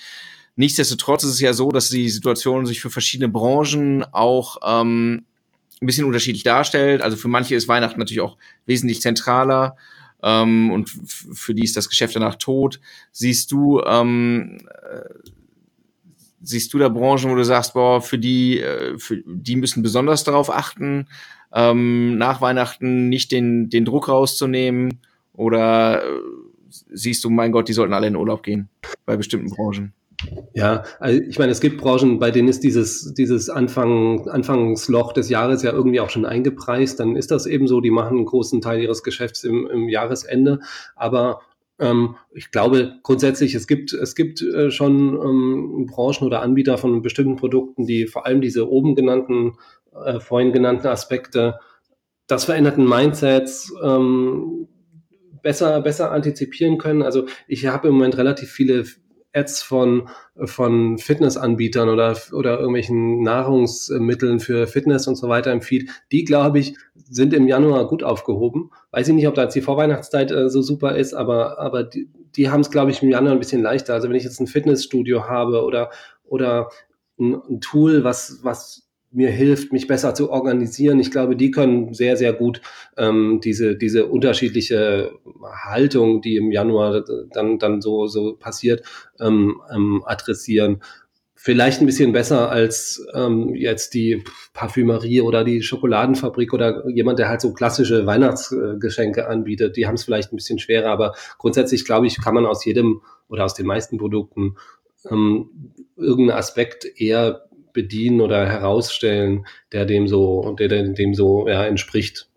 Nichtsdestotrotz 0.56 1.24
ist 1.24 1.32
es 1.32 1.40
ja 1.40 1.54
so, 1.54 1.72
dass 1.72 1.90
die 1.90 2.10
Situation 2.10 2.66
sich 2.66 2.82
für 2.82 2.90
verschiedene 2.90 3.30
Branchen 3.30 4.04
auch 4.12 4.58
ähm, 4.66 5.26
ein 5.82 5.86
bisschen 5.86 6.06
unterschiedlich 6.06 6.44
darstellt. 6.44 7.02
Also 7.02 7.16
für 7.16 7.30
manche 7.30 7.56
ist 7.56 7.70
Weihnachten 7.70 8.00
natürlich 8.00 8.22
auch 8.22 8.38
wesentlich 8.66 9.02
zentraler 9.02 9.78
ähm, 10.22 10.72
und 10.72 10.90
für 10.90 11.56
die 11.56 11.64
ist 11.64 11.78
das 11.78 11.88
Geschäft 11.88 12.16
danach 12.16 12.36
tot. 12.36 12.82
Siehst 13.14 13.52
du, 13.52 13.82
ähm, 13.82 14.58
äh, 14.68 15.30
siehst 16.42 16.74
du 16.74 16.78
da 16.78 16.90
Branchen, 16.90 17.32
wo 17.32 17.36
du 17.36 17.44
sagst, 17.44 17.74
boah, 17.74 18.02
für 18.02 18.18
die, 18.18 18.60
äh, 18.60 18.98
für 18.98 19.22
die 19.26 19.56
müssen 19.56 19.84
besonders 19.84 20.24
darauf 20.24 20.50
achten, 20.50 21.08
ähm, 21.54 22.18
nach 22.18 22.42
Weihnachten 22.42 23.10
nicht 23.10 23.32
den, 23.32 23.70
den 23.70 23.86
Druck 23.86 24.08
rauszunehmen? 24.08 25.00
Oder 25.34 26.04
äh, 26.04 26.08
siehst 26.92 27.24
du, 27.24 27.30
mein 27.30 27.52
Gott, 27.52 27.68
die 27.68 27.74
sollten 27.74 27.94
alle 27.94 28.08
in 28.08 28.16
Urlaub 28.16 28.44
gehen 28.44 28.70
bei 29.06 29.18
bestimmten 29.18 29.50
Branchen? 29.50 29.94
Ja, 30.54 30.84
also 31.00 31.22
ich 31.22 31.40
meine, 31.40 31.52
es 31.52 31.62
gibt 31.62 31.80
Branchen, 31.80 32.20
bei 32.20 32.32
denen 32.32 32.50
ist 32.50 32.64
dieses, 32.64 33.14
dieses 33.14 33.50
Anfang, 33.50 34.28
Anfangsloch 34.28 35.14
des 35.14 35.30
Jahres 35.30 35.64
ja 35.64 35.72
irgendwie 35.72 36.02
auch 36.02 36.10
schon 36.10 36.26
eingepreist. 36.26 37.00
Dann 37.00 37.16
ist 37.16 37.32
das 37.32 37.46
eben 37.46 37.68
so, 37.68 37.80
die 37.80 37.92
machen 37.92 38.18
einen 38.18 38.26
großen 38.26 38.60
Teil 38.60 38.82
ihres 38.82 39.04
Geschäfts 39.04 39.44
im, 39.44 39.68
im 39.68 39.88
Jahresende. 39.88 40.60
Aber 40.96 41.42
ich 42.34 42.52
glaube 42.52 43.00
grundsätzlich, 43.04 43.56
es 43.56 43.68
gibt, 43.68 43.94
es 43.94 44.16
gibt 44.16 44.42
äh, 44.42 44.70
schon 44.70 45.14
ähm, 45.16 45.86
Branchen 45.90 46.28
oder 46.28 46.42
Anbieter 46.42 46.78
von 46.78 47.02
bestimmten 47.02 47.38
Produkten, 47.38 47.86
die 47.86 48.06
vor 48.06 48.26
allem 48.26 48.42
diese 48.42 48.70
oben 48.70 48.96
genannten, 48.96 49.54
äh, 50.06 50.20
vorhin 50.20 50.52
genannten 50.52 50.88
Aspekte 50.88 51.60
des 52.30 52.46
veränderten 52.46 52.88
Mindsets 52.88 53.74
ähm, 53.82 54.68
besser, 55.42 55.82
besser 55.82 56.12
antizipieren 56.12 56.78
können. 56.78 57.02
Also 57.02 57.26
ich 57.48 57.66
habe 57.66 57.88
im 57.88 57.96
Moment 57.96 58.18
relativ 58.18 58.52
viele 58.52 58.86
Ads 59.34 59.62
von, 59.62 60.10
von 60.44 60.98
Fitnessanbietern 60.98 61.90
oder, 61.90 62.18
oder 62.32 62.58
irgendwelchen 62.58 63.22
Nahrungsmitteln 63.22 64.40
für 64.40 64.66
Fitness 64.68 65.08
und 65.08 65.16
so 65.16 65.30
weiter 65.30 65.52
im 65.52 65.62
Feed, 65.62 65.90
die, 66.12 66.24
glaube 66.24 66.60
ich, 66.60 66.76
sind 66.96 67.34
im 67.34 67.48
Januar 67.48 67.88
gut 67.88 68.04
aufgehoben. 68.04 68.72
Weiß 68.92 69.08
ich 69.08 69.14
nicht, 69.14 69.28
ob 69.28 69.36
da 69.36 69.44
jetzt 69.44 69.56
die 69.56 69.62
Vorweihnachtszeit 69.62 70.32
äh, 70.32 70.50
so 70.50 70.62
super 70.62 70.96
ist, 70.96 71.14
aber, 71.14 71.60
aber 71.60 71.84
die, 71.84 72.10
die 72.36 72.50
haben 72.50 72.62
es, 72.62 72.72
glaube 72.72 72.92
ich, 72.92 73.04
im 73.04 73.10
Januar 73.10 73.34
ein 73.34 73.40
bisschen 73.40 73.62
leichter. 73.62 73.94
Also 73.94 74.10
wenn 74.10 74.16
ich 74.16 74.24
jetzt 74.24 74.40
ein 74.40 74.48
Fitnessstudio 74.48 75.28
habe 75.28 75.64
oder, 75.64 75.92
oder 76.24 76.70
ein, 77.20 77.36
ein 77.36 77.62
Tool, 77.62 78.04
was, 78.04 78.40
was 78.44 78.89
mir 79.12 79.32
hilft, 79.32 79.74
mich 79.74 79.88
besser 79.88 80.14
zu 80.14 80.30
organisieren. 80.30 81.00
Ich 81.00 81.12
glaube, 81.12 81.36
die 81.36 81.52
können 81.52 81.94
sehr, 81.94 82.16
sehr 82.16 82.34
gut 82.34 82.62
ähm, 82.98 83.42
diese, 83.44 83.76
diese 83.76 84.06
unterschiedliche 84.08 85.12
Haltung, 85.44 86.22
die 86.22 86.38
im 86.38 86.52
Januar 86.52 87.04
dann, 87.32 87.58
dann 87.58 87.82
so, 87.82 88.08
so 88.08 88.36
passiert, 88.36 88.84
ähm, 89.20 89.62
ähm, 89.74 90.04
adressieren. 90.06 90.82
Vielleicht 91.34 91.80
ein 91.80 91.86
bisschen 91.86 92.12
besser 92.12 92.52
als 92.52 93.06
ähm, 93.14 93.56
jetzt 93.56 93.94
die 93.94 94.24
Parfümerie 94.54 95.22
oder 95.22 95.46
die 95.46 95.64
Schokoladenfabrik 95.64 96.54
oder 96.54 96.88
jemand, 96.90 97.18
der 97.18 97.30
halt 97.30 97.40
so 97.40 97.54
klassische 97.54 98.06
Weihnachtsgeschenke 98.06 99.28
anbietet. 99.28 99.78
Die 99.78 99.88
haben 99.88 99.96
es 99.96 100.04
vielleicht 100.04 100.34
ein 100.34 100.36
bisschen 100.36 100.60
schwerer, 100.60 100.90
aber 100.90 101.14
grundsätzlich 101.38 101.86
glaube 101.86 102.08
ich, 102.08 102.22
kann 102.22 102.36
man 102.36 102.46
aus 102.46 102.66
jedem 102.66 103.02
oder 103.30 103.46
aus 103.46 103.54
den 103.54 103.66
meisten 103.66 103.98
Produkten 103.98 104.58
ähm, 105.10 105.50
irgendeinen 105.96 106.38
Aspekt 106.38 106.86
eher 107.00 107.49
bedienen 107.82 108.22
oder 108.22 108.46
herausstellen, 108.46 109.46
der 109.72 109.86
dem 109.86 110.08
so, 110.08 110.56
der 110.60 110.68
dem 110.68 111.14
so 111.14 111.48
ja, 111.48 111.66
entspricht. 111.66 112.28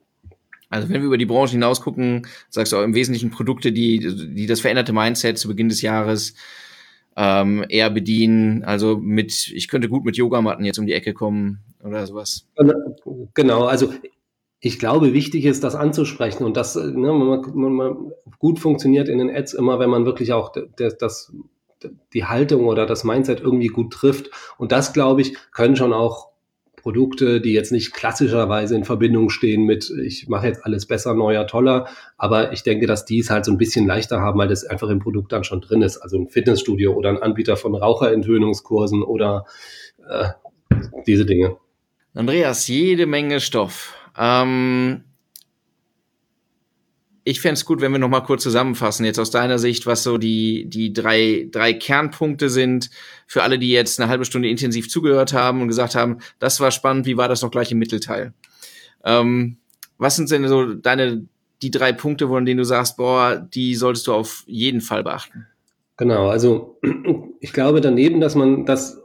Also 0.70 0.88
wenn 0.88 1.00
wir 1.02 1.08
über 1.08 1.18
die 1.18 1.26
Branche 1.26 1.52
hinaus 1.52 1.80
gucken, 1.80 2.26
sagst 2.48 2.72
du 2.72 2.76
auch 2.78 2.82
im 2.82 2.94
Wesentlichen 2.94 3.30
Produkte, 3.30 3.72
die, 3.72 3.98
die 4.34 4.46
das 4.46 4.60
veränderte 4.60 4.92
Mindset 4.92 5.36
zu 5.36 5.48
Beginn 5.48 5.68
des 5.68 5.82
Jahres 5.82 6.34
ähm, 7.16 7.64
eher 7.68 7.90
bedienen. 7.90 8.64
Also 8.64 8.96
mit, 8.96 9.48
ich 9.48 9.68
könnte 9.68 9.88
gut 9.88 10.04
mit 10.04 10.16
Yogamatten 10.16 10.64
jetzt 10.64 10.78
um 10.78 10.86
die 10.86 10.94
Ecke 10.94 11.12
kommen 11.12 11.60
oder 11.84 12.06
sowas. 12.06 12.48
Genau, 13.34 13.64
also 13.64 13.92
ich 14.60 14.78
glaube, 14.78 15.12
wichtig 15.12 15.44
ist, 15.44 15.64
das 15.64 15.74
anzusprechen 15.74 16.44
und 16.44 16.56
das 16.56 16.76
ne, 16.76 17.12
man, 17.12 17.42
man, 17.54 17.72
man 17.72 18.12
gut 18.38 18.60
funktioniert 18.60 19.08
in 19.08 19.18
den 19.18 19.28
Ads 19.28 19.54
immer, 19.54 19.80
wenn 19.80 19.90
man 19.90 20.06
wirklich 20.06 20.32
auch 20.32 20.52
das, 20.76 20.96
das 20.96 21.32
die 22.12 22.24
Haltung 22.24 22.66
oder 22.66 22.86
das 22.86 23.04
Mindset 23.04 23.40
irgendwie 23.40 23.68
gut 23.68 23.92
trifft. 23.92 24.30
Und 24.58 24.72
das, 24.72 24.92
glaube 24.92 25.20
ich, 25.20 25.36
können 25.52 25.76
schon 25.76 25.92
auch 25.92 26.32
Produkte, 26.82 27.40
die 27.40 27.52
jetzt 27.52 27.70
nicht 27.70 27.92
klassischerweise 27.92 28.74
in 28.74 28.84
Verbindung 28.84 29.30
stehen 29.30 29.64
mit, 29.64 29.88
ich 29.90 30.28
mache 30.28 30.48
jetzt 30.48 30.64
alles 30.64 30.86
besser, 30.86 31.14
neuer, 31.14 31.46
toller. 31.46 31.86
Aber 32.16 32.52
ich 32.52 32.64
denke, 32.64 32.86
dass 32.86 33.04
die 33.04 33.20
es 33.20 33.30
halt 33.30 33.44
so 33.44 33.52
ein 33.52 33.58
bisschen 33.58 33.86
leichter 33.86 34.20
haben, 34.20 34.38
weil 34.38 34.48
das 34.48 34.64
einfach 34.64 34.88
im 34.88 34.98
Produkt 34.98 35.30
dann 35.32 35.44
schon 35.44 35.60
drin 35.60 35.82
ist. 35.82 35.98
Also 35.98 36.18
ein 36.18 36.28
Fitnessstudio 36.28 36.92
oder 36.92 37.10
ein 37.10 37.22
Anbieter 37.22 37.56
von 37.56 37.74
Raucherentwöhnungskursen 37.76 39.04
oder 39.04 39.46
äh, 40.08 40.30
diese 41.06 41.24
Dinge. 41.24 41.56
Andreas, 42.14 42.66
jede 42.66 43.06
Menge 43.06 43.40
Stoff. 43.40 43.94
Ähm, 44.18 45.04
ich 47.24 47.40
fände 47.40 47.54
es 47.54 47.64
gut, 47.64 47.80
wenn 47.80 47.92
wir 47.92 47.98
noch 47.98 48.08
mal 48.08 48.20
kurz 48.20 48.42
zusammenfassen, 48.42 49.04
jetzt 49.04 49.18
aus 49.18 49.30
deiner 49.30 49.58
Sicht, 49.58 49.86
was 49.86 50.02
so 50.02 50.18
die, 50.18 50.64
die 50.68 50.92
drei, 50.92 51.48
drei 51.50 51.72
Kernpunkte 51.72 52.50
sind 52.50 52.90
für 53.26 53.42
alle, 53.42 53.58
die 53.58 53.70
jetzt 53.70 54.00
eine 54.00 54.08
halbe 54.08 54.24
Stunde 54.24 54.48
intensiv 54.48 54.88
zugehört 54.88 55.32
haben 55.32 55.62
und 55.62 55.68
gesagt 55.68 55.94
haben, 55.94 56.18
das 56.40 56.58
war 56.60 56.70
spannend, 56.70 57.06
wie 57.06 57.16
war 57.16 57.28
das 57.28 57.42
noch 57.42 57.50
gleich 57.50 57.70
im 57.70 57.78
Mittelteil? 57.78 58.32
Ähm, 59.04 59.58
was 59.98 60.16
sind 60.16 60.30
denn 60.30 60.48
so 60.48 60.74
deine, 60.74 61.26
die 61.62 61.70
drei 61.70 61.92
Punkte, 61.92 62.26
von 62.26 62.44
denen 62.44 62.58
du 62.58 62.64
sagst, 62.64 62.96
boah, 62.96 63.36
die 63.36 63.76
solltest 63.76 64.08
du 64.08 64.14
auf 64.14 64.42
jeden 64.46 64.80
Fall 64.80 65.04
beachten? 65.04 65.46
Genau, 65.96 66.28
also 66.28 66.80
ich 67.40 67.52
glaube 67.52 67.80
daneben, 67.80 68.20
dass 68.20 68.34
man 68.34 68.66
das, 68.66 69.00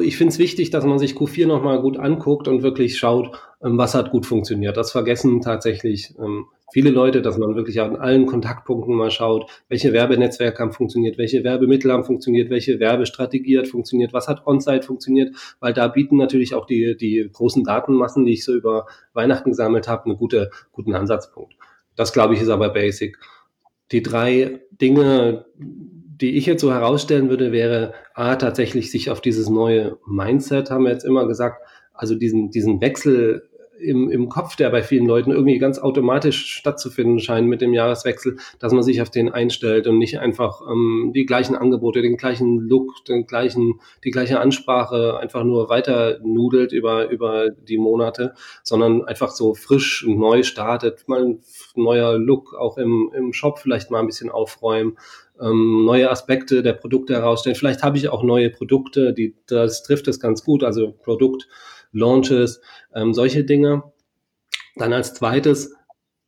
ich 0.00 0.16
finde 0.16 0.32
es 0.32 0.38
wichtig, 0.38 0.70
dass 0.70 0.84
man 0.84 1.00
sich 1.00 1.14
Q4 1.14 1.46
nochmal 1.46 1.80
gut 1.80 1.98
anguckt 1.98 2.46
und 2.46 2.62
wirklich 2.62 2.96
schaut, 2.96 3.36
ähm, 3.60 3.76
was 3.76 3.96
hat 3.96 4.12
gut 4.12 4.24
funktioniert. 4.24 4.76
Das 4.76 4.92
vergessen 4.92 5.40
tatsächlich 5.40 6.14
ähm, 6.20 6.46
viele 6.72 6.90
Leute, 6.90 7.22
dass 7.22 7.38
man 7.38 7.54
wirklich 7.54 7.80
an 7.80 7.96
allen 7.96 8.26
Kontaktpunkten 8.26 8.94
mal 8.94 9.10
schaut, 9.10 9.50
welche 9.68 9.92
Werbenetzwerke 9.92 10.58
haben 10.58 10.72
funktioniert, 10.72 11.18
welche 11.18 11.44
Werbemittel 11.44 11.92
haben 11.92 12.04
funktioniert, 12.04 12.50
welche 12.50 12.80
Werbestrategie 12.80 13.58
hat 13.58 13.68
funktioniert, 13.68 14.12
was 14.12 14.28
hat 14.28 14.46
On-Site 14.46 14.82
funktioniert, 14.82 15.34
weil 15.60 15.72
da 15.72 15.88
bieten 15.88 16.16
natürlich 16.16 16.54
auch 16.54 16.66
die, 16.66 16.96
die 16.96 17.28
großen 17.32 17.64
Datenmassen, 17.64 18.24
die 18.24 18.32
ich 18.32 18.44
so 18.44 18.54
über 18.54 18.86
Weihnachten 19.12 19.50
gesammelt 19.50 19.88
habe, 19.88 20.06
einen 20.06 20.16
gute, 20.16 20.50
guten 20.72 20.94
Ansatzpunkt. 20.94 21.54
Das, 21.94 22.12
glaube 22.12 22.34
ich, 22.34 22.42
ist 22.42 22.48
aber 22.48 22.70
basic. 22.70 23.18
Die 23.92 24.02
drei 24.02 24.60
Dinge, 24.72 25.46
die 25.56 26.36
ich 26.36 26.46
jetzt 26.46 26.60
so 26.60 26.72
herausstellen 26.72 27.30
würde, 27.30 27.52
wäre 27.52 27.94
A, 28.14 28.36
tatsächlich 28.36 28.90
sich 28.90 29.10
auf 29.10 29.20
dieses 29.20 29.48
neue 29.48 29.98
Mindset, 30.06 30.70
haben 30.70 30.84
wir 30.84 30.90
jetzt 30.90 31.04
immer 31.04 31.26
gesagt, 31.26 31.62
also 31.94 32.14
diesen, 32.14 32.50
diesen 32.50 32.80
Wechsel 32.80 33.48
im, 33.78 34.10
im 34.10 34.28
Kopf, 34.28 34.56
der 34.56 34.70
bei 34.70 34.82
vielen 34.82 35.06
Leuten 35.06 35.30
irgendwie 35.30 35.58
ganz 35.58 35.78
automatisch 35.78 36.46
stattzufinden 36.46 37.20
scheint 37.20 37.48
mit 37.48 37.60
dem 37.60 37.72
Jahreswechsel, 37.72 38.36
dass 38.58 38.72
man 38.72 38.82
sich 38.82 39.02
auf 39.02 39.10
den 39.10 39.30
einstellt 39.30 39.86
und 39.86 39.98
nicht 39.98 40.18
einfach 40.18 40.62
ähm, 40.70 41.12
die 41.14 41.26
gleichen 41.26 41.56
Angebote, 41.56 42.02
den 42.02 42.16
gleichen 42.16 42.58
Look, 42.58 43.04
den 43.06 43.26
gleichen, 43.26 43.80
die 44.04 44.10
gleiche 44.10 44.40
Ansprache 44.40 45.18
einfach 45.18 45.44
nur 45.44 45.68
weiter 45.68 46.18
nudelt 46.22 46.72
über, 46.72 47.10
über 47.10 47.50
die 47.50 47.78
Monate, 47.78 48.34
sondern 48.62 49.04
einfach 49.04 49.30
so 49.30 49.54
frisch 49.54 50.04
und 50.06 50.18
neu 50.18 50.42
startet, 50.42 51.06
mal 51.08 51.24
ein 51.24 51.40
neuer 51.74 52.18
Look 52.18 52.54
auch 52.54 52.78
im, 52.78 53.10
im 53.14 53.32
Shop 53.32 53.58
vielleicht 53.58 53.90
mal 53.90 54.00
ein 54.00 54.06
bisschen 54.06 54.30
aufräumen, 54.30 54.96
ähm, 55.40 55.84
neue 55.84 56.10
Aspekte 56.10 56.62
der 56.62 56.72
Produkte 56.72 57.14
herausstellen. 57.14 57.56
Vielleicht 57.56 57.82
habe 57.82 57.98
ich 57.98 58.08
auch 58.08 58.22
neue 58.22 58.50
Produkte, 58.50 59.12
die, 59.12 59.34
das 59.46 59.82
trifft 59.82 60.08
es 60.08 60.20
ganz 60.20 60.44
gut, 60.44 60.64
also 60.64 60.92
Produkt, 60.92 61.48
Launches, 61.92 62.60
ähm, 62.94 63.14
solche 63.14 63.44
Dinge. 63.44 63.84
Dann 64.76 64.92
als 64.92 65.14
zweites 65.14 65.74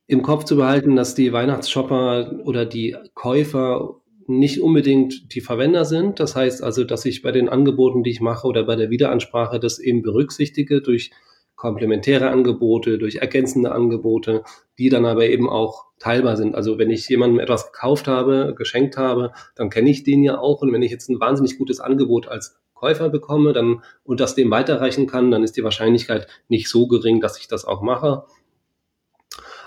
im 0.07 0.23
Kopf 0.23 0.43
zu 0.43 0.55
behalten, 0.55 0.95
dass 0.95 1.13
die 1.13 1.33
Weihnachtsshopper 1.33 2.39
oder 2.43 2.65
die 2.65 2.95
Käufer 3.13 4.01
nicht 4.25 4.61
unbedingt 4.61 5.33
die 5.33 5.41
Verwender 5.41 5.85
sind. 5.85 6.19
Das 6.19 6.35
heißt 6.35 6.63
also, 6.63 6.83
dass 6.83 7.05
ich 7.05 7.21
bei 7.21 7.31
den 7.31 7.49
Angeboten, 7.49 8.03
die 8.03 8.11
ich 8.11 8.21
mache 8.21 8.47
oder 8.47 8.63
bei 8.63 8.75
der 8.75 8.89
Wiederansprache 8.89 9.59
das 9.59 9.79
eben 9.79 10.01
berücksichtige 10.01 10.81
durch 10.81 11.11
komplementäre 11.55 12.29
Angebote, 12.29 12.97
durch 12.97 13.17
ergänzende 13.17 13.71
Angebote, 13.71 14.43
die 14.77 14.89
dann 14.89 15.05
aber 15.05 15.25
eben 15.25 15.49
auch 15.49 15.87
teilbar 15.99 16.37
sind. 16.37 16.55
Also 16.55 16.77
wenn 16.77 16.89
ich 16.89 17.09
jemandem 17.09 17.39
etwas 17.39 17.71
gekauft 17.71 18.07
habe, 18.07 18.55
geschenkt 18.57 18.97
habe, 18.97 19.33
dann 19.55 19.69
kenne 19.69 19.89
ich 19.89 20.03
den 20.03 20.23
ja 20.23 20.39
auch. 20.39 20.61
Und 20.61 20.71
wenn 20.71 20.83
ich 20.83 20.91
jetzt 20.91 21.09
ein 21.09 21.19
wahnsinnig 21.19 21.57
gutes 21.57 21.81
Angebot 21.81 22.29
als 22.29 22.57
Käufer 22.79 23.09
bekomme 23.09 23.51
dann, 23.51 23.83
und 24.03 24.19
das 24.21 24.35
dem 24.35 24.49
weiterreichen 24.51 25.05
kann, 25.05 25.31
dann 25.31 25.43
ist 25.43 25.57
die 25.57 25.63
Wahrscheinlichkeit 25.63 26.27
nicht 26.47 26.69
so 26.69 26.87
gering, 26.87 27.19
dass 27.19 27.37
ich 27.37 27.47
das 27.47 27.65
auch 27.65 27.81
mache. 27.81 28.23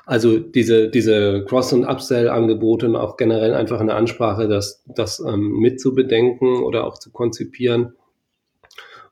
Also 0.06 0.38
diese, 0.38 0.88
diese 0.88 1.44
Cross- 1.44 1.74
und 1.74 1.84
Upsell-Angebote 1.84 2.86
und 2.86 2.96
auch 2.96 3.16
generell 3.16 3.54
einfach 3.54 3.80
eine 3.80 3.94
Ansprache, 3.94 4.48
das, 4.48 4.82
das 4.86 5.20
ähm, 5.20 5.58
mitzubedenken 5.58 6.62
oder 6.62 6.84
auch 6.84 6.98
zu 6.98 7.12
konzipieren. 7.12 7.94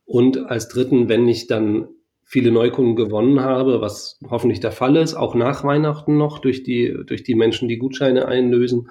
Und 0.04 0.50
als 0.50 0.68
dritten, 0.68 1.08
wenn 1.08 1.28
ich 1.28 1.46
dann 1.46 1.88
viele 2.24 2.50
Neukunden 2.50 2.96
gewonnen 2.96 3.40
habe, 3.40 3.80
was 3.80 4.18
hoffentlich 4.28 4.60
der 4.60 4.72
Fall 4.72 4.96
ist, 4.96 5.14
auch 5.14 5.34
nach 5.34 5.62
Weihnachten 5.62 6.16
noch 6.16 6.38
durch 6.38 6.62
die, 6.62 6.96
durch 7.06 7.22
die 7.22 7.34
Menschen, 7.34 7.68
die 7.68 7.78
Gutscheine 7.78 8.26
einlösen, 8.26 8.88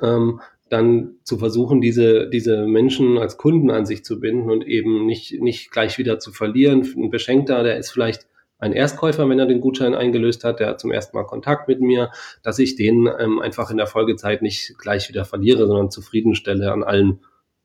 ähm, 0.00 0.40
dann 0.72 1.16
zu 1.22 1.38
versuchen, 1.38 1.80
diese, 1.80 2.28
diese 2.28 2.66
Menschen 2.66 3.18
als 3.18 3.36
Kunden 3.36 3.70
an 3.70 3.84
sich 3.84 4.04
zu 4.04 4.20
binden 4.20 4.50
und 4.50 4.66
eben 4.66 5.06
nicht, 5.06 5.40
nicht 5.40 5.70
gleich 5.70 5.98
wieder 5.98 6.18
zu 6.18 6.32
verlieren. 6.32 6.88
Ein 6.96 7.10
Beschenkter, 7.10 7.62
der 7.62 7.76
ist 7.76 7.90
vielleicht 7.90 8.26
ein 8.58 8.72
Erstkäufer, 8.72 9.28
wenn 9.28 9.38
er 9.38 9.46
den 9.46 9.60
Gutschein 9.60 9.94
eingelöst 9.94 10.44
hat, 10.44 10.60
der 10.60 10.68
hat 10.68 10.80
zum 10.80 10.92
ersten 10.92 11.16
Mal 11.16 11.24
Kontakt 11.24 11.66
mit 11.68 11.80
mir, 11.80 12.10
dass 12.42 12.58
ich 12.58 12.76
den 12.76 13.08
ähm, 13.18 13.40
einfach 13.40 13.70
in 13.70 13.76
der 13.76 13.88
Folgezeit 13.88 14.40
nicht 14.40 14.78
gleich 14.78 15.08
wieder 15.08 15.24
verliere, 15.24 15.66
sondern 15.66 15.90
zufriedenstelle 15.90 16.72
an 16.72 16.84
allen 16.84 17.20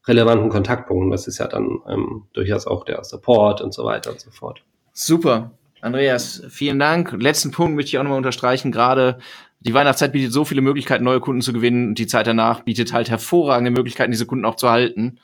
relevanten 0.08 0.50
Kontaktpunkten. 0.50 1.12
Das 1.12 1.28
ist 1.28 1.38
ja 1.38 1.48
dann 1.48 1.80
ähm, 1.88 2.24
durchaus 2.34 2.66
auch 2.66 2.84
der 2.84 3.04
Support 3.04 3.62
und 3.62 3.74
so 3.74 3.86
weiter 3.86 4.12
und 4.12 4.20
so 4.20 4.32
fort. 4.32 4.64
Super. 4.92 5.52
Andreas, 5.82 6.44
vielen 6.50 6.80
Dank. 6.80 7.12
Letzten 7.22 7.52
Punkt 7.52 7.76
möchte 7.76 7.90
ich 7.90 8.00
auch 8.00 8.04
nochmal 8.04 8.18
unterstreichen. 8.18 8.72
Gerade 8.72 9.20
die 9.60 9.74
Weihnachtszeit 9.74 10.12
bietet 10.12 10.34
so 10.34 10.46
viele 10.46 10.62
Möglichkeiten, 10.62 11.04
neue 11.04 11.20
Kunden 11.20 11.42
zu 11.42 11.54
gewinnen. 11.54 11.90
Und 11.90 12.00
die 12.00 12.08
Zeit 12.08 12.28
danach 12.28 12.62
bietet 12.62 12.94
halt 12.94 13.10
hervorragende 13.10 13.72
Möglichkeiten, 13.72 14.12
diese 14.12 14.26
Kunden 14.26 14.46
auch 14.46 14.56
zu 14.56 14.70
halten. 14.70 15.20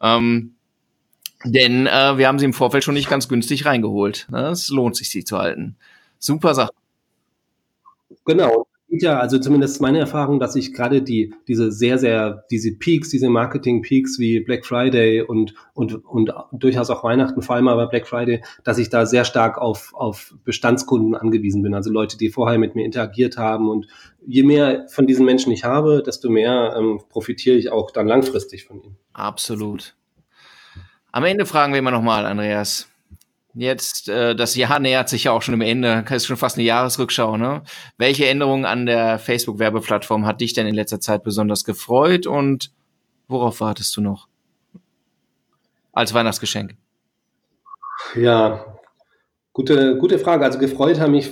Ähm, 0.00 0.54
denn 1.44 1.86
äh, 1.86 2.18
wir 2.18 2.26
haben 2.26 2.38
sie 2.38 2.44
im 2.44 2.52
Vorfeld 2.52 2.82
schon 2.82 2.94
nicht 2.94 3.08
ganz 3.08 3.28
günstig 3.28 3.64
reingeholt. 3.64 4.26
Ne? 4.30 4.48
Es 4.48 4.68
lohnt 4.68 4.96
sich, 4.96 5.10
sie 5.10 5.24
zu 5.24 5.38
halten. 5.38 5.76
Super 6.18 6.54
Sache. 6.54 6.72
Genau 8.24 8.66
ja, 8.90 9.18
also 9.18 9.38
zumindest 9.38 9.82
meine 9.82 9.98
Erfahrung, 9.98 10.40
dass 10.40 10.56
ich 10.56 10.72
gerade 10.72 11.02
die, 11.02 11.34
diese 11.46 11.70
sehr, 11.70 11.98
sehr, 11.98 12.44
diese 12.50 12.72
Peaks, 12.72 13.10
diese 13.10 13.28
Marketing-Peaks 13.28 14.18
wie 14.18 14.40
Black 14.40 14.64
Friday 14.64 15.20
und, 15.20 15.54
und, 15.74 15.94
und 16.06 16.32
durchaus 16.52 16.88
auch 16.88 17.04
Weihnachten, 17.04 17.42
vor 17.42 17.56
allem 17.56 17.68
aber 17.68 17.88
Black 17.88 18.06
Friday, 18.06 18.42
dass 18.64 18.78
ich 18.78 18.88
da 18.88 19.04
sehr 19.04 19.26
stark 19.26 19.58
auf, 19.58 19.92
auf 19.94 20.34
Bestandskunden 20.44 21.14
angewiesen 21.14 21.62
bin. 21.62 21.74
Also 21.74 21.90
Leute, 21.90 22.16
die 22.16 22.30
vorher 22.30 22.58
mit 22.58 22.74
mir 22.74 22.86
interagiert 22.86 23.36
haben. 23.36 23.68
Und 23.68 23.88
je 24.26 24.42
mehr 24.42 24.86
von 24.88 25.06
diesen 25.06 25.26
Menschen 25.26 25.52
ich 25.52 25.64
habe, 25.64 26.02
desto 26.04 26.30
mehr 26.30 26.74
ähm, 26.76 27.00
profitiere 27.10 27.56
ich 27.56 27.70
auch 27.70 27.90
dann 27.90 28.06
langfristig 28.06 28.64
von 28.64 28.82
ihnen. 28.82 28.96
Absolut. 29.12 29.94
Am 31.12 31.24
Ende 31.24 31.44
fragen 31.44 31.72
wir 31.72 31.80
immer 31.80 31.90
nochmal, 31.90 32.24
Andreas. 32.24 32.88
Jetzt, 33.60 34.08
äh, 34.08 34.36
das 34.36 34.54
Jahr 34.54 34.78
nähert 34.78 35.08
sich 35.08 35.24
ja 35.24 35.32
auch 35.32 35.42
schon 35.42 35.54
im 35.54 35.62
Ende, 35.62 36.04
das 36.08 36.18
ist 36.18 36.26
schon 36.26 36.36
fast 36.36 36.56
eine 36.58 36.64
Jahresrückschau, 36.64 37.36
ne? 37.36 37.64
Welche 37.96 38.28
Änderungen 38.28 38.64
an 38.64 38.86
der 38.86 39.18
Facebook-Werbeplattform 39.18 40.26
hat 40.26 40.40
dich 40.40 40.52
denn 40.52 40.68
in 40.68 40.76
letzter 40.76 41.00
Zeit 41.00 41.24
besonders 41.24 41.64
gefreut 41.64 42.28
und 42.28 42.70
worauf 43.26 43.60
wartest 43.60 43.96
du 43.96 44.00
noch? 44.00 44.28
Als 45.92 46.14
Weihnachtsgeschenk. 46.14 46.76
Ja, 48.14 48.78
gute, 49.52 49.98
gute 49.98 50.20
Frage. 50.20 50.44
Also 50.44 50.60
gefreut 50.60 51.00
haben 51.00 51.10
mich 51.10 51.28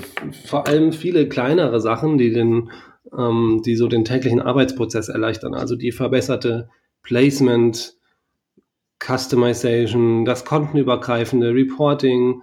vor 0.47 0.67
allem 0.67 0.93
viele 0.93 1.29
kleinere 1.29 1.81
Sachen, 1.81 2.19
die 2.19 2.33
den, 2.33 2.73
ähm, 3.17 3.63
die 3.65 3.77
so 3.77 3.87
den 3.87 4.05
täglichen 4.05 4.41
Arbeitsprozess 4.41 5.09
erleichtern. 5.09 5.55
Also 5.55 5.77
die 5.77 5.93
verbesserte 5.93 6.69
Placement, 7.05 7.96
Customization, 8.99 10.25
das 10.25 10.45
kontenübergreifende 10.45 11.55
Reporting, 11.55 12.43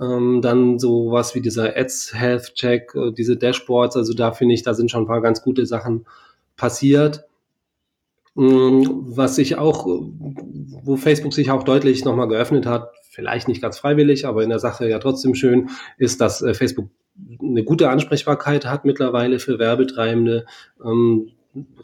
ähm, 0.00 0.42
dann 0.42 0.78
sowas 0.78 1.34
wie 1.34 1.40
dieser 1.40 1.76
Ads 1.76 2.14
Health 2.14 2.54
Check, 2.54 2.94
äh, 2.94 3.12
diese 3.12 3.36
Dashboards, 3.36 3.96
also 3.96 4.12
da 4.12 4.32
finde 4.32 4.54
ich, 4.54 4.62
da 4.62 4.74
sind 4.74 4.90
schon 4.90 5.04
ein 5.04 5.08
paar 5.08 5.22
ganz 5.22 5.42
gute 5.42 5.66
Sachen 5.66 6.06
passiert. 6.56 7.24
Ähm, 8.36 9.04
was 9.06 9.36
sich 9.36 9.56
auch, 9.56 9.86
wo 9.86 10.96
Facebook 10.96 11.32
sich 11.32 11.50
auch 11.50 11.62
deutlich 11.62 12.04
nochmal 12.04 12.28
geöffnet 12.28 12.66
hat, 12.66 12.90
vielleicht 13.10 13.46
nicht 13.46 13.62
ganz 13.62 13.78
freiwillig, 13.78 14.26
aber 14.26 14.42
in 14.42 14.50
der 14.50 14.58
Sache 14.58 14.88
ja 14.88 14.98
trotzdem 14.98 15.36
schön, 15.36 15.70
ist, 15.98 16.20
dass 16.20 16.42
äh, 16.42 16.52
Facebook 16.52 16.88
eine 17.40 17.62
gute 17.62 17.90
Ansprechbarkeit 17.90 18.66
hat 18.66 18.84
mittlerweile 18.84 19.38
für 19.38 19.60
Werbetreibende. 19.60 20.46
Ähm, 20.84 21.30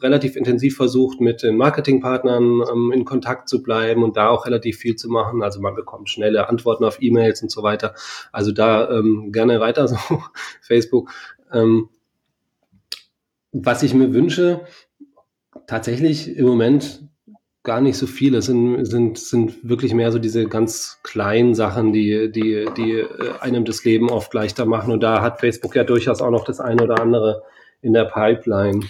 relativ 0.01 0.37
intensiv 0.37 0.77
versucht, 0.77 1.21
mit 1.21 1.43
den 1.43 1.57
Marketingpartnern 1.57 2.63
ähm, 2.71 2.93
in 2.93 3.05
Kontakt 3.05 3.49
zu 3.49 3.63
bleiben 3.63 4.03
und 4.03 4.17
da 4.17 4.29
auch 4.29 4.47
relativ 4.47 4.79
viel 4.79 4.97
zu 4.97 5.09
machen. 5.09 5.43
Also 5.43 5.61
man 5.61 5.75
bekommt 5.75 6.11
schnelle 6.11 6.49
Antworten 6.49 6.85
auf 6.85 7.01
E-Mails 7.01 7.43
und 7.43 7.51
so 7.51 7.63
weiter. 7.63 7.95
Also 8.33 8.53
da 8.53 8.91
ähm, 8.91 9.31
gerne 9.33 9.61
weiter 9.61 9.89
so, 9.89 9.97
Facebook. 10.63 11.11
Ähm, 11.53 11.89
was 13.53 13.83
ich 13.83 13.95
mir 13.95 14.13
wünsche, 14.13 14.61
tatsächlich 15.67 16.37
im 16.37 16.47
Moment 16.47 17.03
gar 17.63 17.81
nicht 17.81 17.99
so 17.99 18.07
viele. 18.07 18.39
Es 18.39 18.47
sind, 18.47 18.85
sind, 18.87 19.19
sind 19.19 19.69
wirklich 19.69 19.93
mehr 19.93 20.13
so 20.13 20.19
diese 20.19 20.47
ganz 20.47 20.99
kleinen 21.03 21.55
Sachen, 21.55 21.93
die, 21.93 22.31
die, 22.33 22.67
die 22.77 22.93
äh, 22.93 23.07
einem 23.41 23.65
das 23.65 23.85
Leben 23.85 24.11
oft 24.11 24.33
leichter 24.33 24.65
machen. 24.65 24.93
Und 24.93 25.03
da 25.03 25.21
hat 25.21 25.41
Facebook 25.41 25.77
ja 25.77 25.85
durchaus 25.85 26.23
auch 26.23 26.31
noch 26.31 26.45
das 26.45 26.61
eine 26.61 26.85
oder 26.85 27.01
andere 27.01 27.43
in 27.83 27.93
der 27.93 28.05
Pipeline. 28.05 28.81